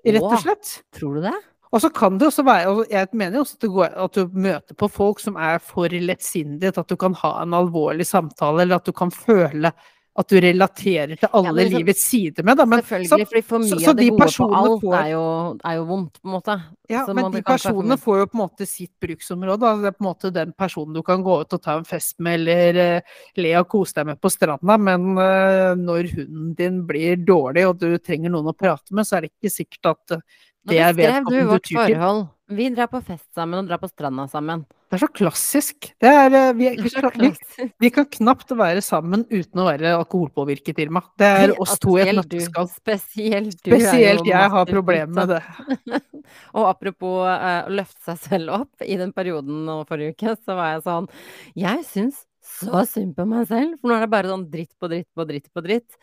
Rett 0.07 0.23
og 0.23 0.37
slett. 0.39 0.63
slett. 0.63 0.85
Tror 0.95 1.17
du 1.17 1.25
det? 1.25 1.35
Og 1.75 1.83
så 1.83 1.91
kan 1.91 2.19
det 2.19 2.29
også 2.29 2.45
være, 2.47 2.69
og 2.71 2.93
jeg 2.93 3.09
mener 3.13 3.41
jo 3.41 3.43
også 3.43 3.57
at, 3.57 3.63
det 3.65 3.71
går, 3.75 3.97
at 4.05 4.15
du 4.15 4.39
møter 4.39 4.79
på 4.79 4.89
folk 4.89 5.19
som 5.21 5.37
er 5.37 5.59
for 5.59 5.91
lettsindige, 5.91 6.71
at 6.79 6.89
du 6.89 6.95
kan 7.01 7.17
ha 7.19 7.33
en 7.43 7.57
alvorlig 7.59 8.07
samtale, 8.07 8.63
eller 8.63 8.79
at 8.79 8.87
du 8.87 8.95
kan 8.97 9.11
føle 9.11 9.73
at 10.19 10.29
du 10.33 10.37
relaterer 10.41 11.19
til 11.21 11.29
alle 11.33 11.51
ja, 11.51 11.53
liksom- 11.59 11.79
livets 11.81 12.03
sider 12.03 12.45
med. 12.47 12.57
Da. 12.57 12.65
Men, 12.65 12.81
Selvfølgelig, 12.81 13.27
fordi 13.29 13.43
for 13.45 13.59
mye 13.59 13.69
så 13.69 13.91
av 13.91 13.97
det 13.97 14.09
gode 14.09 14.29
på 14.33 14.47
alt 14.57 14.83
får- 14.83 14.95
er, 14.97 15.09
jo, 15.11 15.59
er 15.65 15.75
jo 15.77 15.85
vondt, 15.85 16.13
på 16.23 16.27
en 16.27 16.35
måte. 16.37 16.63
ja, 16.89 17.05
Så 17.07 17.15
men 17.15 17.31
de 17.33 17.43
personene 17.43 17.99
får 18.01 18.19
jo 18.19 18.27
på 18.27 18.35
en 18.35 18.43
måte 18.49 18.67
sitt 18.67 18.93
bruksområde. 19.01 19.61
Altså, 19.61 19.83
Det 19.83 19.89
er 19.89 19.97
på 19.99 20.05
en 20.05 20.11
måte 20.15 20.33
den 20.33 20.53
personen 20.53 20.95
du 20.95 21.03
kan 21.03 21.23
gå 21.23 21.41
ut 21.41 21.53
og 21.53 21.63
ta 21.63 21.77
en 21.77 21.85
fest 21.85 22.15
med, 22.19 22.41
eller 22.41 22.97
uh, 22.97 23.01
le 23.37 23.55
og 23.61 23.69
kose 23.69 23.95
deg 23.95 24.07
med 24.07 24.21
på 24.21 24.31
stranda. 24.31 24.79
Men 24.79 25.19
uh, 25.19 25.75
når 25.77 26.11
hunden 26.15 26.55
din 26.57 26.87
blir 26.87 27.17
dårlig, 27.17 27.69
og 27.69 27.79
du 27.79 27.99
trenger 27.99 28.31
noen 28.31 28.49
å 28.49 28.57
prate 28.57 28.91
med, 28.93 29.05
så 29.05 29.19
er 29.19 29.21
det 29.27 29.33
ikke 29.37 29.53
sikkert 29.53 29.93
at 29.93 30.17
uh, 30.17 30.21
det 30.67 30.79
er 30.81 30.93
vedkommende 30.95 31.31
du 31.31 31.37
vedkommende 31.37 31.45
du 31.45 31.53
vårt 31.53 31.63
tyr 31.63 31.87
til. 31.87 31.95
forhold. 31.95 32.29
Vi 32.49 32.69
drar 32.71 32.87
på 32.87 33.01
fest 33.03 33.27
sammen 33.35 33.59
og 33.59 33.67
drar 33.67 33.81
på 33.83 33.89
stranda 33.91 34.29
sammen. 34.31 34.63
Det 34.87 35.01
er 35.01 35.03
så 35.03 35.09
klassisk. 35.11 35.89
Det 35.99 36.11
er, 36.15 36.29
eh, 36.31 36.53
vi, 36.55 36.69
Det 36.79 36.93
er 37.01 37.09
vi, 37.19 37.31
vi, 37.35 37.65
vi 37.83 37.91
kan 37.91 38.07
knapt 38.07 38.53
være 38.55 38.83
sammen 38.87 39.25
uten 39.33 39.63
å 39.63 39.65
være 39.67 39.97
alkoholpåvirket, 39.97 40.79
Irma. 40.85 41.03
Det 41.19 41.27
er 41.27 41.55
oss 41.63 41.75
to 41.83 41.97
i 41.99 42.05
et 42.05 42.13
nøtteskall. 42.15 42.71
Spesielt 42.71 43.59
du 43.67 43.73
er 43.73 43.83
Spesielt 43.83 44.31
jeg 44.31 44.53
har 44.55 44.71
problemer 44.71 45.11
med 45.11 45.35
det. 45.35 46.01
Og 46.59 46.69
apropos 46.69 47.27
eh, 47.33 47.67
å 47.67 47.75
løfte 47.81 48.13
seg 48.13 48.23
selv 48.29 48.55
opp, 48.61 48.87
i 48.87 49.01
den 49.01 49.11
perioden 49.17 49.65
nå 49.67 49.81
forrige 49.91 50.15
uke, 50.15 50.39
så 50.47 50.55
var 50.59 50.77
jeg 50.77 50.87
sånn 50.87 51.11
Jeg 51.59 51.83
syns 51.91 52.23
så 52.47 52.83
synd 52.89 53.15
på 53.19 53.25
meg 53.29 53.47
selv, 53.51 53.75
for 53.81 53.91
nå 53.91 53.97
er 53.99 54.05
det 54.07 54.11
bare 54.13 54.31
sånn 54.31 54.47
dritt 54.53 54.73
på 54.81 54.89
dritt 54.89 55.09
på 55.17 55.27
dritt 55.29 55.49
på 55.53 55.63
dritt. 55.65 55.97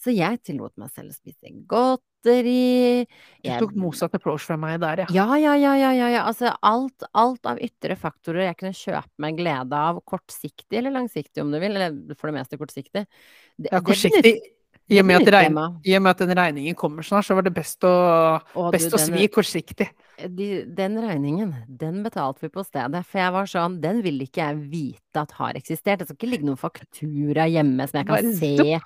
Så 0.00 0.14
jeg 0.16 0.40
tillot 0.42 0.72
meg 0.80 0.90
selv 0.94 1.12
å 1.12 1.16
spise 1.16 1.52
godteri. 1.70 3.06
Du 3.44 3.50
tok 3.62 3.74
motsatt 3.78 4.14
approach 4.18 4.44
fra 4.48 4.56
meg 4.60 4.80
der, 4.82 5.04
ja. 5.04 5.06
Ja, 5.14 5.36
ja, 5.40 5.54
ja, 5.60 5.74
ja, 5.78 5.90
ja, 5.96 6.08
ja. 6.16 6.22
Altså 6.28 6.52
alt, 6.66 7.04
alt 7.14 7.46
av 7.46 7.60
ytre 7.62 7.96
faktorer 8.00 8.48
jeg 8.48 8.58
kunne 8.60 8.76
kjøpe 8.76 9.24
meg 9.24 9.38
glede 9.40 9.76
av, 9.76 10.00
kortsiktig 10.08 10.80
eller 10.80 10.96
langsiktig 10.96 11.44
om 11.44 11.52
du 11.52 11.60
vil, 11.62 11.76
eller 11.76 12.16
for 12.18 12.30
det 12.32 12.38
meste 12.40 12.58
kortsiktig. 12.60 13.06
Det, 13.56 13.68
Ja, 13.70 13.80
kortsiktig. 13.80 14.22
benytt- 14.24 14.56
I 14.90 15.00
og, 15.00 15.10
regn. 15.30 15.58
I 15.86 15.96
og 15.96 16.02
med 16.04 16.10
at 16.10 16.22
den 16.24 16.36
regningen 16.36 16.76
kommer 16.78 17.06
snart, 17.06 17.26
så 17.28 17.36
var 17.38 17.46
det 17.46 17.54
best 17.54 17.84
å, 17.86 17.94
Å, 18.42 18.70
best 18.74 18.90
du, 18.90 18.96
å 18.98 19.02
svi 19.02 19.28
kortsiktig. 19.32 19.86
de, 20.28 20.48
den 20.76 20.98
regningen, 21.00 21.54
den 21.68 22.02
betalte 22.04 22.44
vi 22.44 22.52
på 22.52 22.64
stedet. 22.66 23.04
For 23.08 23.22
jeg 23.22 23.34
var 23.36 23.50
sånn, 23.50 23.78
den 23.82 24.02
vil 24.04 24.20
ikke 24.26 24.42
jeg 24.42 24.60
vite 24.72 25.22
at 25.22 25.32
har 25.38 25.58
eksistert. 25.60 26.02
Det 26.02 26.10
skal 26.10 26.18
ikke 26.18 26.32
ligge 26.34 26.48
noen 26.50 26.60
faktura 26.60 27.46
hjemme 27.50 27.86
som 27.88 28.02
jeg 28.02 28.10
kan 28.10 28.34
se 28.40 28.80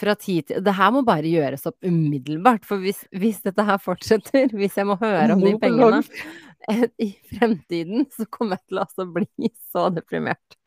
fra 0.00 0.14
tid 0.18 0.48
til 0.48 0.62
Det 0.64 0.74
her 0.76 0.92
må 0.94 1.02
bare 1.06 1.28
gjøres 1.30 1.66
opp 1.68 1.86
umiddelbart. 1.86 2.66
For 2.68 2.82
hvis, 2.82 3.02
hvis 3.12 3.42
dette 3.44 3.64
her 3.66 3.80
fortsetter, 3.82 4.52
hvis 4.56 4.78
jeg 4.80 4.88
må 4.88 4.96
høre 5.00 5.34
om 5.34 5.44
de 5.44 5.56
pengene 5.60 6.02
i 7.06 7.10
fremtiden, 7.30 8.04
så 8.12 8.26
kommer 8.32 8.58
jeg 8.58 8.68
til 8.68 8.80
å 8.80 8.84
altså 8.84 9.06
bli 9.14 9.50
så 9.72 9.86
deprimert. 9.94 10.58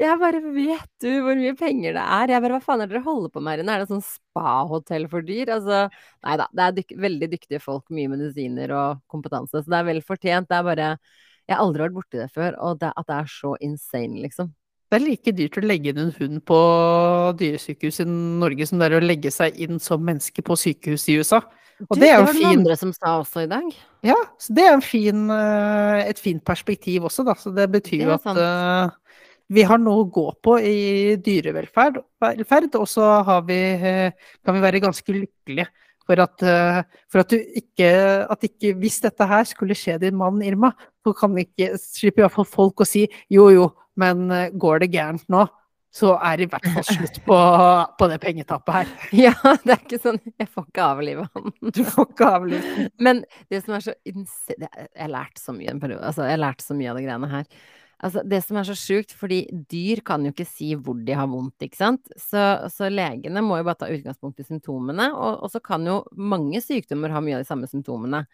Jeg 0.00 0.20
bare 0.20 0.42
Vet 0.44 0.90
du 1.00 1.08
hvor 1.24 1.38
mye 1.38 1.54
penger 1.56 1.96
det 1.96 2.02
er? 2.02 2.34
Jeg 2.34 2.44
bare 2.44 2.58
Hva 2.58 2.64
faen 2.64 2.84
er 2.84 2.90
det 2.90 2.98
dere 2.98 3.06
holder 3.06 3.32
på 3.32 3.40
med 3.40 3.54
her 3.54 3.62
inne? 3.62 3.76
Er 3.76 3.84
det 3.84 3.90
sånn 3.92 4.04
spahotell 4.04 5.08
for 5.12 5.24
dyr? 5.24 5.54
Altså 5.56 5.86
Nei 5.88 6.36
da, 6.40 6.48
det 6.52 6.66
er 6.66 6.76
dyk 6.76 6.92
veldig 7.06 7.30
dyktige 7.32 7.62
folk, 7.64 7.86
mye 7.96 8.12
medisiner 8.12 8.74
og 8.76 9.00
kompetanse, 9.12 9.62
så 9.62 9.72
det 9.72 9.80
er 9.80 9.88
vel 9.88 10.04
fortjent. 10.04 10.50
Det 10.50 10.58
er 10.58 10.68
bare 10.68 10.92
Jeg 11.46 11.54
har 11.54 11.64
aldri 11.64 11.86
vært 11.86 11.96
borti 11.96 12.20
det 12.20 12.30
før, 12.34 12.60
og 12.60 12.80
det, 12.82 12.92
at 12.92 13.08
det 13.08 13.18
er 13.22 13.34
så 13.38 13.56
insane, 13.62 14.20
liksom. 14.24 14.52
Det 14.86 14.98
er 15.00 15.02
like 15.02 15.32
dyrt 15.34 15.56
å 15.58 15.66
legge 15.66 15.90
inn 15.90 15.98
en 15.98 16.12
hund 16.14 16.42
på 16.46 16.58
dyresykehus 17.40 18.04
i 18.04 18.06
Norge 18.06 18.68
som 18.68 18.78
det 18.78 18.86
er 18.86 18.98
å 19.00 19.02
legge 19.02 19.32
seg 19.34 19.56
inn 19.64 19.80
som 19.82 20.04
menneske 20.06 20.44
på 20.46 20.54
sykehus 20.60 21.08
i 21.10 21.16
USA. 21.18 21.40
Og 21.90 21.98
det 22.00 22.08
er 22.08 22.20
jo 22.20 22.24
var 22.24 22.32
det 22.32 22.40
var 22.40 22.40
fin- 22.40 22.60
andre 22.60 22.76
som 22.80 22.92
sa 22.94 23.16
også 23.20 23.42
i 23.44 23.48
dag. 23.50 23.66
Ja, 24.06 24.16
så 24.40 24.54
det 24.56 24.64
er 24.64 24.76
en 24.76 24.84
fin, 24.84 25.30
eh, 25.30 26.08
et 26.08 26.18
fint 26.22 26.44
perspektiv 26.44 27.04
også, 27.04 27.24
da. 27.26 27.34
Så 27.34 27.52
det 27.54 27.66
betyr 27.70 27.98
Det 27.98 28.06
jo 28.06 28.12
at 28.14 28.38
eh, 28.40 28.90
vi 29.50 29.62
har 29.62 29.78
noe 29.78 30.04
å 30.04 30.10
gå 30.10 30.26
på 30.42 30.58
i 30.62 31.16
dyrevelferd, 31.16 32.00
velferd, 32.22 32.74
og 32.80 32.86
så 32.88 33.24
har 33.26 33.42
vi, 33.42 33.58
eh, 33.74 34.12
kan 34.44 34.54
vi 34.54 34.64
være 34.64 34.80
ganske 34.80 35.12
lykkelige 35.12 35.66
for 36.06 36.20
at, 36.22 36.38
for 37.10 37.18
at 37.18 37.28
du 37.28 37.36
ikke, 37.36 38.30
at 38.30 38.44
ikke 38.46 38.76
Hvis 38.78 39.00
dette 39.02 39.26
her 39.26 39.42
skulle 39.42 39.74
skje 39.74 39.98
din 39.98 40.14
mann, 40.14 40.40
Irma, 40.40 40.70
så 41.02 41.12
kan 41.12 41.34
ikke, 41.36 41.74
slipper 41.76 42.22
iallfall 42.22 42.46
folk 42.46 42.78
å 42.78 42.86
si 42.86 43.08
jo 43.28 43.48
jo, 43.50 43.72
men 44.00 44.26
eh, 44.30 44.50
går 44.54 44.84
det 44.84 44.92
gærent 44.94 45.24
nå, 45.32 45.46
så 45.96 46.12
er 46.20 46.36
det 46.36 46.46
i 46.46 46.50
hvert 46.52 46.66
fall 46.74 46.84
slutt 46.84 47.22
på, 47.24 47.38
på 47.98 48.08
det 48.10 48.18
pengetappet 48.20 48.74
her. 48.74 48.90
Ja, 49.26 49.34
det 49.64 49.72
er 49.72 49.80
ikke 49.80 50.00
sånn 50.02 50.18
Jeg 50.34 50.50
får 50.52 50.66
ikke 50.68 50.88
avlive 50.90 51.24
han. 51.30 51.54
Du 51.72 51.80
får 51.86 52.10
ikke 52.10 52.28
avlive 52.36 52.84
Men 53.06 53.22
det 53.52 53.62
som 53.64 53.78
er 53.78 53.86
så 53.86 53.94
Jeg 54.04 54.68
har 54.68 55.12
lært 55.12 55.40
så 55.40 55.54
mye 55.56 55.72
en 55.72 55.80
periode. 55.80 56.04
Altså, 56.04 56.26
jeg 56.26 56.36
har 56.36 56.44
lært 56.44 56.64
så 56.64 56.76
mye 56.76 56.92
av 56.92 57.00
de 57.00 57.06
greiene 57.06 57.30
her. 57.32 57.48
Altså, 58.04 58.20
det 58.28 58.42
som 58.44 58.58
er 58.60 58.66
så 58.68 58.74
sjukt, 58.76 59.14
fordi 59.16 59.38
dyr 59.70 60.02
kan 60.04 60.26
jo 60.26 60.34
ikke 60.34 60.44
si 60.48 60.74
hvor 60.76 60.98
de 61.00 61.14
har 61.16 61.30
vondt, 61.32 61.64
ikke 61.64 61.78
sant. 61.78 62.10
Så, 62.20 62.42
så 62.72 62.90
legene 62.92 63.40
må 63.44 63.56
jo 63.56 63.64
bare 63.64 63.80
ta 63.80 63.88
utgangspunkt 63.88 64.42
i 64.42 64.44
symptomene, 64.44 65.08
og, 65.16 65.46
og 65.46 65.52
så 65.54 65.62
kan 65.64 65.86
jo 65.88 66.02
mange 66.12 66.60
sykdommer 66.60 67.14
ha 67.14 67.24
mye 67.24 67.38
av 67.38 67.46
de 67.46 67.48
samme 67.48 67.70
symptomene. 67.70 68.26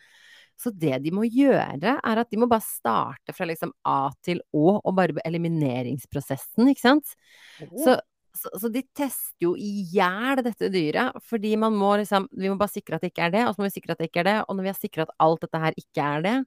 Så 0.63 0.71
det 0.71 1.01
de 1.03 1.11
må 1.15 1.27
gjøre, 1.27 1.97
er 1.99 2.23
at 2.23 2.31
de 2.31 2.39
må 2.39 2.47
bare 2.51 2.63
starte 2.63 3.35
fra 3.35 3.49
liksom 3.49 3.73
A 3.89 4.13
til 4.23 4.43
Å, 4.55 4.79
og 4.79 4.95
bare 4.95 5.25
elimineringsprosessen, 5.27 6.71
ikke 6.71 6.85
sant. 6.85 7.15
Så, 7.59 7.97
så, 8.39 8.53
så 8.63 8.71
de 8.73 8.85
tester 8.97 9.47
jo 9.49 9.57
i 9.59 9.85
hjel 9.93 10.45
dette 10.47 10.71
dyret, 10.73 11.19
fordi 11.27 11.57
man 11.61 11.75
må 11.77 11.97
liksom 12.01 12.29
Vi 12.31 12.49
må 12.49 12.57
bare 12.61 12.73
sikre 12.73 12.97
at 12.97 13.05
det 13.05 13.13
ikke 13.13 13.27
er 13.27 13.35
det, 13.35 13.45
og 13.49 13.57
så 13.57 13.63
må 13.63 13.69
vi 13.69 13.75
sikre 13.75 13.97
at 13.97 14.01
det 14.01 14.09
ikke 14.11 14.23
er 14.23 14.31
det. 14.31 14.39
Og 14.47 14.57
når 14.57 14.69
vi 14.69 14.73
har 14.73 14.79
sikra 14.79 15.09
at 15.09 15.15
alt 15.27 15.45
dette 15.45 15.67
her 15.67 15.83
ikke 15.85 16.09
er 16.09 16.27
det, 16.29 16.39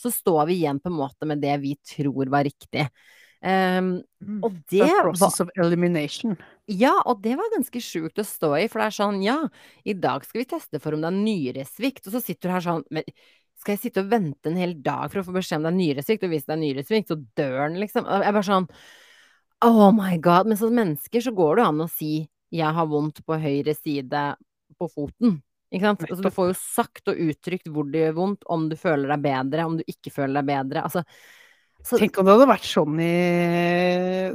så 0.00 0.12
står 0.14 0.42
vi 0.48 0.60
igjen 0.62 0.82
på 0.82 0.92
en 0.92 0.98
måte 0.98 1.28
med 1.28 1.42
det 1.44 1.54
vi 1.62 1.76
tror 1.96 2.32
var 2.32 2.46
riktig. 2.48 2.88
Um, 3.38 4.00
og 4.42 4.56
det 4.66 4.88
process 4.98 5.38
of 5.44 5.50
elimination. 5.62 6.32
ja, 6.66 6.96
og 7.06 7.20
det 7.22 7.36
var 7.38 7.52
ganske 7.52 7.80
sjukt 7.82 8.18
å 8.18 8.24
stå 8.26 8.50
i, 8.58 8.64
for 8.66 8.82
det 8.82 8.88
er 8.88 8.96
sånn, 8.96 9.20
ja, 9.22 9.36
i 9.86 9.94
dag 9.94 10.26
skal 10.26 10.42
vi 10.42 10.48
teste 10.50 10.80
for 10.82 10.96
om 10.96 11.04
det 11.04 11.12
er 11.12 11.20
nyresvikt, 11.20 12.08
og 12.08 12.16
så 12.16 12.22
sitter 12.24 12.50
du 12.50 12.54
her 12.56 12.66
sånn, 12.66 12.82
men 12.90 13.06
skal 13.58 13.74
jeg 13.74 13.82
sitte 13.82 14.04
og 14.04 14.12
vente 14.12 14.50
en 14.50 14.58
hel 14.58 14.76
dag 14.84 15.08
for 15.10 15.20
å 15.20 15.26
få 15.26 15.34
beskjed 15.34 15.60
om 15.60 15.66
det 15.66 15.72
er 15.72 15.78
nyresvikt, 15.80 16.24
og 16.26 16.32
hvis 16.34 16.46
det 16.46 16.54
er 16.54 16.62
nyresvikt, 16.62 17.10
så 17.10 17.18
dør 17.40 17.58
den, 17.64 17.80
liksom. 17.82 18.06
Jeg 18.06 18.28
er 18.28 18.36
bare 18.36 18.48
sånn, 18.48 18.68
oh 19.66 19.88
my 19.94 20.14
god, 20.22 20.50
men 20.50 20.60
som 20.60 20.74
mennesker 20.74 21.24
så 21.24 21.34
går 21.34 21.58
det 21.58 21.64
jo 21.64 21.72
an 21.72 21.84
å 21.84 21.90
si, 21.90 22.12
jeg 22.54 22.76
har 22.78 22.88
vondt 22.88 23.20
på 23.26 23.38
høyre 23.42 23.74
side 23.76 24.22
på 24.78 24.88
foten. 24.92 25.40
Ikke 25.68 25.84
sant? 25.84 26.04
Altså, 26.06 26.22
du 26.24 26.32
får 26.32 26.52
jo 26.52 26.56
sagt 26.56 27.10
og 27.12 27.18
uttrykt 27.28 27.68
hvor 27.72 27.88
det 27.92 28.06
gjør 28.06 28.16
vondt, 28.16 28.46
om 28.48 28.70
du 28.70 28.76
føler 28.78 29.10
deg 29.12 29.26
bedre, 29.26 29.66
om 29.68 29.76
du 29.76 29.84
ikke 29.84 30.12
føler 30.14 30.38
deg 30.40 30.48
bedre. 30.48 30.84
Altså, 30.88 31.04
så, 31.84 31.98
Tenk 32.00 32.16
om 32.18 32.26
det 32.26 32.34
hadde 32.34 32.48
vært 32.50 32.66
sånn, 32.66 32.96
i, 33.00 33.12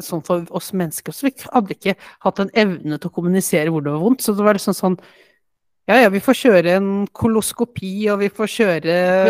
sånn 0.05 0.21
for 0.26 0.45
oss 0.55 0.71
mennesker 0.78 1.11
også. 1.11 1.28
Vi 1.28 1.34
hadde 1.43 1.76
ikke 1.76 1.95
hatt 2.24 2.39
en 2.39 2.53
evne 2.55 2.99
til 2.99 3.09
å 3.09 3.15
kommunisere 3.17 3.74
hvor 3.74 3.84
det 3.84 3.91
var 3.91 4.03
vondt. 4.03 4.24
Så 4.24 4.36
det 4.38 4.45
var 4.45 4.55
liksom 4.57 4.78
sånn 4.78 4.99
Ja, 5.86 5.97
ja, 5.99 6.09
vi 6.13 6.21
får 6.23 6.36
kjøre 6.39 6.73
en 6.77 6.86
koloskopi, 7.11 7.89
og 8.13 8.21
vi 8.21 8.29
får 8.31 8.47
kjøre 8.53 8.84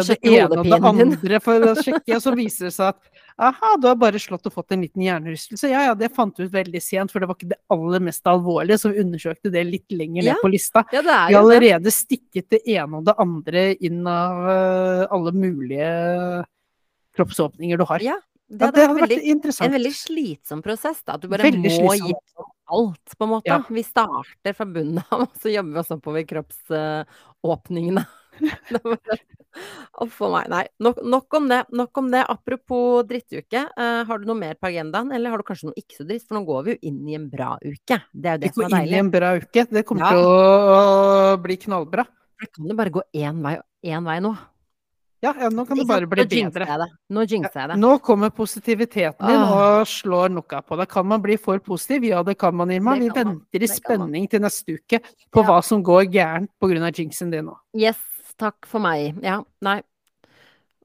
det 0.05 0.17
ene 0.21 0.59
og 0.59 0.67
det 0.69 0.77
andre 0.85 1.39
for 1.41 1.63
å 1.65 1.71
sjekke, 1.79 2.13
og 2.13 2.21
så 2.21 2.33
viser 2.37 2.67
det 2.69 2.73
seg 2.75 2.91
at 2.91 3.07
aha, 3.41 3.71
du 3.81 3.87
har 3.89 3.95
bare 3.97 4.21
slått 4.21 4.45
og 4.45 4.53
fått 4.53 4.75
en 4.75 4.83
liten 4.85 5.01
hjernerystelse. 5.01 5.71
Ja, 5.71 5.81
ja, 5.87 5.95
det 5.97 6.11
fant 6.13 6.37
vi 6.37 6.45
ut 6.45 6.53
veldig 6.53 6.81
sent, 6.85 7.09
for 7.09 7.23
det 7.23 7.29
var 7.31 7.39
ikke 7.39 7.49
det 7.55 7.57
aller 7.73 8.03
mest 8.05 8.29
alvorlige, 8.29 8.77
så 8.83 8.91
vi 8.93 9.01
undersøkte 9.01 9.49
det 9.55 9.65
litt 9.65 9.89
lenger 9.97 10.27
ned 10.29 10.43
på 10.45 10.51
lista. 10.53 10.85
ja, 10.93 11.01
det 11.01 11.09
Vi 11.09 11.09
har 11.09 11.31
det. 11.33 11.39
allerede 11.41 11.95
stikket 11.97 12.49
det 12.53 12.61
ene 12.75 13.01
og 13.01 13.09
det 13.09 13.17
andre 13.25 13.65
inn 13.89 14.05
av 14.05 14.45
eh, 14.53 15.07
alle 15.09 15.33
mulige 15.33 15.89
kroppsåpninger 17.17 17.81
du 17.81 17.85
har. 17.89 18.05
Ja, 18.05 18.19
det 18.53 18.61
Ja, 18.61 18.69
hadde 18.69 18.87
vært 18.93 19.09
veldig 19.09 19.41
vært. 19.41 19.61
En 19.65 19.71
veldig 19.79 19.93
slitsom 19.97 20.61
prosess, 20.61 21.01
da. 21.01 21.15
At 21.17 21.21
du 21.25 21.27
bare 21.33 21.49
Veldig 21.49 21.65
må 21.81 21.93
slitsomt. 21.97 22.13
gi 22.13 22.51
alt, 22.66 23.16
på 23.18 23.24
en 23.28 23.30
måte. 23.36 23.49
Ja. 23.49 23.61
Vi 23.70 23.84
starter 23.84 24.53
fra 24.57 24.66
bunnen 24.66 25.01
av, 25.09 25.22
og 25.28 25.39
så 25.41 25.51
jobber 25.53 25.74
vi 25.74 25.80
oss 25.84 25.91
oppover 25.95 26.24
kroppsåpningene. 26.30 28.05
Uff 30.01 30.16
a 30.26 30.30
meg. 30.34 30.47
Nei, 30.49 30.64
nok, 30.82 31.01
nok, 31.05 31.36
om 31.38 31.47
det. 31.51 31.59
Nok 31.78 31.97
om 32.01 32.07
det. 32.11 32.24
Apropos 32.32 33.03
drittuke. 33.09 33.61
Uh, 33.78 34.01
har 34.09 34.20
du 34.20 34.26
noe 34.26 34.39
mer 34.39 34.55
på 34.57 34.70
agendaen, 34.72 35.11
eller 35.14 35.30
har 35.30 35.38
du 35.43 35.45
kanskje 35.45 35.70
noe 35.70 35.78
ikke 35.78 35.99
så 35.99 36.07
dritt? 36.09 36.26
For 36.26 36.39
nå 36.39 36.41
går 36.47 36.64
vi 36.66 36.74
jo 36.76 36.80
inn 36.89 37.03
i 37.11 37.18
en 37.20 37.28
bra 37.30 37.51
uke. 37.61 37.99
Det 38.09 38.32
er 38.32 38.39
jo 38.39 38.43
det 38.45 38.49
Vi 38.49 38.55
som 38.57 38.66
er 38.66 38.70
inn 38.72 38.74
i 38.74 38.80
deilig. 38.88 38.99
en 39.03 39.11
bra 39.14 39.30
uke. 39.38 39.66
Det 39.70 39.86
kommer 39.86 40.07
Ja. 40.07 40.09
til 40.16 40.26
å 40.26 41.38
bli 41.45 41.57
knallbra. 41.68 42.07
Det 42.41 42.49
kan 42.55 42.68
jo 42.74 42.76
bare 42.82 42.89
gå 42.97 43.01
én 43.14 43.43
vei, 43.45 43.53
én 43.86 44.03
vei 44.09 44.18
nå. 44.26 44.34
Ja, 45.24 45.32
ja, 45.39 45.49
nå 45.49 45.63
kan 45.65 45.80
det 45.80 45.86
bare 45.88 46.07
bli 46.09 46.26
bedre. 46.28 46.88
Nå 47.15 47.24
jinxer 47.24 47.61
jeg 47.61 47.69
det. 47.71 47.78
Nå 47.80 47.93
kommer 48.03 48.32
positiviteten 48.36 49.30
din 49.30 49.43
og 49.45 49.88
slår 49.88 50.34
noe 50.36 50.59
på 50.67 50.80
deg. 50.80 50.89
Kan 50.91 51.07
man 51.07 51.24
bli 51.24 51.38
for 51.39 51.63
positiv? 51.63 52.03
Ja, 52.09 52.19
det 52.28 52.36
kan 52.41 52.55
man, 52.59 52.74
Irma. 52.76 52.97
Vi 52.99 53.07
venter 53.13 53.63
i 53.63 53.69
spenning 53.71 54.28
til 54.28 54.43
neste 54.43 54.76
uke 54.76 54.99
på 55.32 55.45
hva 55.47 55.61
som 55.63 55.84
går 55.86 56.09
gærent 56.11 56.51
pga. 56.59 56.91
jinxen 56.91 57.32
din 57.32 57.47
nå. 57.47 57.55
Yes, 57.80 58.01
takk 58.36 58.67
for 58.67 58.84
meg. 58.84 59.15
Ja, 59.24 59.39
nei. 59.63 59.80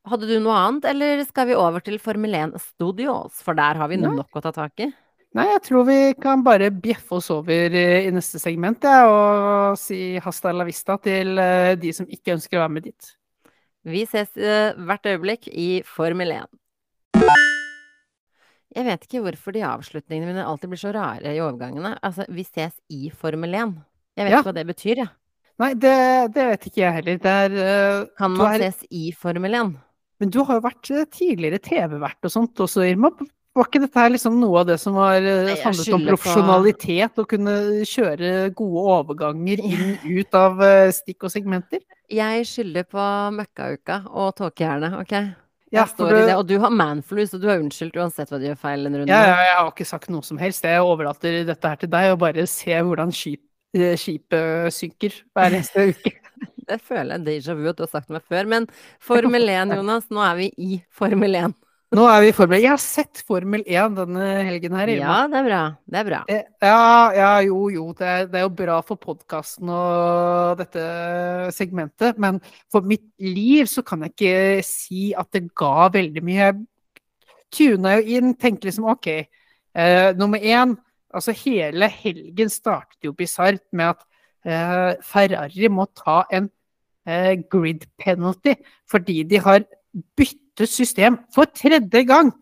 Hadde 0.08 0.30
du 0.30 0.38
noe 0.40 0.54
annet, 0.56 0.86
eller 0.88 1.26
skal 1.26 1.50
vi 1.50 1.58
over 1.58 1.82
til 1.84 1.98
Formel 2.00 2.38
1 2.38 2.54
Studios? 2.62 3.42
For 3.44 3.58
der 3.58 3.82
har 3.82 3.90
vi 3.90 3.98
nok 4.00 4.38
å 4.38 4.44
ta 4.44 4.54
tak 4.54 4.86
i. 4.86 4.92
Nei, 5.36 5.44
jeg 5.50 5.64
tror 5.66 5.84
vi 5.84 5.98
kan 6.16 6.40
bare 6.46 6.70
bjeffe 6.72 7.18
oss 7.18 7.28
over 7.34 7.74
eh, 7.76 8.06
i 8.06 8.12
neste 8.14 8.40
segment 8.40 8.86
ja, 8.86 9.02
og 9.04 9.76
si 9.76 10.16
hasta 10.24 10.54
la 10.56 10.64
vista 10.64 10.96
til 11.04 11.36
eh, 11.42 11.74
de 11.76 11.92
som 11.92 12.08
ikke 12.08 12.38
ønsker 12.38 12.56
å 12.56 12.62
være 12.64 12.76
med 12.78 12.86
dit. 12.88 13.10
Vi 13.86 14.02
ses 14.10 14.32
eh, 14.36 14.74
hvert 14.74 15.06
øyeblikk 15.06 15.46
i 15.52 15.82
Formel 15.86 16.32
1. 16.34 16.48
Jeg 18.76 18.84
vet 18.84 19.06
ikke 19.06 19.22
hvorfor 19.24 19.54
de 19.56 19.62
avslutningene 19.64 20.28
mine 20.34 20.44
alltid 20.44 20.70
blir 20.72 20.80
så 20.82 20.90
rare 20.94 21.32
i 21.34 21.40
overgangene. 21.40 21.94
Altså, 22.04 22.26
vi 22.28 22.44
ses 22.46 22.74
i 22.92 23.08
Formel 23.10 23.54
1. 23.56 23.72
Jeg 24.18 24.26
vet 24.26 24.32
Ja. 24.34 24.40
ikke 24.42 24.50
hva 24.50 24.54
det 24.58 24.66
betyr, 24.68 24.96
jeg. 25.04 25.08
Nei, 25.58 25.72
det, 25.74 25.94
det 26.34 26.44
vet 26.52 26.66
ikke 26.68 26.82
jeg 26.84 26.92
heller. 26.98 27.18
Er, 27.26 27.56
uh, 28.02 28.06
Kan 28.18 28.36
man 28.36 28.54
er- 28.54 28.68
ses 28.70 28.84
i 28.90 29.10
Formel 29.12 29.54
1? 29.54 29.72
Men 30.20 30.30
du 30.34 30.40
har 30.44 30.58
jo 30.58 30.64
vært 30.66 30.90
eh, 30.90 31.04
tidligere 31.14 31.58
TV-vert 31.62 32.26
og 32.26 32.30
sånt 32.34 32.58
også, 32.60 32.82
Irma. 32.90 33.10
Var 33.54 33.66
ikke 33.66 33.80
dette 33.82 33.98
her 33.98 34.10
liksom 34.10 34.36
noe 34.38 34.60
av 34.60 34.66
det 34.68 34.76
som 34.82 34.94
var 34.94 35.20
Nei, 35.22 35.54
handlet 35.62 35.94
om 35.94 36.04
profesjonalitet? 36.06 37.18
Å 37.18 37.26
kunne 37.26 37.54
kjøre 37.86 38.52
gode 38.54 38.82
overganger 38.98 39.62
inn 39.62 39.96
ut 40.18 40.34
av 40.38 40.58
stikk 40.94 41.24
og 41.26 41.32
segmenter? 41.34 41.80
Jeg 42.08 42.46
skylder 42.48 42.86
på 42.88 43.02
møkkauka 43.36 43.98
og 44.08 44.30
tåkejernet, 44.38 44.94
OK? 45.02 45.12
Ja, 45.68 45.82
Jeg 45.82 45.88
står 45.92 46.08
i 46.08 46.20
du- 46.20 46.26
det. 46.26 46.34
Og 46.36 46.46
du 46.48 46.54
har 46.62 46.70
manflu, 46.72 47.26
så 47.28 47.38
du 47.40 47.46
har 47.50 47.58
unnskyldt 47.60 47.96
uansett 48.00 48.30
hva 48.30 48.38
du 48.40 48.46
gjør 48.46 48.56
feil 48.56 48.86
en 48.88 48.94
runde. 48.96 49.08
Ja, 49.12 49.20
ja, 49.26 49.36
jeg 49.44 49.56
har 49.58 49.70
ikke 49.70 49.84
sagt 49.86 50.08
noe 50.08 50.22
som 50.24 50.38
helst. 50.40 50.64
Jeg 50.64 50.80
overlater 50.80 51.44
dette 51.44 51.68
her 51.68 51.76
til 51.76 51.90
deg, 51.92 52.12
og 52.14 52.18
bare 52.22 52.46
se 52.48 52.70
hvordan 52.72 53.12
skip, 53.12 53.42
eh, 53.76 53.94
skipet 54.00 54.72
synker 54.72 55.12
hver 55.36 55.52
eneste 55.52 55.84
uke. 55.92 56.14
Det 56.68 56.80
føler 56.80 57.18
jeg 57.18 57.26
déjà 57.26 57.54
vu 57.56 57.68
at 57.68 57.76
du 57.76 57.82
har 57.84 57.88
sagt 57.92 58.08
meg 58.08 58.22
før. 58.24 58.46
Men 58.48 58.66
Formel 59.00 59.48
1, 59.58 59.76
Jonas, 59.76 60.08
nå 60.10 60.24
er 60.24 60.36
vi 60.40 60.48
i 60.56 60.82
Formel 60.90 61.34
1. 61.34 61.54
Nå 61.96 62.02
er 62.04 62.20
vi 62.20 62.28
i 62.28 62.34
Formel 62.36 62.60
Jeg 62.60 62.68
har 62.74 62.80
sett 62.82 63.20
Formel 63.24 63.62
1 63.64 63.94
denne 63.96 64.24
helgen 64.44 64.74
her, 64.76 64.90
Irma. 64.92 65.04
Ja, 65.06 65.28
det 65.32 65.38
er 65.38 65.46
bra. 65.46 65.60
Det 65.88 66.00
er 66.00 66.08
bra. 66.08 66.18
Eh, 66.28 66.42
Ja, 66.60 67.12
ja, 67.16 67.30
jo, 67.46 67.60
jo. 67.72 67.84
Det 67.96 68.06
er, 68.06 68.26
det 68.28 68.40
er 68.40 68.44
jo 68.44 68.50
bra 68.58 68.74
for 68.84 69.00
podkasten 69.00 69.70
og 69.72 70.58
dette 70.60 70.82
segmentet. 71.56 72.18
Men 72.20 72.42
for 72.68 72.84
mitt 72.84 73.06
liv 73.16 73.70
så 73.72 73.80
kan 73.86 74.04
jeg 74.04 74.12
ikke 74.12 74.66
si 74.68 75.14
at 75.16 75.30
det 75.32 75.46
ga 75.56 75.88
veldig 75.94 76.24
mye. 76.28 76.50
Jeg 76.50 76.60
tuna 77.56 77.94
jo 77.96 78.18
inn, 78.18 78.34
tenkte 78.36 78.68
liksom 78.68 78.90
OK. 78.92 79.08
Eh, 79.08 80.10
nummer 80.18 80.44
én, 80.44 80.74
altså 81.08 81.32
hele 81.40 81.88
helgen 81.88 82.52
startet 82.52 83.00
jo 83.08 83.14
bisart 83.16 83.64
med 83.72 83.94
at 83.94 84.04
eh, 84.44 85.00
Ferrari 85.08 85.72
må 85.72 85.88
ta 85.96 86.26
en 86.28 86.50
eh, 87.08 87.32
grid 87.48 87.88
penalty 87.96 88.58
fordi 88.90 89.22
de 89.24 89.40
har 89.40 89.64
byttet 90.58 90.74
system 90.74 91.18
for 91.34 91.46
tredje 91.46 92.04
gang 92.06 92.32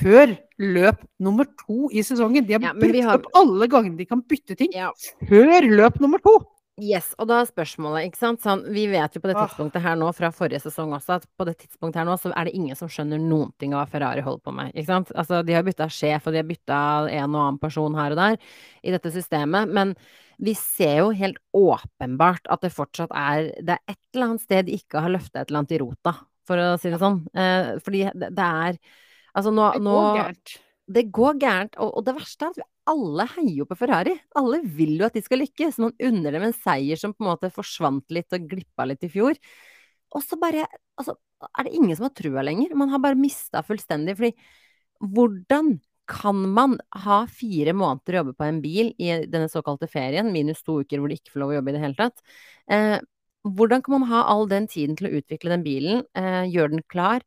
før 0.00 0.36
løp 0.58 1.02
nummer 1.20 1.46
to 1.66 1.88
i 1.92 2.02
sesongen. 2.02 2.46
De 2.46 2.54
har 2.54 2.60
Ja, 2.62 2.72
brukt 2.72 3.02
har- 3.04 3.18
opp 3.18 3.26
alle 3.34 3.68
gangene 3.68 3.96
de 3.96 4.04
kan 4.04 4.22
bytte 4.22 4.56
ting 4.56 4.72
Ja. 4.72 4.90
før 5.28 5.62
løp 5.62 6.00
nummer 6.00 6.18
to. 6.18 6.44
Yes, 6.78 7.14
og 7.18 7.28
da 7.28 7.40
er 7.40 7.46
spørsmålet, 7.46 8.04
ikke 8.12 8.18
sant, 8.18 8.40
sånn, 8.42 8.70
vi 8.70 8.86
vet 8.86 9.14
jo 9.14 9.20
på 9.20 9.28
det 9.32 9.36
tidspunktet 9.36 9.80
her 9.80 9.96
nå, 9.96 10.14
fra 10.14 10.30
forrige 10.30 10.60
sesong 10.60 10.92
også, 10.92 11.14
at 11.14 11.26
på 11.38 11.46
det 11.46 11.56
tidspunktet 11.56 11.94
her 11.94 12.04
nå, 12.04 12.18
så 12.20 12.32
er 12.36 12.44
det 12.44 12.54
ingen 12.54 12.76
som 12.76 12.86
skjønner 12.86 13.18
noen 13.18 13.50
ting 13.58 13.72
av 13.72 13.86
hva 13.86 13.90
Ferrari 13.90 14.20
holder 14.20 14.42
på 14.42 14.52
med, 14.54 14.74
ikke 14.74 14.84
sant? 14.84 15.10
Altså, 15.16 15.42
de 15.42 15.54
har 15.54 15.62
bytta 15.62 15.88
sjef, 15.88 16.26
og 16.26 16.32
de 16.34 16.36
har 16.36 16.44
bytta 16.44 17.10
en 17.10 17.34
og 17.34 17.40
annen 17.48 17.58
person 17.58 17.94
her 17.94 18.10
og 18.10 18.16
der 18.16 18.36
i 18.84 18.90
dette 18.90 19.10
systemet, 19.10 19.70
men 19.72 19.96
vi 20.38 20.52
ser 20.52 20.98
jo 20.98 21.10
helt 21.12 21.38
åpenbart 21.54 22.44
at 22.50 22.60
det 22.60 22.72
fortsatt 22.74 23.08
er, 23.10 23.52
det 23.64 23.70
er 23.70 23.78
et 23.88 23.98
eller 24.14 24.26
annet 24.26 24.40
sted 24.42 24.66
de 24.66 24.72
ikke 24.76 25.00
har 25.00 25.08
løfta 25.08 25.40
et 25.40 25.48
eller 25.50 25.60
annet 25.60 25.72
i 25.72 25.78
rota, 25.80 26.14
for 26.48 26.62
å 26.62 26.70
si 26.80 26.92
det 26.92 27.00
sånn. 27.02 27.20
Eh, 27.36 27.74
fordi 27.84 28.06
det, 28.14 28.30
det 28.36 28.46
er, 28.68 28.78
altså 29.36 29.52
nå, 29.54 29.68
Det 29.74 29.84
nå 29.84 29.96
går 29.98 30.18
gærent. 30.20 30.56
det 30.98 31.04
går 31.18 31.40
gærent, 31.42 31.78
og, 31.82 31.92
og 31.98 32.06
det 32.08 32.16
verste 32.18 32.48
er 32.48 32.56
at 32.56 32.72
alle 32.86 33.26
heier 33.34 33.62
jo 33.62 33.66
på 33.66 33.78
Ferrari. 33.78 34.14
Alle 34.38 34.60
vil 34.62 34.94
jo 35.00 35.06
at 35.08 35.16
de 35.18 35.22
skal 35.24 35.42
lykkes. 35.42 35.80
Man 35.82 35.96
unner 36.08 36.36
dem 36.36 36.46
en 36.46 36.54
seier 36.54 37.00
som 37.00 37.14
på 37.14 37.24
en 37.24 37.32
måte 37.32 37.50
forsvant 37.54 38.14
litt 38.14 38.36
og 38.36 38.46
glippa 38.50 38.86
litt 38.86 39.02
i 39.06 39.10
fjor. 39.10 39.34
Og 40.14 40.22
så 40.22 40.38
bare 40.38 40.68
altså, 40.94 41.16
er 41.50 41.66
det 41.66 41.74
ingen 41.74 41.96
som 41.98 42.06
har 42.06 42.14
trua 42.14 42.44
lenger. 42.46 42.76
Man 42.78 42.92
har 42.92 43.02
bare 43.02 43.18
mista 43.18 43.64
fullstendig. 43.66 44.14
Fordi 44.20 44.32
hvordan 45.02 45.74
kan 46.06 46.38
man 46.54 46.76
ha 47.02 47.24
fire 47.26 47.74
måneder 47.74 48.14
å 48.14 48.20
jobbe 48.20 48.36
på 48.38 48.46
en 48.46 48.60
bil 48.62 48.92
i 49.02 49.10
denne 49.26 49.50
såkalte 49.50 49.88
ferien, 49.90 50.30
minus 50.30 50.62
to 50.62 50.78
uker 50.84 51.02
hvor 51.02 51.10
de 51.10 51.18
ikke 51.18 51.32
får 51.34 51.42
lov 51.42 51.52
å 51.52 51.56
jobbe 51.58 51.72
i 51.72 51.76
det 51.76 51.82
hele 51.82 51.98
tatt? 51.98 52.22
Eh, 52.70 52.98
hvordan 53.54 53.82
kan 53.84 54.00
man 54.00 54.08
ha 54.10 54.24
all 54.32 54.48
den 54.50 54.66
tiden 54.70 54.96
til 54.98 55.08
å 55.08 55.14
utvikle 55.20 55.54
den 55.54 55.64
bilen, 55.66 56.04
eh, 56.18 56.44
gjøre 56.50 56.76
den 56.76 56.84
klar, 56.90 57.22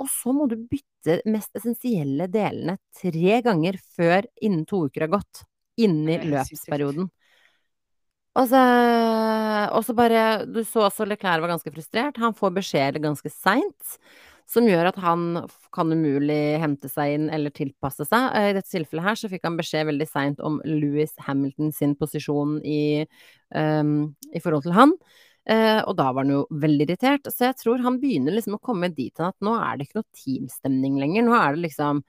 og 0.00 0.08
så 0.10 0.34
må 0.34 0.48
du 0.50 0.56
bytte 0.56 1.20
mest 1.30 1.54
essensielle 1.58 2.28
delene 2.30 2.78
tre 2.98 3.40
ganger 3.44 3.78
før 3.96 4.26
innen 4.42 4.64
to 4.66 4.86
uker 4.88 5.06
har 5.06 5.18
gått. 5.18 5.44
Inni 5.80 6.18
er 6.18 6.26
løpsperioden. 6.28 7.08
Og 8.40 8.48
så, 8.48 8.60
og 9.76 9.82
så 9.84 9.94
bare 9.96 10.20
Du 10.48 10.62
så 10.64 10.86
også 10.86 11.04
Leclerc 11.04 11.42
var 11.44 11.52
ganske 11.52 11.72
frustrert. 11.72 12.20
Han 12.20 12.36
får 12.36 12.54
beskjeder 12.56 13.02
ganske 13.04 13.28
seint, 13.32 13.98
som 14.48 14.66
gjør 14.68 14.88
at 14.90 15.00
han 15.00 15.42
kan 15.72 15.92
umulig 15.92 16.58
hente 16.60 16.88
seg 16.92 17.16
inn 17.16 17.28
eller 17.32 17.52
tilpasse 17.54 18.06
seg. 18.08 18.30
Eh, 18.36 18.50
I 18.50 18.56
dette 18.56 18.72
tilfellet 18.72 19.06
her 19.06 19.20
så 19.20 19.30
fikk 19.32 19.44
han 19.48 19.58
beskjed 19.60 19.88
veldig 19.90 20.08
seint 20.08 20.40
om 20.44 20.58
Louis 20.64 21.12
Hamilton 21.26 21.72
sin 21.76 21.94
posisjon 22.00 22.58
i, 22.64 23.04
um, 23.54 24.12
i 24.32 24.42
forhold 24.42 24.66
til 24.66 24.76
han. 24.76 24.96
Eh, 25.50 25.80
og 25.90 25.96
da 25.98 26.04
var 26.14 26.22
han 26.22 26.30
jo 26.36 26.42
veldig 26.54 26.84
irritert. 26.86 27.24
Så 27.32 27.48
jeg 27.48 27.56
tror 27.58 27.80
han 27.82 27.96
begynner 27.98 28.32
liksom 28.36 28.54
å 28.58 28.62
komme 28.62 28.92
dit 28.94 29.16
hen 29.18 29.26
at 29.32 29.38
nå 29.42 29.56
er 29.58 29.76
det 29.80 29.88
ikke 29.88 29.98
noe 29.98 30.12
teamstemning 30.14 31.00
lenger. 31.02 31.24
Nå 31.26 31.34
er 31.34 31.56
det 31.56 31.64
liksom 31.68 32.02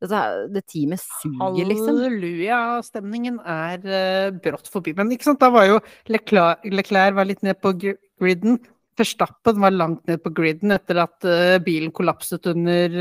dette- 0.00 0.48
Det 0.54 0.62
teamet 0.66 0.98
suger, 1.20 1.66
liksom. 1.68 1.98
Halleluja-stemningen 2.00 3.38
er 3.44 3.84
eh, 3.84 4.30
brått 4.32 4.68
forbi. 4.72 4.94
Men 4.96 5.10
ikke 5.12 5.24
sant, 5.28 5.40
da 5.42 5.50
var 5.52 5.66
jo 5.68 5.80
Leclerc, 6.08 6.64
Leclerc 6.72 7.14
var 7.14 7.28
litt 7.28 7.42
ned 7.44 7.60
på 7.60 7.74
gr- 7.76 7.98
griden. 8.20 8.58
Verstappen 9.00 9.60
var 9.60 9.70
langt 9.72 10.02
ned 10.08 10.20
på 10.24 10.32
griden 10.36 10.72
etter 10.74 10.98
at 11.04 11.24
eh, 11.24 11.58
bilen 11.64 11.92
kollapset 11.92 12.48
under 12.52 12.96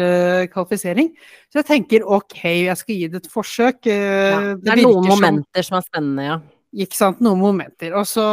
kvalifisering. 0.52 1.10
Så 1.52 1.60
jeg 1.60 1.68
tenker 1.72 2.06
OK, 2.08 2.44
jeg 2.68 2.78
skal 2.78 2.96
gi 2.96 3.08
det 3.08 3.24
et 3.26 3.32
forsøk. 3.32 3.88
Ja, 3.90 4.54
det 4.56 4.68
er 4.76 4.84
noen 4.84 5.00
noen 5.00 5.10
som- 5.10 5.24
momenter 5.24 5.64
som 5.64 5.78
er 5.80 5.88
spennende, 5.88 6.24
ja. 6.34 6.38
Ikke 6.70 6.94
sant, 6.94 7.18
noen 7.26 7.40
momenter. 7.42 7.96
Og 7.98 8.06
så 8.06 8.24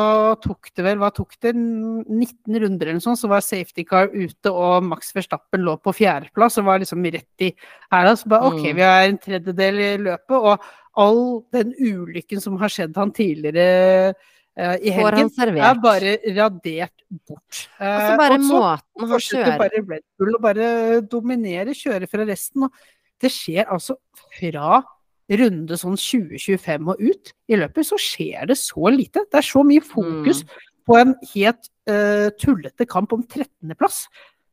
tok 0.45 0.69
det 0.77 0.85
vel, 0.85 0.99
hva 1.01 1.09
tok 1.15 1.39
det, 1.41 1.55
19 1.57 2.59
runder 2.61 2.91
eller 2.91 2.99
noe 2.99 3.05
sånt, 3.05 3.17
så 3.17 3.31
var 3.33 3.41
safety 3.41 3.85
car 3.89 4.11
ute, 4.13 4.51
og 4.53 4.85
Max 4.85 5.15
Verstappen 5.17 5.63
lå 5.65 5.79
på 5.81 5.95
fjerdeplass 5.97 6.59
og 6.61 6.67
var 6.69 6.83
liksom 6.83 7.07
rett 7.15 7.45
i 7.47 7.55
hæla. 7.95 8.13
Så 8.21 8.29
bare 8.29 8.51
OK, 8.51 8.61
Mm. 8.61 8.77
vi 8.77 8.83
er 8.85 9.09
en 9.09 9.19
tredjedel 9.19 9.81
i 9.81 9.93
løpet, 10.05 10.37
og 10.37 10.61
all 10.97 11.23
den 11.53 11.73
ulykken 11.81 12.41
som 12.45 12.59
har 12.61 12.69
skjedd 12.73 12.97
han 12.97 13.13
tidligere 13.17 14.13
uh, 14.13 14.77
i 14.85 14.93
helgen, 14.93 15.31
er 15.57 15.81
bare 15.81 16.19
radert 16.37 16.93
bort. 17.29 17.69
Og 17.81 17.87
Eh, 17.87 18.05
så 18.05 18.19
bare 18.21 18.37
og 18.37 18.45
måten 18.45 19.09
han 19.15 19.21
kjører 19.21 19.59
bare 19.61 19.81
Red 19.81 20.05
Bull 20.19 20.37
å 20.37 20.43
bare 20.45 21.01
dominere, 21.09 21.73
kjøre 21.77 22.09
fra 22.09 22.25
resten. 22.29 22.69
Og 22.69 22.73
det 23.21 23.33
skjer 23.33 23.65
altså 23.65 23.97
fra 24.37 24.83
runde 25.31 25.77
sånn 25.81 25.97
2025 25.99 26.89
og 26.93 27.01
ut 27.03 27.33
i 27.51 27.57
løpet, 27.59 27.87
så 27.89 27.99
skjer 27.99 28.47
det 28.53 28.57
så 28.61 28.91
lite. 28.95 29.25
Det 29.31 29.41
er 29.41 29.47
så 29.47 29.65
mye 29.67 29.83
fokus 29.83 30.45
Mm. 30.45 30.57
på 30.87 30.97
en 31.01 31.15
helt 31.35 31.69
uh, 31.91 32.31
tullete 32.39 32.87
kamp 32.87 33.13
om 33.13 33.23
13.-plass. 33.27 34.07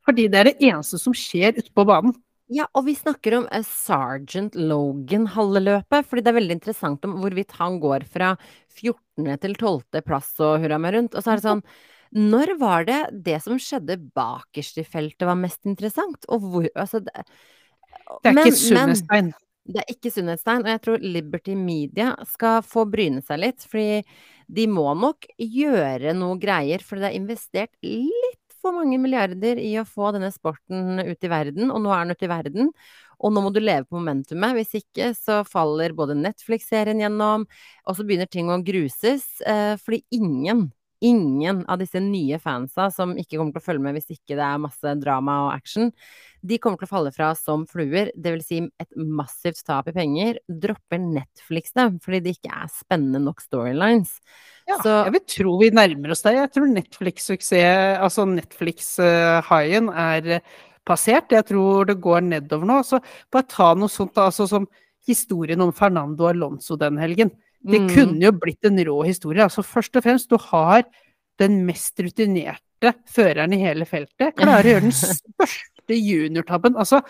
Fordi 0.03 0.27
det 0.27 0.39
er 0.39 0.43
det 0.49 0.57
eneste 0.65 0.97
som 0.99 1.13
skjer 1.13 1.53
ute 1.59 1.69
på 1.71 1.85
banen. 1.85 2.15
Ja, 2.51 2.65
og 2.75 2.85
vi 2.85 2.93
snakker 2.93 3.37
om 3.37 3.45
eh, 3.55 3.63
Sergeant 3.63 4.53
Logan 4.55 5.27
halvløpet, 5.31 6.05
fordi 6.09 6.21
det 6.21 6.31
er 6.33 6.37
veldig 6.41 6.57
interessant 6.57 7.05
om 7.07 7.13
hvorvidt 7.21 7.53
han 7.57 7.79
går 7.79 8.03
fra 8.11 8.33
14. 8.75 9.37
til 9.39 9.55
12. 9.55 10.01
plass 10.03 10.33
og 10.43 10.59
hurra 10.61 10.77
meg 10.81 10.93
rundt. 10.97 11.15
Og 11.15 11.23
så 11.23 11.31
er 11.31 11.39
det 11.39 11.45
sånn 11.47 11.63
Når 12.13 12.57
var 12.59 12.83
det 12.85 12.99
det 13.25 13.39
som 13.41 13.57
skjedde 13.57 13.95
bakerst 14.13 14.77
i 14.77 14.83
feltet 14.83 15.25
var 15.25 15.39
mest 15.39 15.63
interessant? 15.65 16.25
Og 16.29 16.41
hvor 16.41 16.67
Altså 16.75 16.99
det, 16.99 17.13
Det 18.21 18.29
er 18.29 18.33
men, 18.35 18.47
ikke 18.47 18.57
Sunnestein. 18.59 19.31
Det 19.63 19.79
er 19.79 19.91
ikke 19.93 20.11
sunnhetstegn, 20.11 20.65
og 20.65 20.71
jeg 20.73 20.81
tror 20.83 21.03
Liberty 21.07 21.53
Media 21.55 22.09
skal 22.27 22.63
få 22.67 22.83
bryne 22.91 23.23
seg 23.23 23.39
litt. 23.39 23.63
Fordi 23.69 24.01
de 24.51 24.65
må 24.67 24.89
nok 24.99 25.27
gjøre 25.39 26.15
noe 26.17 26.39
greier, 26.41 26.83
for 26.83 26.99
det 26.99 27.11
er 27.11 27.19
investert 27.19 27.71
litt 27.85 28.39
for 28.63 28.75
mange 28.75 28.99
milliarder 28.99 29.59
i 29.59 29.73
å 29.79 29.87
få 29.87 30.13
denne 30.15 30.31
sporten 30.31 30.99
ut 31.03 31.25
i 31.25 31.31
verden, 31.31 31.71
og 31.71 31.81
nå 31.83 31.91
er 31.95 32.05
den 32.05 32.15
ute 32.15 32.27
i 32.27 32.31
verden. 32.31 32.69
Og 33.23 33.31
nå 33.31 33.43
må 33.43 33.51
du 33.55 33.61
leve 33.63 33.87
på 33.87 33.99
momentumet, 33.99 34.55
hvis 34.57 34.77
ikke 34.81 35.11
så 35.15 35.41
faller 35.47 35.95
både 35.95 36.15
Netflix-serien 36.19 36.99
gjennom, 37.03 37.45
og 37.87 37.97
så 37.97 38.07
begynner 38.07 38.27
ting 38.31 38.51
å 38.51 38.59
gruses, 38.63 39.25
eh, 39.47 39.75
fordi 39.79 40.03
ingen 40.15 40.69
ingen 41.03 41.63
av 41.67 41.81
disse 41.81 41.99
nye 41.99 42.37
fansa 42.41 42.87
som 42.93 43.13
ikke 43.19 43.35
kommer 43.37 43.53
til 43.55 43.61
å 43.61 43.65
følge 43.67 43.83
med 43.83 43.97
hvis 43.97 44.13
ikke 44.15 44.37
det 44.39 44.45
er 44.47 44.61
masse 44.63 44.93
drama 45.01 45.35
og 45.47 45.51
action, 45.53 45.91
de 46.43 46.57
kommer 46.59 46.79
til 46.79 46.87
å 46.87 46.91
falle 46.91 47.11
fra 47.15 47.29
som 47.39 47.65
fluer. 47.67 48.09
Det 48.15 48.33
vil 48.33 48.43
si 48.43 48.59
et 48.63 48.97
massivt 48.97 49.61
tap 49.67 49.87
i 49.91 49.95
penger. 49.95 50.39
Dropper 50.47 50.99
Netflix 51.03 51.75
det 51.75 51.89
fordi 52.03 52.21
det 52.23 52.35
ikke 52.37 52.51
er 52.55 52.71
spennende 52.71 53.21
nok 53.23 53.43
storylines. 53.43 54.17
Ja, 54.67 54.77
Så- 54.81 55.03
jeg 55.05 55.13
vil 55.13 55.25
tro 55.27 55.57
vi 55.59 55.69
nærmer 55.71 56.11
oss 56.11 56.21
det. 56.23 56.35
Jeg 56.35 56.51
tror 56.53 56.67
Netflix-suksess, 56.73 57.99
altså 57.99 58.25
Netflix-haien, 58.27 59.89
er 59.93 60.41
passert. 60.85 61.29
Jeg 61.31 61.45
tror 61.47 61.85
det 61.87 61.99
går 62.01 62.21
nedover 62.21 62.65
nå. 62.65 62.79
Så 62.85 63.01
bare 63.31 63.47
ta 63.47 63.73
noe 63.73 63.91
sånt, 63.91 64.13
altså 64.15 64.47
som 64.47 64.67
historien 65.07 65.61
om 65.61 65.71
Fernando 65.75 66.27
Alonso 66.29 66.77
den 66.79 66.97
helgen. 66.97 67.31
Det 67.63 67.79
Mm. 67.81 67.89
kunne 67.95 68.21
jo 68.25 68.31
blitt 68.31 68.65
en 68.65 68.77
rå 68.85 69.03
historie. 69.05 69.43
Altså 69.43 69.63
først 69.63 69.95
og 69.95 70.03
fremst, 70.03 70.29
du 70.29 70.37
har 70.37 70.83
den 71.39 71.65
mest 71.65 71.95
rutinerte 71.99 72.93
føreren 73.07 73.53
i 73.53 73.57
hele 73.63 73.85
feltet. 73.85 74.35
Klarer 74.35 74.63
å 74.63 74.73
gjøre 74.73 74.81
den 74.81 74.91
største 75.07 75.95
juniortabben. 75.95 76.75
Altså, 76.75 77.01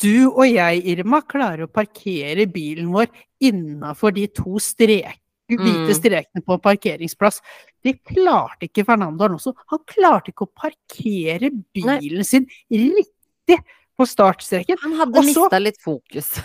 du 0.00 0.30
og 0.30 0.46
jeg, 0.48 0.80
Irma, 0.86 1.20
klarer 1.28 1.66
å 1.66 1.72
parkere 1.72 2.46
bilen 2.50 2.88
vår 2.92 3.08
innafor 3.44 4.14
de 4.16 4.26
to 4.28 4.56
strek, 4.58 5.18
hvite 5.50 5.90
Mm. 5.90 5.94
strekene 5.98 6.44
på 6.46 6.56
parkeringsplass. 6.62 7.40
Det 7.84 7.98
klarte 8.04 8.68
ikke 8.70 8.84
Fernando 8.86 9.24
Alonso. 9.24 9.52
Han 9.68 9.80
klarte 9.86 10.32
ikke 10.32 10.46
å 10.46 10.54
parkere 10.54 11.50
bilen 11.74 12.24
sin 12.24 12.46
riktig 12.70 13.58
på 13.98 14.06
startstreken. 14.06 14.78
Han 14.80 14.92
hadde 14.96 15.20
mista 15.26 15.58
litt 15.60 15.76
fokus. 15.82 16.40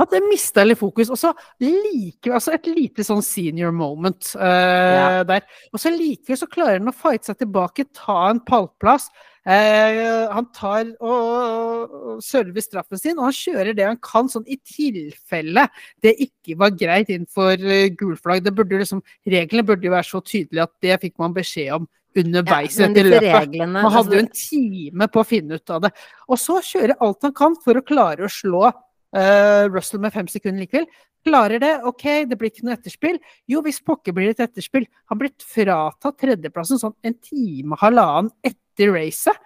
Hadde 0.00 0.20
mista 0.24 0.64
litt 0.64 0.80
fokus. 0.80 1.10
Og 1.12 1.18
så 1.20 1.32
likevel 1.60 2.38
altså 2.38 2.54
et 2.56 2.68
lite 2.70 3.04
sånn 3.06 3.24
senior 3.24 3.74
moment 3.76 4.32
uh, 4.38 4.46
Ja. 4.46 5.24
der. 5.28 5.44
Og 5.74 5.82
så 5.82 5.92
likevel 5.94 6.40
så 6.40 6.48
klarer 6.50 6.80
han 6.80 6.90
å 6.92 6.96
fighte 6.96 7.30
seg 7.30 7.42
tilbake, 7.42 7.88
ta 7.96 8.22
en 8.30 8.40
pallplass. 8.46 9.10
Uh, 9.40 10.28
han 10.34 10.50
tar 10.52 10.90
og, 11.00 11.94
og 11.96 12.18
server 12.24 12.60
straffen 12.60 13.00
sin, 13.00 13.16
og 13.16 13.30
han 13.30 13.36
kjører 13.38 13.72
det 13.76 13.86
han 13.88 14.00
kan, 14.04 14.28
sånn 14.28 14.44
i 14.44 14.58
tilfelle 14.68 15.64
det 16.04 16.12
ikke 16.26 16.58
var 16.60 16.74
greit 16.76 17.08
innenfor 17.08 17.56
uh, 17.56 17.86
gulflagg. 17.96 18.44
Det 18.44 18.52
burde 18.56 18.82
liksom, 18.82 19.00
reglene 19.24 19.64
burde 19.66 19.88
jo 19.88 19.94
være 19.96 20.10
så 20.10 20.20
tydelige 20.20 20.68
at 20.68 20.76
det 20.84 21.00
fikk 21.06 21.16
man 21.22 21.36
beskjed 21.36 21.72
om 21.78 21.88
underveis 22.20 22.76
Ja, 22.78 22.88
etter 22.88 23.06
løpet. 23.06 23.32
reglene 23.38 23.82
Man 23.84 23.92
hadde 23.94 24.00
altså, 24.02 24.18
jo 24.18 24.22
en 24.24 24.30
time 24.34 25.08
på 25.14 25.22
å 25.22 25.26
finne 25.28 25.60
ut 25.60 25.72
av 25.72 25.84
det. 25.86 25.92
Og 26.28 26.40
så 26.42 26.58
kjøre 26.66 26.98
alt 27.06 27.28
han 27.28 27.34
kan 27.36 27.56
for 27.64 27.78
å 27.78 27.84
klare 27.86 28.26
å 28.26 28.32
slå 28.34 28.64
Russell 29.10 30.02
med 30.02 30.14
fem 30.14 30.28
sekunder 30.30 30.62
likevel. 30.62 30.86
Klarer 31.26 31.60
det, 31.60 31.72
OK, 31.84 32.04
det 32.30 32.36
blir 32.38 32.52
ikke 32.52 32.64
noe 32.64 32.76
etterspill. 32.78 33.18
Jo, 33.50 33.60
hvis 33.64 33.82
pokker 33.84 34.14
blir 34.16 34.30
et 34.32 34.40
etterspill. 34.40 34.86
Han 35.12 35.20
blir 35.20 35.32
fratatt 35.44 36.16
tredjeplassen 36.22 36.80
sånn 36.80 36.94
en 37.04 37.16
time, 37.20 37.76
halvannen 37.80 38.30
etter 38.46 38.94
racet. 38.94 39.36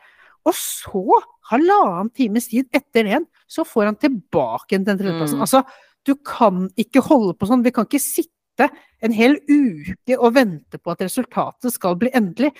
Og 0.44 0.54
så, 0.54 1.22
halvannen 1.50 2.12
times 2.14 2.50
tid 2.52 2.68
etter 2.76 3.08
igjen, 3.08 3.26
så 3.48 3.64
får 3.66 3.88
han 3.90 3.98
tilbake 3.98 4.78
den 4.78 5.00
tredjeplassen. 5.00 5.40
Mm. 5.40 5.46
Altså, 5.46 5.64
du 6.04 6.14
kan 6.20 6.68
ikke 6.80 7.02
holde 7.06 7.34
på 7.38 7.48
sånn. 7.48 7.64
Vi 7.64 7.72
kan 7.74 7.88
ikke 7.88 8.02
sitte 8.02 8.68
en 9.02 9.14
hel 9.16 9.38
uke 9.48 10.18
og 10.18 10.36
vente 10.36 10.78
på 10.78 10.92
at 10.92 11.02
resultatet 11.02 11.74
skal 11.74 11.96
bli 11.98 12.12
endelig. 12.14 12.52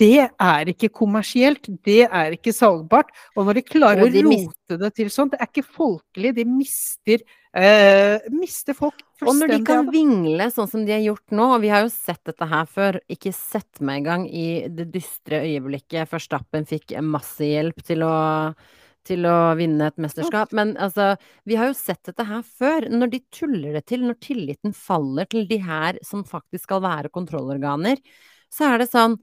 Det 0.00 0.22
er 0.24 0.70
ikke 0.72 0.88
kommersielt, 1.02 1.68
det 1.84 2.06
er 2.06 2.32
ikke 2.36 2.54
salgbart. 2.56 3.10
Og 3.36 3.44
når 3.46 3.58
de 3.58 3.64
klarer 3.66 4.08
de 4.12 4.22
å 4.24 4.32
rote 4.32 4.78
det 4.80 4.90
til 4.96 5.12
sånn, 5.12 5.32
det 5.32 5.40
er 5.40 5.50
ikke 5.50 5.66
folkelig, 5.66 6.32
de 6.38 6.46
mister, 6.48 7.24
eh, 7.52 8.16
mister 8.32 8.76
folk 8.78 9.02
Og 9.26 9.36
når 9.36 9.52
de 9.52 9.60
kan 9.68 9.90
vingle 9.92 10.48
sånn 10.54 10.70
som 10.72 10.86
de 10.86 10.96
har 10.96 11.04
gjort 11.04 11.36
nå, 11.36 11.50
og 11.56 11.60
vi 11.60 11.72
har 11.72 11.84
jo 11.84 11.92
sett 11.92 12.22
dette 12.24 12.48
her 12.48 12.64
før, 12.64 13.00
ikke 13.12 13.34
sett 13.36 13.82
meg 13.84 14.00
engang 14.00 14.26
i 14.26 14.66
det 14.72 14.88
dystre 14.94 15.42
øyeblikket 15.44 16.08
Førstappen 16.08 16.64
fikk 16.64 16.96
masse 17.04 17.44
hjelp 17.44 17.84
til 17.84 18.06
å, 18.06 18.16
til 19.04 19.28
å 19.28 19.38
vinne 19.60 19.92
et 19.92 20.00
mesterskap. 20.00 20.56
Men 20.56 20.78
altså, 20.80 21.12
vi 21.44 21.60
har 21.60 21.68
jo 21.68 21.76
sett 21.76 22.00
dette 22.08 22.24
her 22.24 22.40
før. 22.40 22.88
Når 22.88 23.12
de 23.12 23.24
tuller 23.28 23.76
det 23.76 23.84
til, 23.92 24.08
når 24.08 24.22
tilliten 24.24 24.72
faller 24.72 25.28
til 25.28 25.44
de 25.50 25.60
her 25.60 26.00
som 26.06 26.24
faktisk 26.24 26.70
skal 26.70 26.86
være 26.88 27.12
kontrollorganer, 27.12 28.00
så 28.50 28.72
er 28.72 28.80
det 28.80 28.88
sånn 28.90 29.20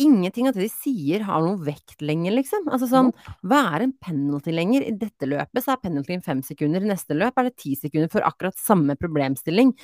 Ingenting 0.00 0.48
av 0.48 0.56
det 0.56 0.64
de 0.64 0.70
sier 0.72 1.24
har 1.26 1.42
noe 1.44 1.58
vekt 1.66 2.00
lenger, 2.04 2.32
liksom. 2.38 2.68
Altså 2.72 2.88
sånn, 2.90 3.10
hva 3.46 3.60
er 3.74 3.84
en 3.84 3.92
penalty 4.00 4.54
lenger? 4.54 4.86
I 4.86 4.94
dette 4.96 5.28
løpet 5.28 5.64
så 5.64 5.74
er 5.74 5.82
penaltyen 5.82 6.24
fem 6.24 6.40
sekunder, 6.46 6.84
i 6.84 6.90
neste 6.90 7.16
løp 7.16 7.36
er 7.40 7.50
det 7.50 7.58
ti 7.60 7.74
sekunder 7.78 8.10
for 8.12 8.24
akkurat 8.26 8.56
samme 8.60 8.96
problemstilling. 9.00 9.74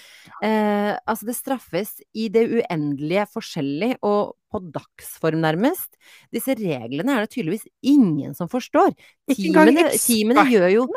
Eh, 0.45 0.95
altså 0.95 1.29
det 1.29 1.37
straffes 1.37 1.99
i 2.17 2.31
det 2.33 2.47
uendelige 2.49 3.27
forskjellig 3.35 3.97
og 4.07 4.37
på 4.53 4.63
dagsform 4.73 5.43
nærmest. 5.45 5.99
Disse 6.35 6.57
reglene 6.59 7.17
er 7.17 7.27
det 7.27 7.35
tydeligvis 7.35 7.69
ingen 7.87 8.35
som 8.39 8.51
forstår. 8.51 8.95
Teamene, 9.33 9.91
teamene 10.01 10.47
gjør 10.51 10.69
jo 10.73 10.89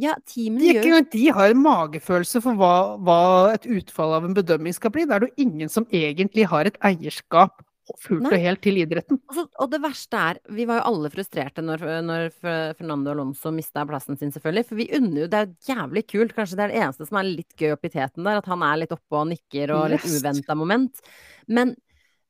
Ja, 0.00 0.16
teamene 0.26 0.72
gjør 0.72 0.80
ikke 0.80 0.90
engang 0.90 1.10
de 1.12 1.26
har 1.36 1.52
en 1.52 1.62
magefølelse 1.62 2.42
for 2.42 2.58
hva, 2.58 2.72
hva 2.98 3.20
et 3.54 3.68
utfall 3.70 4.16
av 4.16 4.26
en 4.26 4.34
bedømming 4.34 4.74
skal 4.74 4.94
bli. 4.94 5.06
Det 5.06 5.18
er 5.18 5.28
jo 5.28 5.44
ingen 5.46 5.70
som 5.70 5.86
egentlig 5.92 6.48
har 6.50 6.70
et 6.70 6.80
eierskap 6.82 7.62
fullt 8.00 8.28
og 8.30 8.36
helt 8.40 8.62
til 8.64 8.78
idretten. 8.80 9.18
Altså, 9.28 9.44
og 9.60 9.70
det 9.72 9.80
verste 9.84 10.20
er, 10.30 10.40
vi 10.56 10.66
var 10.68 10.80
jo 10.80 10.86
alle 10.90 11.10
frustrerte 11.12 11.64
når, 11.64 11.84
når 12.06 12.28
Fernando 12.40 13.12
Alonso 13.12 13.52
mista 13.54 13.84
plassen 13.88 14.18
sin, 14.20 14.32
selvfølgelig. 14.34 14.66
For 14.70 14.80
vi 14.80 14.88
unner 14.96 15.24
jo 15.24 15.30
Det 15.30 15.40
er 15.40 15.48
jo 15.48 15.74
jævlig 15.74 16.04
kult. 16.10 16.34
Kanskje 16.36 16.58
det 16.58 16.66
er 16.66 16.72
det 16.72 16.82
eneste 16.82 17.08
som 17.10 17.20
er 17.20 17.30
litt 17.30 17.56
gøy 17.60 17.74
oppi 17.74 17.92
teten 17.92 18.26
der. 18.26 18.40
At 18.40 18.50
han 18.50 18.64
er 18.66 18.80
litt 18.82 18.94
oppe 18.96 19.20
og 19.20 19.28
nikker 19.32 19.74
og 19.76 19.86
litt 19.92 20.08
uventa 20.08 20.56
moment. 20.58 21.04
Men, 21.46 21.74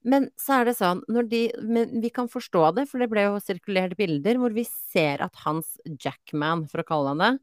men 0.02 0.28
så 0.40 0.58
er 0.58 0.70
det 0.70 0.76
sånn 0.80 1.04
når 1.12 1.30
de, 1.30 1.42
vi 2.02 2.12
kan 2.14 2.30
forstå 2.30 2.66
det, 2.80 2.88
for 2.90 3.02
det 3.02 3.10
ble 3.12 3.28
jo 3.28 3.40
sirkulert 3.42 3.96
bilder 4.00 4.42
hvor 4.42 4.54
vi 4.56 4.66
ser 4.66 5.22
at 5.24 5.44
hans 5.46 5.76
Jackman, 5.86 6.66
for 6.70 6.82
å 6.82 6.88
kalle 6.88 7.14
han 7.14 7.24
det, 7.24 7.34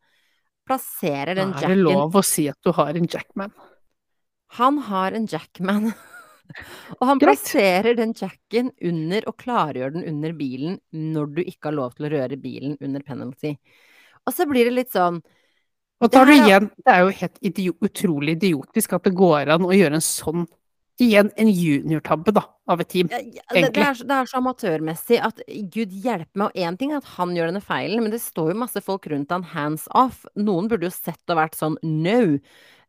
plasserer 0.68 1.40
den 1.40 1.56
jacken 1.56 1.74
er 1.74 1.80
det 1.80 1.86
lov 1.88 2.16
å 2.20 2.24
si 2.26 2.46
at 2.52 2.60
du 2.64 2.74
har 2.76 2.96
en 2.96 3.08
Jackman? 3.10 3.56
Han 4.60 4.82
har 4.84 5.16
en 5.16 5.28
Jackman. 5.32 5.94
Og 7.00 7.06
han 7.10 7.22
Greit. 7.22 7.42
plasserer 7.42 7.96
den 7.98 8.14
jacken 8.18 8.72
under 8.92 9.28
og 9.30 9.38
klargjør 9.42 9.96
den 9.96 10.08
under 10.12 10.34
bilen 10.38 10.80
når 10.94 11.32
du 11.38 11.42
ikke 11.44 11.70
har 11.70 11.78
lov 11.78 11.96
til 11.98 12.08
å 12.08 12.14
røre 12.16 12.40
bilen 12.42 12.78
under 12.82 13.04
penalty. 13.06 13.56
Og 14.26 14.36
så 14.36 14.48
blir 14.50 14.70
det 14.70 14.76
litt 14.78 14.94
sånn 14.94 15.22
Og 16.02 16.10
tar 16.12 16.26
du 16.26 16.34
igjen, 16.34 16.70
det 16.82 16.94
er 16.94 17.04
jo 17.06 17.12
helt 17.20 17.38
idiot, 17.46 17.78
utrolig 17.86 18.36
idiotisk 18.40 18.94
at 18.98 19.06
det 19.06 19.14
går 19.18 19.52
an 19.54 19.68
å 19.68 19.76
gjøre 19.76 20.00
en 20.00 20.06
sånn 20.06 20.48
Igjen 21.02 21.32
en 21.42 21.50
juniortabbe, 21.50 22.34
da, 22.36 22.44
av 22.70 22.82
et 22.84 22.90
team. 22.94 23.08
ja, 23.10 23.18
ja, 23.26 23.42
det, 23.56 23.72
det, 23.74 23.82
er, 23.84 23.96
så- 23.98 24.06
det 24.08 24.18
er 24.20 24.30
så 24.30 24.38
amatørmessig 24.42 25.18
at 25.26 25.42
gud 25.74 25.96
hjelpe 26.04 26.38
meg. 26.38 26.52
Og 26.52 26.60
én 26.62 26.78
ting 26.78 26.92
er 26.94 27.02
at 27.02 27.10
han 27.16 27.34
gjør 27.36 27.50
denne 27.50 27.64
feilen, 27.66 28.04
men 28.06 28.14
det 28.14 28.22
står 28.22 28.52
jo 28.54 28.60
masse 28.62 28.84
folk 28.86 29.08
rundt 29.10 29.34
han 29.34 29.48
hands 29.56 29.88
off. 29.98 30.22
Noen 30.38 30.70
burde 30.70 30.86
jo 30.86 30.94
sett 30.94 31.34
og 31.34 31.40
vært 31.42 31.58
sånn 31.58 31.80
no. 31.82 32.38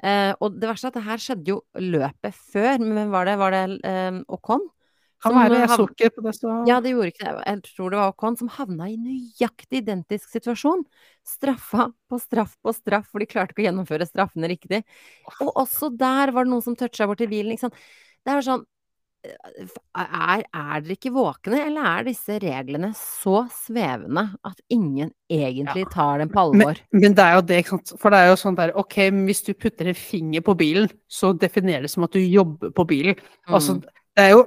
Eh, 0.02 0.32
og 0.42 0.58
det 0.60 0.68
verste 0.68 0.90
er 0.90 0.92
at 0.92 0.98
det 1.00 1.06
her 1.08 1.24
skjedde 1.24 1.52
jo 1.54 1.60
løpet 1.78 2.34
før. 2.52 2.78
Men 2.82 2.96
hvem 2.98 3.10
var 3.16 3.30
det? 3.30 3.38
Var 3.40 3.56
det 3.56 3.64
eh, 3.88 4.20
Ocon? 4.36 4.68
Kan 5.22 5.36
Som 5.36 5.38
være, 5.38 5.58
jeg 5.60 5.70
så 5.70 5.84
ikke 5.86 6.08
på 6.16 6.22
det 6.24 6.32
stå 6.34 6.52
Ja, 6.66 6.80
det 6.82 6.90
gjorde 6.96 7.10
ikke 7.12 7.26
det. 7.28 7.42
Jeg 7.46 7.62
tror 7.68 7.92
det 7.92 7.98
var 8.00 8.10
Ocon 8.10 8.36
som 8.40 8.48
havna 8.50 8.88
i 8.90 8.96
nøyaktig 8.98 9.82
identisk 9.84 10.32
situasjon. 10.34 10.82
Straffa 11.22 11.84
på 12.10 12.18
straff 12.18 12.56
på 12.58 12.72
straff, 12.74 13.06
for 13.12 13.22
de 13.22 13.28
klarte 13.30 13.54
ikke 13.54 13.62
å 13.62 13.66
gjennomføre 13.68 14.08
straffene 14.08 14.50
riktig. 14.50 14.80
Og 15.38 15.52
også 15.62 15.92
der 15.94 16.32
var 16.34 16.42
det 16.48 16.50
noen 16.50 16.64
som 16.64 16.74
toucha 16.78 17.06
borti 17.06 17.28
bilen, 17.30 17.54
ikke 17.54 17.68
sant. 17.68 17.78
Det 18.26 18.32
er 18.34 18.42
sånn 18.48 18.64
eh, 19.22 19.68
er, 20.02 20.42
er 20.42 20.82
dere 20.82 20.96
ikke 20.96 21.12
våkne, 21.14 21.60
eller 21.68 21.86
er 21.92 22.08
disse 22.08 22.38
reglene 22.42 22.90
så 22.98 23.44
svevende 23.54 24.24
at 24.42 24.58
ingen 24.74 25.12
egentlig 25.30 25.84
tar 25.92 26.18
dem 26.24 26.32
på 26.34 26.42
alvor? 26.48 26.80
men 26.90 27.14
det 27.14 27.28
er 27.28 27.36
jo 27.38 27.44
det, 27.46 27.60
ikke 27.62 27.76
sant. 27.76 27.92
For 28.02 28.10
det 28.10 28.24
er 28.24 28.32
jo 28.32 28.40
sånn 28.42 28.58
der, 28.58 28.74
ok, 28.82 28.98
hvis 29.28 29.44
du 29.46 29.52
putter 29.54 29.92
en 29.92 30.00
finger 30.02 30.42
på 30.42 30.56
bilen, 30.58 30.90
så 31.06 31.30
definerer 31.30 31.86
det 31.86 31.92
som 31.94 32.08
at 32.08 32.18
du 32.18 32.18
jobber 32.18 32.74
på 32.74 32.88
bilen. 32.90 33.22
Altså, 33.46 33.78
Mm. 33.78 33.86
det 34.18 34.26
er 34.26 34.34
jo 34.34 34.42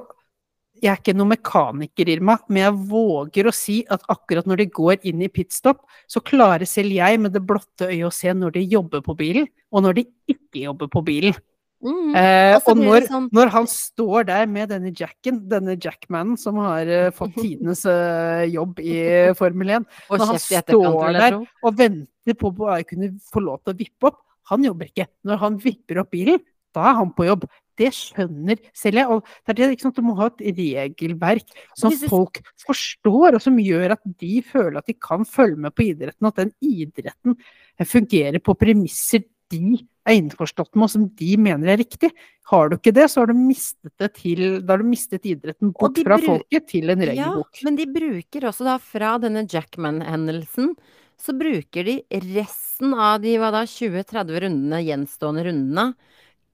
Jeg 0.86 0.92
er 0.92 1.00
ikke 1.02 1.16
noen 1.18 1.32
mekaniker, 1.34 2.10
Irma, 2.14 2.36
men 2.46 2.62
jeg 2.62 2.78
våger 2.92 3.48
å 3.50 3.54
si 3.56 3.80
at 3.90 4.04
akkurat 4.12 4.46
når 4.46 4.62
de 4.62 4.68
går 4.76 5.08
inn 5.10 5.24
i 5.26 5.32
pitstop, 5.34 5.82
så 6.06 6.22
klarer 6.22 6.68
selv 6.70 6.94
jeg 6.94 7.22
med 7.24 7.34
det 7.34 7.42
blotte 7.42 7.88
øyet 7.90 8.06
å 8.06 8.14
se 8.14 8.34
når 8.38 8.54
de 8.60 8.66
jobber 8.76 9.02
på 9.06 9.16
bilen, 9.18 9.48
og 9.74 9.86
når 9.88 9.98
de 9.98 10.04
ikke 10.30 10.68
jobber 10.68 10.92
på 10.94 11.02
bilen. 11.08 11.38
Mm. 11.86 12.14
Eh, 12.18 12.56
Og 12.56 12.62
så 12.62 12.72
og 12.72 12.80
når, 12.82 13.08
sånn 13.10 13.26
når 13.36 13.52
han 13.54 13.68
står 13.70 14.28
der 14.30 14.46
med 14.50 14.70
denne 14.74 14.94
jacken, 14.96 15.42
denne 15.50 15.76
jackmanen 15.76 16.38
som 16.40 16.58
har 16.62 16.90
uh, 16.90 17.10
fått 17.14 17.36
tidenes 17.42 17.82
uh, 17.90 18.46
jobb 18.46 18.80
i 18.82 19.00
Formel 19.40 19.74
1, 19.82 19.90
Og 20.10 20.22
når 20.22 20.32
han 20.36 20.44
står 20.46 21.18
der 21.18 21.40
og 21.42 21.82
venter 21.82 22.38
på 22.38 22.54
å 22.54 22.78
kunne 22.90 23.12
få 23.34 23.44
lov 23.44 23.64
til 23.64 23.74
å 23.74 23.80
vippe 23.82 24.12
opp, 24.12 24.22
han 24.54 24.66
jobber 24.66 24.92
ikke. 24.92 25.10
Når 25.26 25.42
han 25.42 25.58
vipper 25.62 26.04
opp 26.04 26.14
bilen, 26.14 26.42
da 26.76 26.90
er 26.92 27.00
han 27.02 27.14
på 27.16 27.28
jobb. 27.28 27.48
Det 27.76 27.90
skjønner 27.92 28.60
selv 28.76 29.02
jeg. 29.02 29.12
Og 29.12 29.26
det 29.26 29.54
er 29.54 29.60
det, 29.60 29.70
ikke 29.76 29.88
sant? 29.88 29.98
Du 30.00 30.06
må 30.06 30.16
ha 30.20 30.30
et 30.32 30.44
regelverk 30.60 31.56
som 31.76 31.94
folk 32.08 32.40
forstår, 32.64 33.36
og 33.36 33.44
som 33.44 33.60
gjør 33.60 33.98
at 33.98 34.04
de 34.22 34.40
føler 34.46 34.80
at 34.80 34.92
de 34.92 34.96
kan 34.96 35.28
følge 35.28 35.60
med 35.68 35.76
på 35.76 35.90
idretten. 35.90 36.30
At 36.30 36.40
den 36.40 36.54
idretten 36.64 37.36
fungerer 37.84 38.40
på 38.44 38.56
premisser 38.60 39.26
de 39.54 39.78
er 40.06 40.18
innforstått 40.20 40.74
med, 40.76 40.88
og 40.88 40.92
som 40.94 41.06
de 41.20 41.36
mener 41.42 41.74
er 41.74 41.80
riktig. 41.82 42.12
Har 42.50 42.70
du 42.70 42.78
ikke 42.78 42.94
det, 42.96 43.08
så 43.12 43.24
har 43.24 43.32
du 43.32 43.38
mistet 43.38 43.94
det 44.02 44.12
til 44.20 44.44
Da 44.62 44.76
har 44.76 44.84
du 44.84 44.90
mistet 44.90 45.26
idretten 45.28 45.72
bort 45.74 45.98
fra 46.06 46.18
folket 46.22 46.68
til 46.72 46.94
en 46.94 47.02
regelbok. 47.02 47.50
Ja, 47.58 47.68
men 47.68 47.80
de 47.80 47.88
bruker 47.90 48.50
også 48.50 48.68
da 48.68 48.78
fra 48.82 49.16
denne 49.22 49.46
Jackman-hendelsen, 49.50 50.76
så 51.22 51.34
bruker 51.38 51.88
de 51.88 52.00
resten 52.36 52.94
av 52.94 53.22
de 53.24 53.38
hva 53.40 53.52
da, 53.56 53.64
20-30 53.70 54.44
rundene, 54.46 54.82
gjenstående 54.86 55.46
rundene, 55.48 55.88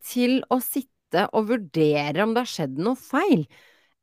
til 0.06 0.40
å 0.52 0.60
sitte 0.64 1.28
og 1.36 1.50
vurdere 1.52 2.24
om 2.24 2.34
det 2.36 2.46
har 2.46 2.52
skjedd 2.52 2.80
noe 2.82 3.00
feil. 3.00 3.46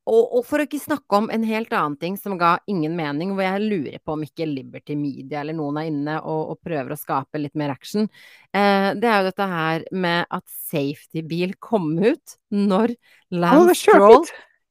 Og, 0.09 0.38
og 0.38 0.44
for 0.49 0.61
å 0.61 0.64
ikke 0.64 0.80
snakke 0.80 1.18
om 1.18 1.26
en 1.32 1.44
helt 1.44 1.72
annen 1.76 1.99
ting 2.01 2.14
som 2.16 2.38
ga 2.40 2.55
ingen 2.70 2.94
mening, 2.96 3.34
hvor 3.36 3.44
jeg 3.44 3.64
lurer 3.66 4.01
på 4.01 4.14
om 4.14 4.24
ikke 4.24 4.46
Liberty 4.49 4.96
Media 4.96 5.42
eller 5.42 5.57
noen 5.59 5.80
er 5.82 5.90
inne 5.90 6.16
og, 6.22 6.55
og 6.55 6.61
prøver 6.64 6.94
å 6.94 6.99
skape 7.01 7.40
litt 7.42 7.57
mer 7.59 7.74
action, 7.74 8.09
eh, 8.57 8.94
det 8.96 9.11
er 9.11 9.18
jo 9.20 9.28
dette 9.28 9.49
her 9.53 9.84
med 9.92 10.24
at 10.32 10.46
safety-bil 10.70 11.59
kom 11.61 11.90
ut 12.01 12.38
når 12.55 12.96
Lance 13.36 13.76
Stroll 13.82 14.24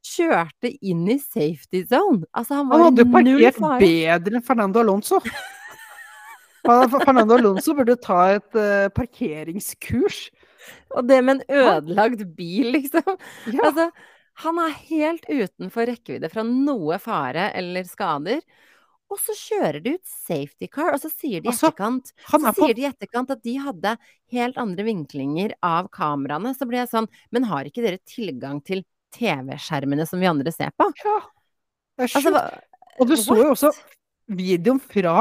kjørte 0.07 0.71
inn 0.82 1.05
i 1.11 1.19
safety 1.21 1.84
zone. 1.86 2.25
Altså, 2.32 2.57
han 2.57 2.71
var 2.71 2.82
Han 2.82 2.89
hadde 2.89 3.05
jo 3.05 3.11
parkert 3.13 3.61
bedre 3.84 4.39
enn 4.39 4.45
Fernando 4.45 4.82
Alonso. 4.82 5.21
Fernando 6.67 7.38
Alonso 7.38 7.75
burde 7.78 7.95
ta 8.01 8.23
et 8.36 8.57
uh, 8.57 8.88
parkeringskurs. 8.95 10.28
Og 10.95 11.07
det 11.07 11.18
med 11.24 11.39
en 11.41 11.65
ødelagt 11.65 12.24
bil, 12.38 12.72
liksom. 12.78 13.18
Ja. 13.53 13.70
Altså, 13.70 13.89
han 14.43 14.61
er 14.61 14.80
helt 14.88 15.26
utenfor 15.26 15.89
rekkevidde 15.89 16.30
fra 16.30 16.43
noe 16.45 16.99
fare 17.01 17.49
eller 17.57 17.88
skader. 17.89 18.43
Og 19.07 19.20
så 19.24 19.34
kjører 19.39 19.80
de 19.84 19.93
ut 19.95 20.09
safety 20.09 20.68
car, 20.68 20.91
og 20.91 20.99
så 20.99 21.09
sier 21.09 21.39
de 21.39 21.47
i 21.47 21.53
Altså, 21.53 21.70
etterkant 21.72 22.11
er 22.68 22.89
etterkant 22.89 23.32
at 23.32 23.43
de 23.45 23.55
hadde 23.63 23.93
helt 24.36 24.59
andre 24.59 24.84
vinklinger 24.84 25.55
av 25.63 25.88
kameraene. 25.95 26.51
Så 26.57 26.68
blir 26.68 26.84
jeg 26.84 26.91
sånn 26.91 27.07
Men 27.32 27.47
har 27.47 27.70
ikke 27.70 27.86
dere 27.86 28.01
tilgang 28.03 28.59
til 28.68 28.84
TV-skjermene 29.15 30.05
som 30.09 30.20
vi 30.20 30.28
andre 30.30 30.51
ser 30.51 30.74
på? 30.76 30.89
Ja, 31.05 31.20
det 31.97 32.09
er 32.09 32.11
Altså, 32.11 32.20
sjukt. 32.20 32.36
Altså, 32.36 32.63
Og 32.97 33.07
du 33.07 33.15
så 33.22 33.38
jo 33.39 33.49
også 33.53 33.72
videoen 34.28 34.82
fra 34.84 35.15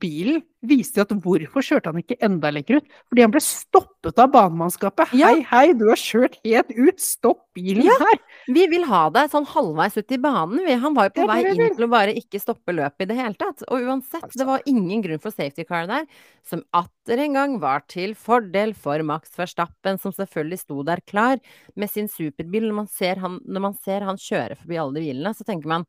bilen 0.00 0.42
viste 0.64 1.02
at 1.04 1.10
hvorfor 1.12 1.64
kjørte 1.64 1.90
han 1.92 2.00
ikke 2.00 2.16
enda 2.24 2.50
lenger 2.54 2.78
ut? 2.80 2.86
Fordi 3.12 3.22
han 3.24 3.32
ble 3.34 3.40
stoppet 3.44 4.20
av 4.22 4.30
banemannskapet. 4.32 5.12
Ja. 5.16 5.28
Hei, 5.32 5.42
hei, 5.50 5.66
du 5.76 5.84
har 5.90 6.00
kjørt 6.00 6.38
helt 6.44 6.70
ut! 6.72 7.02
Stopp 7.04 7.42
bilen 7.56 7.84
Ja. 7.84 7.96
her! 8.00 8.20
Vi 8.48 8.64
vil 8.72 8.86
ha 8.88 9.02
deg 9.12 9.28
sånn 9.32 9.46
halvveis 9.50 9.98
ut 10.00 10.14
i 10.16 10.20
banen. 10.20 10.62
Han 10.80 10.96
var 10.96 11.10
jo 11.10 11.14
på 11.20 11.26
vei 11.28 11.40
inn 11.52 11.76
til 11.76 11.86
å 11.86 11.90
bare 11.92 12.16
ikke 12.16 12.40
stoppe 12.42 12.72
løpet 12.74 13.04
i 13.04 13.10
det 13.12 13.18
hele 13.20 13.38
tatt. 13.40 13.62
Og 13.68 13.84
uansett, 13.84 14.26
det 14.34 14.46
var 14.48 14.64
ingen 14.70 15.04
grunn 15.04 15.20
for 15.22 15.34
safety 15.34 15.66
car 15.68 15.86
der, 15.90 16.08
som 16.46 16.64
atter 16.72 17.20
en 17.26 17.36
gang 17.36 17.58
var 17.60 17.84
til 17.92 18.14
fordel 18.16 18.72
for 18.74 19.02
Max 19.04 19.36
Verstappen, 19.36 20.00
som 20.00 20.12
selvfølgelig 20.16 20.62
sto 20.64 20.82
der 20.86 21.04
klar 21.06 21.38
med 21.76 21.92
sin 21.92 22.08
superbil. 22.08 22.70
Når 22.70 22.80
man 22.82 22.88
ser 22.90 23.20
han, 23.22 23.38
når 23.44 23.68
man 23.68 23.78
ser 23.84 24.00
han 24.08 24.16
kjøre 24.20 24.56
forbi 24.62 24.80
alle 24.80 24.96
de 24.98 25.06
bilene, 25.08 25.34
så 25.36 25.44
tenker 25.46 25.68
man 25.68 25.86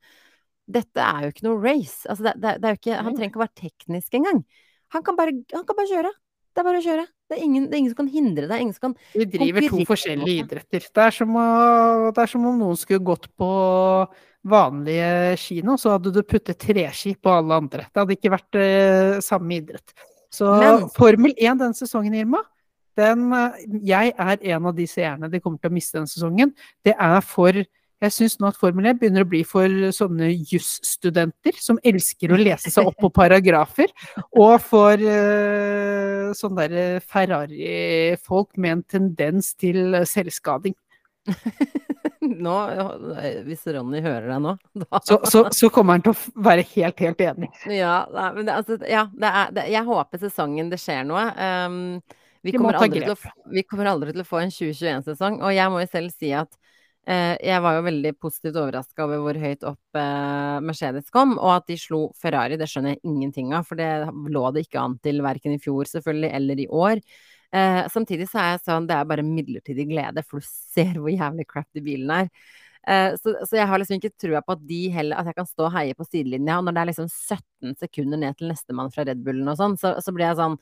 dette 0.65 1.01
er 1.01 1.25
jo 1.25 1.33
ikke 1.33 1.47
noe 1.47 1.61
race. 1.61 2.03
Altså, 2.09 2.27
det, 2.27 2.35
det, 2.41 2.53
det 2.61 2.69
er 2.69 2.79
ikke, 2.79 2.99
han 2.99 3.15
trenger 3.15 3.31
ikke 3.31 3.41
å 3.41 3.45
være 3.45 3.61
teknisk 3.61 4.17
engang. 4.19 4.45
Han 4.95 5.03
kan 5.05 5.17
bare, 5.17 5.35
han 5.53 5.65
kan 5.67 5.77
bare 5.77 5.91
kjøre. 5.91 6.13
Det 6.55 6.61
er 6.61 6.67
bare 6.69 6.79
å 6.79 6.85
kjøre. 6.85 7.03
Det 7.27 7.35
er 7.35 7.41
ingen, 7.43 7.65
det 7.67 7.75
er 7.75 7.81
ingen 7.81 7.91
som 7.91 7.99
kan 7.99 8.11
hindre 8.13 8.47
deg. 8.47 8.61
Ingen 8.63 8.75
som 8.77 8.85
kan 8.85 8.95
Vi 9.11 9.25
driver 9.27 9.65
to 9.67 9.85
forskjellige 9.89 10.45
idretter. 10.45 10.87
Det 10.87 11.03
er, 11.03 11.15
som 11.17 11.35
å, 11.35 11.45
det 12.15 12.23
er 12.23 12.31
som 12.31 12.45
om 12.47 12.61
noen 12.61 12.79
skulle 12.79 13.03
gått 13.03 13.27
på 13.35 13.49
vanlige 14.45 15.35
kino, 15.41 15.75
så 15.81 15.95
hadde 15.95 16.13
du 16.15 16.21
puttet 16.23 16.59
treski 16.61 17.15
på 17.17 17.33
alle 17.33 17.57
andre. 17.59 17.87
Det 17.89 18.01
hadde 18.01 18.15
ikke 18.15 18.33
vært 18.35 18.59
eh, 18.61 19.15
samme 19.25 19.57
idrett. 19.57 19.95
Så 20.31 20.51
Men- 20.61 20.87
Formel 20.95 21.33
1 21.33 21.59
denne 21.59 21.77
sesongen, 21.77 22.15
Irma, 22.21 22.43
den, 22.95 23.25
eh, 23.33 23.65
jeg 23.83 24.13
er 24.15 24.37
en 24.55 24.69
av 24.71 24.75
de 24.77 24.85
seerne 24.87 25.29
de 25.31 25.41
kommer 25.41 25.59
til 25.59 25.73
å 25.73 25.75
miste 25.75 25.97
denne 25.97 26.11
sesongen. 26.11 26.53
Det 26.85 26.95
er 26.95 27.19
for 27.25 27.51
jeg 28.05 28.13
syns 28.15 28.37
nå 28.39 28.49
at 28.49 28.59
Formel 28.59 28.89
1 28.91 28.99
begynner 29.01 29.25
å 29.25 29.29
bli 29.29 29.41
for 29.47 29.71
sånne 29.95 30.31
jusstudenter 30.49 31.57
som 31.61 31.79
elsker 31.85 32.33
å 32.33 32.39
lese 32.39 32.71
seg 32.73 32.89
opp 32.89 32.97
på 33.01 33.11
paragrafer, 33.13 33.91
og 34.31 34.55
for 34.63 35.01
uh, 35.01 36.31
sånne 36.37 36.67
der 36.71 37.03
Ferrari-folk 37.03 38.55
med 38.57 38.77
en 38.77 38.85
tendens 38.97 39.53
til 39.59 39.93
eh, 39.97 40.07
selvskading. 40.09 40.75
Nå, 42.25 42.55
hvis 43.45 43.65
Ronny 43.69 44.01
hører 44.01 44.27
deg 44.29 44.43
nå, 44.43 44.53
da 44.83 45.01
Så, 45.05 45.19
så, 45.29 45.45
så 45.53 45.69
kommer 45.73 45.97
han 45.97 46.05
til 46.05 46.13
å 46.13 46.43
være 46.47 46.65
helt, 46.73 47.01
helt 47.01 47.23
enig. 47.25 47.49
Ja, 47.69 48.03
men 48.35 48.45
det, 48.47 48.59
altså, 48.59 48.77
ja 48.89 49.07
det 49.13 49.31
er, 49.31 49.55
det, 49.55 49.65
jeg 49.73 49.89
håper 49.89 50.21
sesongen 50.21 50.71
det 50.73 50.81
skjer 50.81 51.05
noe. 51.07 51.25
Um, 51.37 51.79
vi, 52.45 52.53
kommer 52.53 52.77
å, 52.77 53.17
vi 53.53 53.65
kommer 53.65 53.89
aldri 53.89 54.13
til 54.13 54.25
å 54.25 54.27
få 54.27 54.43
en 54.43 54.53
2021-sesong, 54.53 55.41
og 55.41 55.55
jeg 55.55 55.73
må 55.73 55.81
jo 55.81 55.91
selv 55.91 56.13
si 56.13 56.29
at 56.37 56.51
eh, 56.53 56.64
jeg 57.05 57.61
var 57.61 57.75
jo 57.77 57.85
veldig 57.85 58.11
positivt 58.17 58.55
overraska 58.57 59.03
over 59.05 59.19
hvor 59.21 59.37
høyt 59.37 59.65
opp 59.69 59.99
eh, 59.99 60.57
Mercedes 60.65 61.11
kom, 61.13 61.35
og 61.37 61.51
at 61.59 61.67
de 61.69 61.77
slo 61.77 62.07
Ferrari, 62.17 62.57
det 62.57 62.65
skjønner 62.71 62.95
jeg 62.95 63.03
ingenting 63.05 63.53
av, 63.53 63.67
for 63.69 63.77
det 63.77 64.09
lå 64.33 64.43
det 64.55 64.65
ikke 64.65 64.81
an 64.81 64.97
til 65.05 65.21
verken 65.21 65.53
i 65.53 65.61
fjor 65.61 65.85
selvfølgelig 65.91 66.31
eller 66.39 66.63
i 66.63 66.67
år. 66.67 67.03
Eh, 67.55 67.81
samtidig 67.93 68.27
så 68.31 68.41
er 68.41 68.51
jeg 68.55 68.63
sånn, 68.65 68.87
det 68.89 68.97
er 68.97 69.09
bare 69.09 69.25
midlertidig 69.25 69.87
glede, 69.91 70.25
for 70.25 70.41
du 70.41 70.49
ser 70.49 70.97
hvor 70.97 71.13
jævlig 71.13 71.45
crap 71.51 71.69
de 71.77 71.83
bilene 71.85 72.23
er. 72.25 72.31
Eh, 72.87 73.13
så, 73.21 73.33
så 73.45 73.57
jeg 73.57 73.69
har 73.69 73.81
liksom 73.81 74.01
ikke 74.01 74.13
trua 74.21 74.41
på 74.45 74.53
at 74.53 74.65
de 74.69 74.77
heller 74.93 75.17
At 75.17 75.25
jeg 75.25 75.33
kan 75.39 75.47
stå 75.49 75.63
og 75.65 75.71
heie 75.73 75.95
på 75.97 76.05
sidelinja, 76.05 76.59
og 76.59 76.67
når 76.67 76.75
det 76.75 76.81
er 76.81 76.89
liksom 76.91 77.07
17 77.09 77.79
sekunder 77.81 78.21
ned 78.21 78.37
til 78.37 78.51
nestemann 78.51 78.91
fra 78.93 79.07
Red 79.07 79.23
Bullen 79.25 79.49
og 79.49 79.57
sånn, 79.57 79.77
så, 79.81 79.95
så 80.05 80.13
blir 80.13 80.29
jeg 80.29 80.39
sånn 80.41 80.59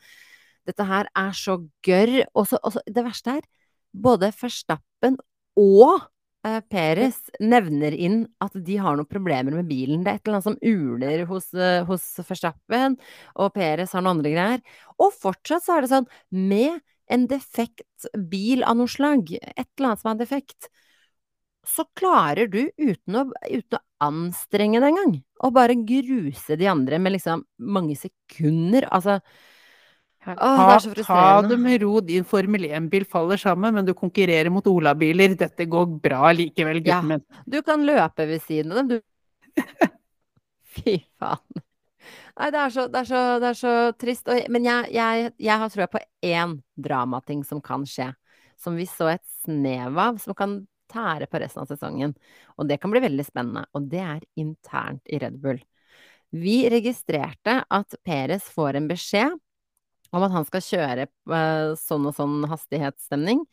Dette 0.63 0.85
her 0.87 1.09
er 1.19 1.33
så 1.35 1.57
gørr. 1.83 2.21
Og 2.39 2.47
så 2.47 2.59
det 2.87 3.03
verste 3.03 3.39
er, 3.41 3.47
både 3.91 4.29
Verstappen 4.39 5.17
og 5.59 6.05
eh, 6.47 6.59
Peres 6.71 7.19
nevner 7.41 7.95
inn 7.95 8.23
at 8.43 8.55
de 8.55 8.77
har 8.81 8.97
noen 8.97 9.09
problemer 9.09 9.55
med 9.55 9.69
bilen. 9.69 10.03
Det 10.03 10.11
er 10.11 10.19
et 10.19 10.27
eller 10.27 10.39
annet 10.39 10.49
som 10.49 10.59
uler 10.61 11.25
hos, 11.29 11.49
eh, 11.53 11.83
hos 11.87 12.05
Verstappen, 12.27 12.97
og 13.35 13.53
Peres 13.55 13.95
har 13.95 14.03
noen 14.03 14.17
andre 14.17 14.33
greier. 14.35 14.63
Og 14.99 15.13
fortsatt 15.15 15.65
så 15.65 15.77
er 15.77 15.85
det 15.85 15.93
sånn, 15.93 16.09
med 16.31 16.81
en 17.11 17.27
defekt 17.29 18.07
bil 18.31 18.63
av 18.63 18.77
noe 18.79 18.91
slag, 18.91 19.33
et 19.35 19.67
eller 19.77 19.91
annet 19.91 20.03
som 20.03 20.13
er 20.13 20.21
defekt, 20.23 20.69
så 21.63 21.85
klarer 21.95 22.49
du, 22.51 22.65
uten 22.77 23.15
å, 23.15 23.23
uten 23.47 23.77
å 23.77 23.83
anstrenge 24.03 24.81
deg 24.83 24.91
engang, 24.91 25.13
å 25.43 25.51
bare 25.55 25.77
gruse 25.79 26.57
de 26.59 26.67
andre 26.67 26.99
med 26.99 27.15
liksom 27.15 27.45
mange 27.63 27.95
sekunder. 27.99 28.87
Altså, 28.91 29.19
Åh, 30.25 30.77
det 30.95 31.03
Ta, 31.03 31.41
ta 31.41 31.41
det 31.47 31.57
med 31.59 31.81
ro, 31.83 31.99
din 32.01 32.23
Formel 32.23 32.63
1-bil 32.69 33.05
faller 33.09 33.37
sammen, 33.37 33.73
men 33.75 33.85
du 33.85 33.93
konkurrerer 33.93 34.49
mot 34.53 34.67
Ola-biler. 34.67 35.35
Dette 35.39 35.65
går 35.69 35.99
bra 36.03 36.31
likevel, 36.31 36.79
Ja. 36.85 37.01
gutten 37.01 37.07
min. 37.07 37.23
du 37.45 37.61
kan 37.61 37.83
løpe 37.85 38.27
ved 38.27 38.41
siden 38.41 38.71
av 38.71 38.77
dem, 38.77 38.87
du. 38.87 39.01
Fy 40.73 40.97
faen. 41.19 41.61
Nei, 42.39 42.49
det 42.49 42.59
er 42.59 42.71
så, 42.73 42.87
det 42.89 42.99
er 43.03 43.07
så, 43.09 43.21
det 43.39 43.49
er 43.51 43.57
så 43.59 43.73
trist. 43.99 44.27
Og, 44.31 44.47
men 44.49 44.65
jeg, 44.65 44.89
jeg, 44.95 45.33
jeg 45.37 45.59
har 45.61 45.69
trua 45.69 45.87
på 45.91 46.01
én 46.25 46.57
dramating 46.75 47.43
som 47.45 47.61
kan 47.61 47.85
skje. 47.87 48.09
Som 48.59 48.79
vi 48.79 48.87
så 48.89 49.11
et 49.13 49.23
snev 49.43 49.99
av, 49.99 50.17
som 50.23 50.33
kan 50.37 50.57
tære 50.93 51.27
på 51.29 51.39
resten 51.41 51.63
av 51.63 51.69
sesongen. 51.69 52.15
Og 52.57 52.67
det 52.69 52.79
kan 52.81 52.91
bli 52.93 53.03
veldig 53.03 53.25
spennende. 53.27 53.65
Og 53.77 53.85
det 53.91 54.01
er 54.01 54.25
internt 54.39 55.03
i 55.11 55.19
Red 55.21 55.37
Bull. 55.43 55.61
Vi 56.33 56.63
registrerte 56.73 57.59
at 57.69 57.95
Peres 58.05 58.47
får 58.49 58.79
en 58.79 58.87
beskjed 58.89 59.37
om 60.13 60.25
at 60.25 60.33
han 60.33 60.47
skal 60.47 60.65
kjøre 60.65 61.07
uh, 61.31 61.73
sånn 61.79 62.09
og 62.09 62.15
sånn 62.17 62.43
hastighetsstemning, 62.49 63.43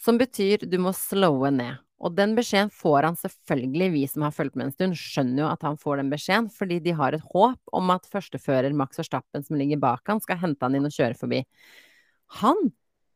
som 0.00 0.18
betyr 0.20 0.64
du 0.70 0.78
må 0.80 0.94
slowe 0.96 1.50
ned. 1.52 1.80
Og 2.00 2.14
den 2.16 2.32
beskjeden 2.32 2.70
får 2.72 3.04
han 3.04 3.18
selvfølgelig, 3.20 3.88
vi 3.92 4.02
som 4.08 4.24
har 4.24 4.32
fulgt 4.32 4.56
med 4.56 4.70
en 4.70 4.72
stund, 4.72 4.96
skjønner 4.96 5.42
jo 5.42 5.48
at 5.50 5.66
han 5.66 5.76
får 5.80 6.00
den 6.00 6.12
beskjeden, 6.12 6.48
fordi 6.54 6.78
de 6.86 6.94
har 6.96 7.12
et 7.12 7.26
håp 7.34 7.74
om 7.76 7.92
at 7.92 8.08
førstefører 8.08 8.72
Max 8.76 9.02
Verstappen 9.02 9.44
som 9.44 9.58
ligger 9.60 9.82
bak 9.82 10.08
han, 10.08 10.22
skal 10.24 10.40
hente 10.40 10.64
han 10.64 10.78
inn 10.78 10.88
og 10.88 10.96
kjøre 10.96 11.18
forbi. 11.20 11.42
Han 12.40 12.70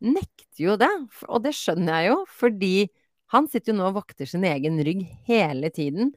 nekter 0.05 0.66
jo 0.66 0.77
det, 0.77 0.93
og 1.31 1.47
det 1.47 1.55
skjønner 1.57 2.03
jeg 2.03 2.11
jo, 2.11 2.18
fordi 2.29 2.75
han 3.33 3.49
sitter 3.49 3.72
jo 3.72 3.79
nå 3.79 3.89
og 3.89 3.99
vokter 4.03 4.29
sin 4.29 4.45
egen 4.45 4.77
rygg 4.85 5.07
hele 5.31 5.70
tiden, 5.72 6.12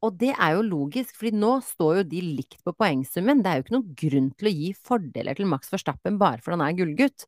og 0.00 0.16
det 0.16 0.30
er 0.32 0.54
jo 0.56 0.62
logisk, 0.64 1.12
fordi 1.18 1.36
nå 1.36 1.50
står 1.64 1.98
jo 1.98 2.04
de 2.08 2.20
likt 2.24 2.62
på 2.64 2.72
poengsummen. 2.72 3.42
Det 3.44 3.50
er 3.50 3.58
jo 3.58 3.64
ikke 3.66 3.74
noen 3.74 3.90
grunn 4.02 4.30
til 4.40 4.48
å 4.48 4.52
gi 4.54 4.70
fordeler 4.88 5.36
til 5.36 5.48
Max 5.50 5.68
Verstappen 5.72 6.16
bare 6.20 6.40
fordi 6.40 6.56
han 6.56 6.64
er 6.64 6.78
gullgutt. 6.78 7.26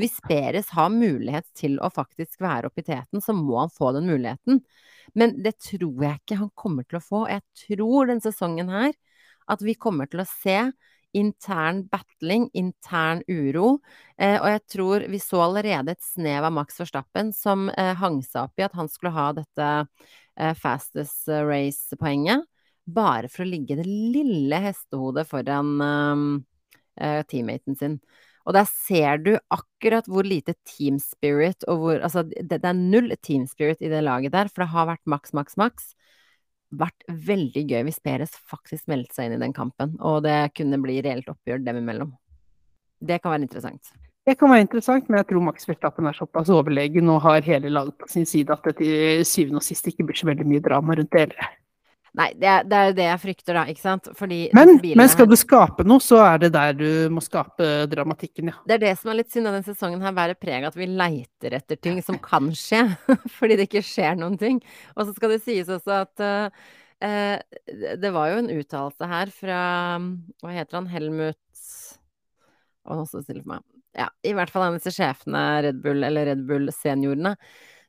Hvis 0.00 0.16
Beres 0.24 0.70
har 0.72 0.88
mulighet 0.94 1.50
til 1.58 1.76
å 1.84 1.90
faktisk 1.92 2.40
være 2.44 2.70
oppe 2.70 2.80
i 2.80 2.86
teten, 2.88 3.20
så 3.20 3.36
må 3.36 3.58
han 3.60 3.72
få 3.74 3.92
den 3.96 4.08
muligheten. 4.08 4.62
Men 5.12 5.36
det 5.44 5.58
tror 5.66 6.06
jeg 6.06 6.22
ikke 6.22 6.40
han 6.40 6.52
kommer 6.56 6.88
til 6.88 7.00
å 7.00 7.04
få. 7.04 7.26
Jeg 7.28 7.44
tror 7.66 8.08
den 8.08 8.24
sesongen 8.24 8.72
her 8.72 8.96
at 9.52 9.60
vi 9.60 9.76
kommer 9.76 10.08
til 10.08 10.24
å 10.24 10.28
se 10.30 10.58
intern 11.16 11.84
battling, 11.90 12.48
intern 12.52 13.22
uro. 13.30 13.78
Eh, 14.18 14.36
og 14.40 14.48
jeg 14.50 14.62
tror 14.74 15.06
vi 15.10 15.20
så 15.22 15.44
allerede 15.46 15.94
et 15.94 16.04
snev 16.04 16.48
av 16.48 16.54
Max 16.56 16.80
Verstappen 16.80 17.32
som 17.36 17.68
eh, 17.72 17.94
hang 18.00 18.20
seg 18.26 18.48
opp 18.48 18.60
i 18.60 18.66
at 18.66 18.76
han 18.78 18.90
skulle 18.90 19.14
ha 19.14 19.30
dette 19.36 19.70
eh, 19.80 20.54
fastest 20.58 21.30
race-poenget. 21.30 22.44
Bare 22.84 23.30
for 23.32 23.44
å 23.44 23.48
ligge 23.48 23.78
det 23.78 23.86
lille 23.88 24.60
hestehodet 24.66 25.26
foran 25.30 25.74
eh, 25.86 26.26
eh, 27.00 27.20
teammaten 27.30 27.78
sin. 27.78 27.98
Og 28.44 28.52
der 28.52 28.66
ser 28.68 29.22
du 29.24 29.32
akkurat 29.54 30.08
hvor 30.10 30.26
lite 30.28 30.52
team 30.68 30.98
spirit 31.00 31.64
og 31.64 31.78
hvor 31.80 32.02
Altså, 32.04 32.26
det, 32.28 32.58
det 32.60 32.68
er 32.68 32.76
null 32.76 33.14
team 33.24 33.46
spirit 33.48 33.80
i 33.80 33.88
det 33.88 34.02
laget 34.04 34.34
der, 34.34 34.50
for 34.52 34.64
det 34.64 34.72
har 34.74 34.90
vært 34.90 35.06
maks, 35.08 35.32
maks, 35.36 35.56
maks 35.56 35.94
vært 36.78 37.06
veldig 37.08 37.64
gøy 37.70 37.82
hvis 37.88 38.00
Peres 38.04 38.34
faktisk 38.50 38.88
meldte 38.90 39.16
seg 39.16 39.28
inn 39.28 39.38
i 39.38 39.42
den 39.42 39.54
kampen, 39.56 39.96
og 40.00 40.22
det 40.26 40.54
kunne 40.58 40.80
bli 40.82 41.00
reelt 41.04 41.28
oppgjør 41.30 41.62
dem 41.66 41.82
imellom. 41.82 42.14
Det 43.04 43.20
kan 43.22 43.34
være 43.34 43.46
interessant. 43.46 43.92
Det 44.24 44.38
kan 44.40 44.48
være 44.48 44.64
interessant, 44.64 45.08
men 45.10 45.20
jeg 45.20 45.28
tror 45.28 45.44
Max 45.44 45.68
Verstappen 45.68 46.06
er 46.08 46.16
såpass 46.16 46.48
overlegen 46.52 47.10
og 47.12 47.20
har 47.26 47.44
hele 47.44 47.72
laget 47.72 47.98
på 48.00 48.08
sin 48.08 48.24
side 48.28 48.54
at 48.54 48.64
det 48.64 48.78
til 48.78 49.24
syvende 49.28 49.60
og 49.60 49.66
sist 49.66 49.90
ikke 49.90 50.06
blir 50.08 50.16
så 50.16 50.30
veldig 50.30 50.46
mye 50.48 50.64
drama 50.64 50.96
rundt 50.96 51.12
det 51.12 51.26
hele. 51.26 51.48
Nei, 52.14 52.28
det 52.38 52.46
er, 52.46 52.66
det 52.70 52.78
er 52.78 52.92
det 52.94 53.06
jeg 53.08 53.20
frykter, 53.24 53.56
da, 53.58 53.64
ikke 53.70 53.82
sant. 53.82 54.08
Fordi 54.14 54.38
men, 54.54 54.76
men, 54.84 55.08
skal 55.10 55.26
du 55.26 55.34
skape 55.38 55.82
noe, 55.86 56.02
så 56.02 56.20
er 56.22 56.44
det 56.44 56.52
der 56.54 56.76
du 56.78 56.86
må 57.10 57.22
skape 57.24 57.88
dramatikken, 57.90 58.52
ja. 58.52 58.60
Det 58.70 58.76
er 58.76 58.84
det 58.84 58.92
som 59.00 59.10
er 59.10 59.18
litt 59.18 59.34
synd 59.34 59.50
av 59.50 59.56
denne 59.56 59.66
sesongen 59.66 60.04
her, 60.04 60.14
bærer 60.14 60.38
preg 60.38 60.68
at 60.68 60.78
vi 60.78 60.86
leiter 60.86 61.58
etter 61.58 61.80
ting 61.82 61.98
som 62.06 62.20
kan 62.22 62.52
skje. 62.54 62.84
fordi 63.38 63.58
det 63.58 63.66
ikke 63.66 63.82
skjer 63.86 64.14
noen 64.20 64.38
ting. 64.38 64.62
Og 64.94 65.08
så 65.08 65.16
skal 65.16 65.34
det 65.34 65.42
sies 65.42 65.72
også 65.74 65.98
at 66.04 66.22
uh, 66.22 66.70
det 67.74 68.14
var 68.14 68.30
jo 68.30 68.40
en 68.44 68.52
uttalelse 68.54 69.10
her 69.10 69.34
fra 69.34 69.60
Hva 69.98 70.52
heter 70.54 70.78
han? 70.78 70.86
Helmut 70.88 71.40
Å, 72.86 72.94
nå 72.94 73.02
står 73.08 73.24
det 73.24 73.26
stille 73.26 73.42
for 73.42 73.56
meg. 73.56 73.66
Ja, 73.98 74.06
i 74.26 74.32
hvert 74.38 74.50
fall 74.54 74.68
en 74.68 74.76
av 74.76 74.78
disse 74.78 74.94
sjefene 74.94 75.42
Red 75.66 75.82
Bull, 75.82 76.06
eller 76.06 76.30
Red 76.30 76.46
Bull-seniorene 76.46 77.34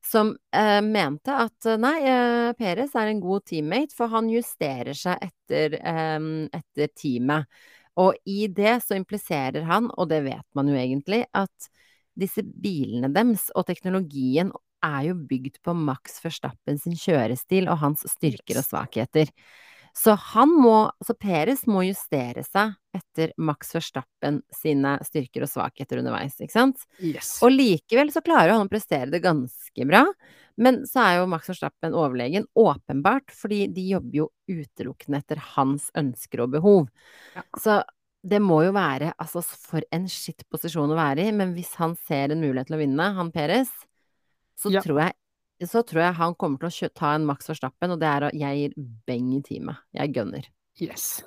som 0.06 0.34
eh, 0.56 0.82
mente 0.86 1.34
at 1.34 1.68
eh, 1.70 1.80
nei, 1.82 1.95
eh, 2.10 2.51
Peres 2.58 2.95
er 2.97 3.12
en 3.12 3.22
god 3.24 3.45
teammate, 3.49 3.95
for 3.97 4.12
han 4.14 4.30
justerer 4.32 4.97
seg 4.97 5.24
etter, 5.26 5.80
eh, 5.82 6.28
etter, 6.53 6.93
teamet. 6.97 7.49
Og 8.01 8.18
i 8.28 8.45
det 8.51 8.78
så 8.84 8.97
impliserer 8.99 9.66
han, 9.70 9.88
og 9.95 10.10
det 10.12 10.22
vet 10.26 10.45
man 10.58 10.70
jo 10.70 10.76
egentlig, 10.78 11.24
at 11.32 11.70
disse 12.16 12.43
bilene 12.43 13.10
deres 13.12 13.49
og 13.56 13.66
teknologien 13.68 14.51
er 14.86 15.10
jo 15.10 15.16
bygd 15.28 15.62
på 15.66 15.74
Max 15.76 16.20
Verstappen 16.24 16.78
sin 16.80 16.95
kjørestil 16.99 17.70
og 17.72 17.80
hans 17.82 18.06
styrker 18.12 18.60
og 18.62 18.68
svakheter. 18.68 19.32
Så 19.96 20.12
han 20.34 20.52
må, 20.52 20.89
så 21.08 21.14
Peres 21.16 21.64
må 21.72 21.86
justere 21.86 22.43
seg 22.43 22.74
etter 22.96 23.32
Max 23.39 23.72
Verstappen 23.76 24.41
sine 24.52 24.98
styrker 25.08 25.46
og 25.46 25.52
svakheter 25.52 26.02
underveis, 26.02 26.36
ikke 26.36 26.52
sant? 26.52 26.84
Yes. 27.00 27.38
Og 27.46 27.54
likevel 27.54 28.12
så 28.12 28.24
klarer 28.26 28.52
han 28.52 28.68
å 28.68 28.72
prestere 28.72 29.08
det 29.14 29.24
ganske 29.24 29.88
bra. 29.88 30.04
Men 30.60 30.82
så 30.88 31.00
er 31.04 31.18
jo 31.22 31.30
Max 31.32 31.48
Verstappen 31.52 31.96
overlegen, 31.96 32.48
åpenbart, 32.60 33.32
fordi 33.36 33.66
de 33.72 33.88
jobber 33.93 34.20
jo 34.20 34.30
utelukkende 34.52 35.24
etter 35.24 35.41
hans 35.56 35.88
ønsker 35.96 36.43
og 36.43 36.54
behov. 36.58 36.88
Ja. 37.36 37.46
Så 37.60 37.80
det 38.26 38.39
må 38.41 38.64
jo 38.66 38.72
være 38.76 39.12
Altså, 39.22 39.43
for 39.46 39.86
en 39.93 40.08
skitt 40.12 40.43
posisjon 40.52 40.91
å 40.91 40.98
være 40.98 41.30
i, 41.30 41.36
men 41.36 41.54
hvis 41.56 41.76
han 41.80 41.96
ser 42.08 42.34
en 42.34 42.43
mulighet 42.43 42.72
til 42.72 42.80
å 42.80 42.84
vinne, 42.84 43.12
han 43.16 43.32
Peres, 43.36 43.72
så 44.60 44.72
ja. 44.76 44.84
tror 44.84 45.06
jeg 45.06 45.16
så 45.72 45.84
tror 45.88 46.05
jeg 46.05 46.20
han 46.20 46.36
kommer 46.39 46.61
til 46.61 46.89
å 46.89 46.93
ta 46.95 47.16
en 47.16 47.28
Max 47.28 47.49
Verstappen, 47.51 47.93
og 47.95 48.01
det 48.01 48.11
er 48.11 48.28
at 48.30 48.38
jeg 48.38 48.61
gir 48.61 48.78
beng 49.07 49.34
i 49.38 49.41
teamet. 49.45 49.82
Jeg 49.95 50.13
gunner. 50.16 50.47
Yes. 50.82 51.24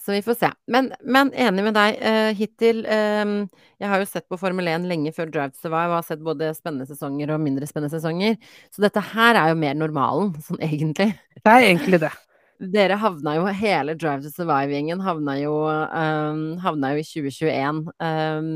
Så 0.00 0.12
vi 0.12 0.22
får 0.22 0.34
se. 0.34 0.48
Men, 0.66 0.92
men 1.04 1.28
enig 1.36 1.64
med 1.66 1.76
deg. 1.76 1.98
Uh, 2.00 2.30
hittil 2.36 2.80
um, 2.88 3.34
Jeg 3.80 3.90
har 3.92 4.00
jo 4.00 4.08
sett 4.08 4.26
på 4.32 4.38
Formel 4.40 4.70
1 4.72 4.88
lenge 4.88 5.12
før 5.16 5.28
Drive 5.28 5.52
to 5.52 5.60
Survive 5.60 5.92
og 5.92 5.98
har 5.98 6.06
sett 6.08 6.24
både 6.24 6.48
spennende 6.56 6.88
sesonger 6.88 7.34
og 7.34 7.42
mindre 7.44 7.68
spennende 7.68 7.92
sesonger. 7.92 8.38
Så 8.72 8.84
dette 8.84 9.02
her 9.12 9.36
er 9.36 9.52
jo 9.52 9.60
mer 9.60 9.76
normalen, 9.76 10.32
sånn 10.46 10.62
egentlig. 10.64 11.12
Det 11.36 11.52
er 11.52 11.68
egentlig 11.68 12.00
det. 12.06 12.12
Dere 12.60 12.96
havna 13.00 13.36
jo, 13.38 13.44
hele 13.56 13.94
Drive 13.96 14.24
to 14.24 14.32
Survive-gjengen 14.32 15.04
havna, 15.04 15.36
um, 15.44 16.42
havna 16.64 16.94
jo 16.94 17.04
i 17.04 17.06
2021. 17.08 17.84
Um, 18.00 18.50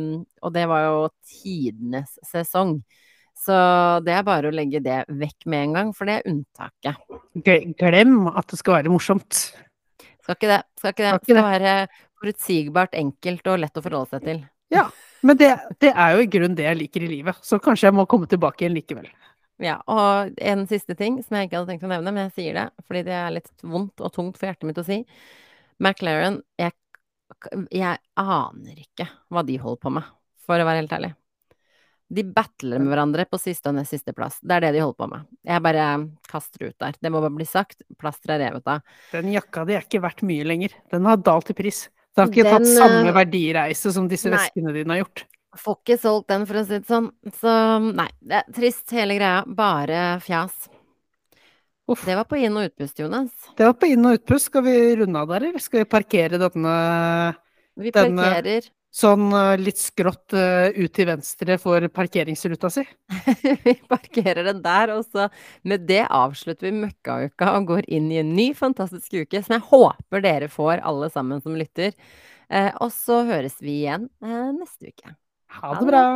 og 0.45 0.57
det 0.57 0.64
var 0.68 0.88
jo 0.88 0.99
tidenes 1.28 2.18
sesong. 2.28 2.78
Så 3.45 3.57
det 4.07 4.14
er 4.16 4.24
bare 4.24 4.49
å 4.49 4.55
legge 4.55 4.80
det 4.80 5.03
vekk 5.12 5.45
med 5.53 5.66
en 5.66 5.76
gang, 5.76 5.92
for 5.97 6.09
det 6.09 6.16
er 6.18 6.30
unntaket. 6.30 7.01
Glem 7.45 8.16
at 8.32 8.49
det 8.49 8.61
skal 8.61 8.78
være 8.78 8.92
morsomt. 8.92 9.42
Skal 10.24 10.38
ikke 10.38 10.49
det. 10.49 10.62
Skal 10.80 10.95
ikke 10.95 11.05
det. 11.05 11.12
Skal, 11.12 11.26
skal 11.28 11.49
være 11.51 11.74
forutsigbart, 12.22 12.97
enkelt 12.97 13.51
og 13.53 13.61
lett 13.61 13.76
å 13.76 13.84
forholde 13.84 14.16
seg 14.16 14.28
til. 14.30 14.40
Ja, 14.72 14.86
men 15.24 15.38
det, 15.40 15.51
det 15.80 15.92
er 15.92 16.14
jo 16.14 16.24
i 16.24 16.30
grunnen 16.30 16.57
det 16.57 16.66
jeg 16.66 16.80
liker 16.80 17.05
i 17.05 17.11
livet, 17.11 17.38
så 17.45 17.61
kanskje 17.62 17.90
jeg 17.90 17.97
må 17.97 18.07
komme 18.09 18.28
tilbake 18.30 18.64
igjen 18.64 18.78
likevel. 18.78 19.11
Ja, 19.62 19.76
og 19.86 20.34
en 20.42 20.64
siste 20.66 20.97
ting 20.99 21.20
som 21.22 21.36
jeg 21.38 21.47
ikke 21.47 21.61
hadde 21.61 21.74
tenkt 21.74 21.86
å 21.86 21.90
nevne, 21.92 22.11
men 22.11 22.26
jeg 22.26 22.34
sier 22.38 22.57
det 22.59 22.64
fordi 22.88 23.05
det 23.07 23.14
er 23.14 23.36
litt 23.36 23.53
vondt 23.62 24.03
og 24.03 24.12
tungt 24.16 24.40
for 24.40 24.51
hjertet 24.51 24.66
mitt 24.68 24.80
å 24.80 24.86
si. 24.86 25.03
McLaren, 25.78 26.40
jeg, 26.59 26.74
jeg 27.70 28.01
aner 28.20 28.80
ikke 28.80 29.07
hva 29.30 29.45
de 29.47 29.61
holder 29.62 29.82
på 29.84 29.95
med, 29.95 30.09
for 30.45 30.59
å 30.59 30.66
være 30.66 30.82
helt 30.82 30.97
ærlig. 30.97 31.12
De 32.12 32.22
battler 32.36 32.82
med 32.82 32.92
hverandre 32.92 33.24
på 33.26 33.38
siste 33.40 33.70
og 33.70 33.78
nest 33.78 33.94
siste 33.94 34.12
plass. 34.16 34.36
Det 34.44 34.52
er 34.59 34.66
det 34.66 34.74
de 34.76 34.82
holder 34.84 34.98
på 35.00 35.09
med. 35.11 35.28
Jeg 35.48 35.64
bare 35.64 35.84
kaster 36.28 36.66
ut 36.68 36.76
der. 36.82 36.98
Det 37.00 37.12
må 37.12 37.22
bare 37.24 37.34
bli 37.34 37.46
sagt. 37.48 37.80
Plaster 38.00 38.34
er 38.36 38.42
revet 38.44 38.68
av. 38.70 38.82
Den 39.14 39.32
jakka 39.32 39.64
di 39.68 39.78
er 39.78 39.86
ikke 39.86 40.02
verdt 40.05 40.20
mye 40.28 40.44
lenger. 40.46 40.76
Den 40.92 41.09
har 41.09 41.22
dalt 41.24 41.50
i 41.50 41.57
pris. 41.57 41.86
Den 42.14 42.26
har 42.26 42.30
ikke 42.30 42.44
den, 42.46 42.52
tatt 42.59 42.68
samme 42.76 43.09
eh, 43.09 43.16
verdireise 43.16 43.94
som 43.96 44.07
disse 44.11 44.30
nei, 44.30 44.36
veskene 44.36 44.74
dine 44.76 44.94
har 44.94 45.02
gjort. 45.02 45.24
Får 45.64 45.80
ikke 45.80 45.96
solgt 46.02 46.28
den, 46.30 46.44
for 46.50 46.61
å 46.61 46.66
si 46.66 46.76
det 46.76 46.90
sånn. 46.90 47.09
Så 47.40 47.57
nei, 47.88 48.09
det 48.20 48.40
er 48.42 48.55
trist 48.55 48.94
hele 48.94 49.16
greia. 49.18 49.40
Bare 49.46 50.05
fjas. 50.22 50.68
Uff. 51.90 52.05
Det 52.07 52.14
var 52.16 52.28
på 52.28 52.38
inn- 52.40 52.57
og 52.57 52.68
utpust, 52.70 53.00
Jonas. 53.00 53.32
Det 53.57 53.66
var 53.66 53.74
på 53.80 53.90
inn- 53.92 54.07
og 54.09 54.20
utpust. 54.20 54.52
Skal 54.52 54.64
vi 54.68 54.76
runde 55.00 55.20
av 55.20 55.34
der, 55.34 55.48
eller 55.50 55.62
skal 55.62 55.82
vi 55.82 55.90
parkere 55.96 56.40
denne 56.40 56.76
Vi 57.80 57.92
parkerer. 57.92 58.42
Denne 58.44 58.84
sånn 58.95 59.26
eh, 59.34 59.55
litt 59.59 59.80
skrått 59.80 60.36
uh, 60.36 60.70
ut 60.70 60.92
til 60.95 61.09
venstre 61.09 61.57
for 61.62 61.86
parkeringsruta 61.95 62.70
si. 62.72 62.84
vi 63.66 63.74
parkerer 63.90 64.47
den 64.47 64.62
der, 64.64 64.95
og 64.95 65.03
så 65.09 65.28
med 65.66 65.88
det 65.88 66.05
avslutter 66.07 66.70
vi 66.70 66.76
Møkkauka 66.84 67.57
og 67.59 67.72
går 67.72 67.90
inn 67.90 68.11
i 68.12 68.20
en 68.22 68.32
ny 68.36 68.53
fantastisk 68.59 69.18
uke 69.24 69.42
som 69.42 69.57
jeg 69.57 69.66
håper 69.72 70.24
dere 70.24 70.51
får, 70.53 70.84
alle 70.86 71.11
sammen 71.14 71.42
som 71.45 71.59
lytter. 71.59 71.97
Uh, 72.47 72.70
og 72.84 72.95
så 72.95 73.24
høres 73.26 73.59
vi 73.64 73.80
igjen 73.82 74.09
neste 74.22 74.92
uke. 74.95 75.16
Ha 75.59 75.76
det 75.78 75.90
bra. 75.90 76.07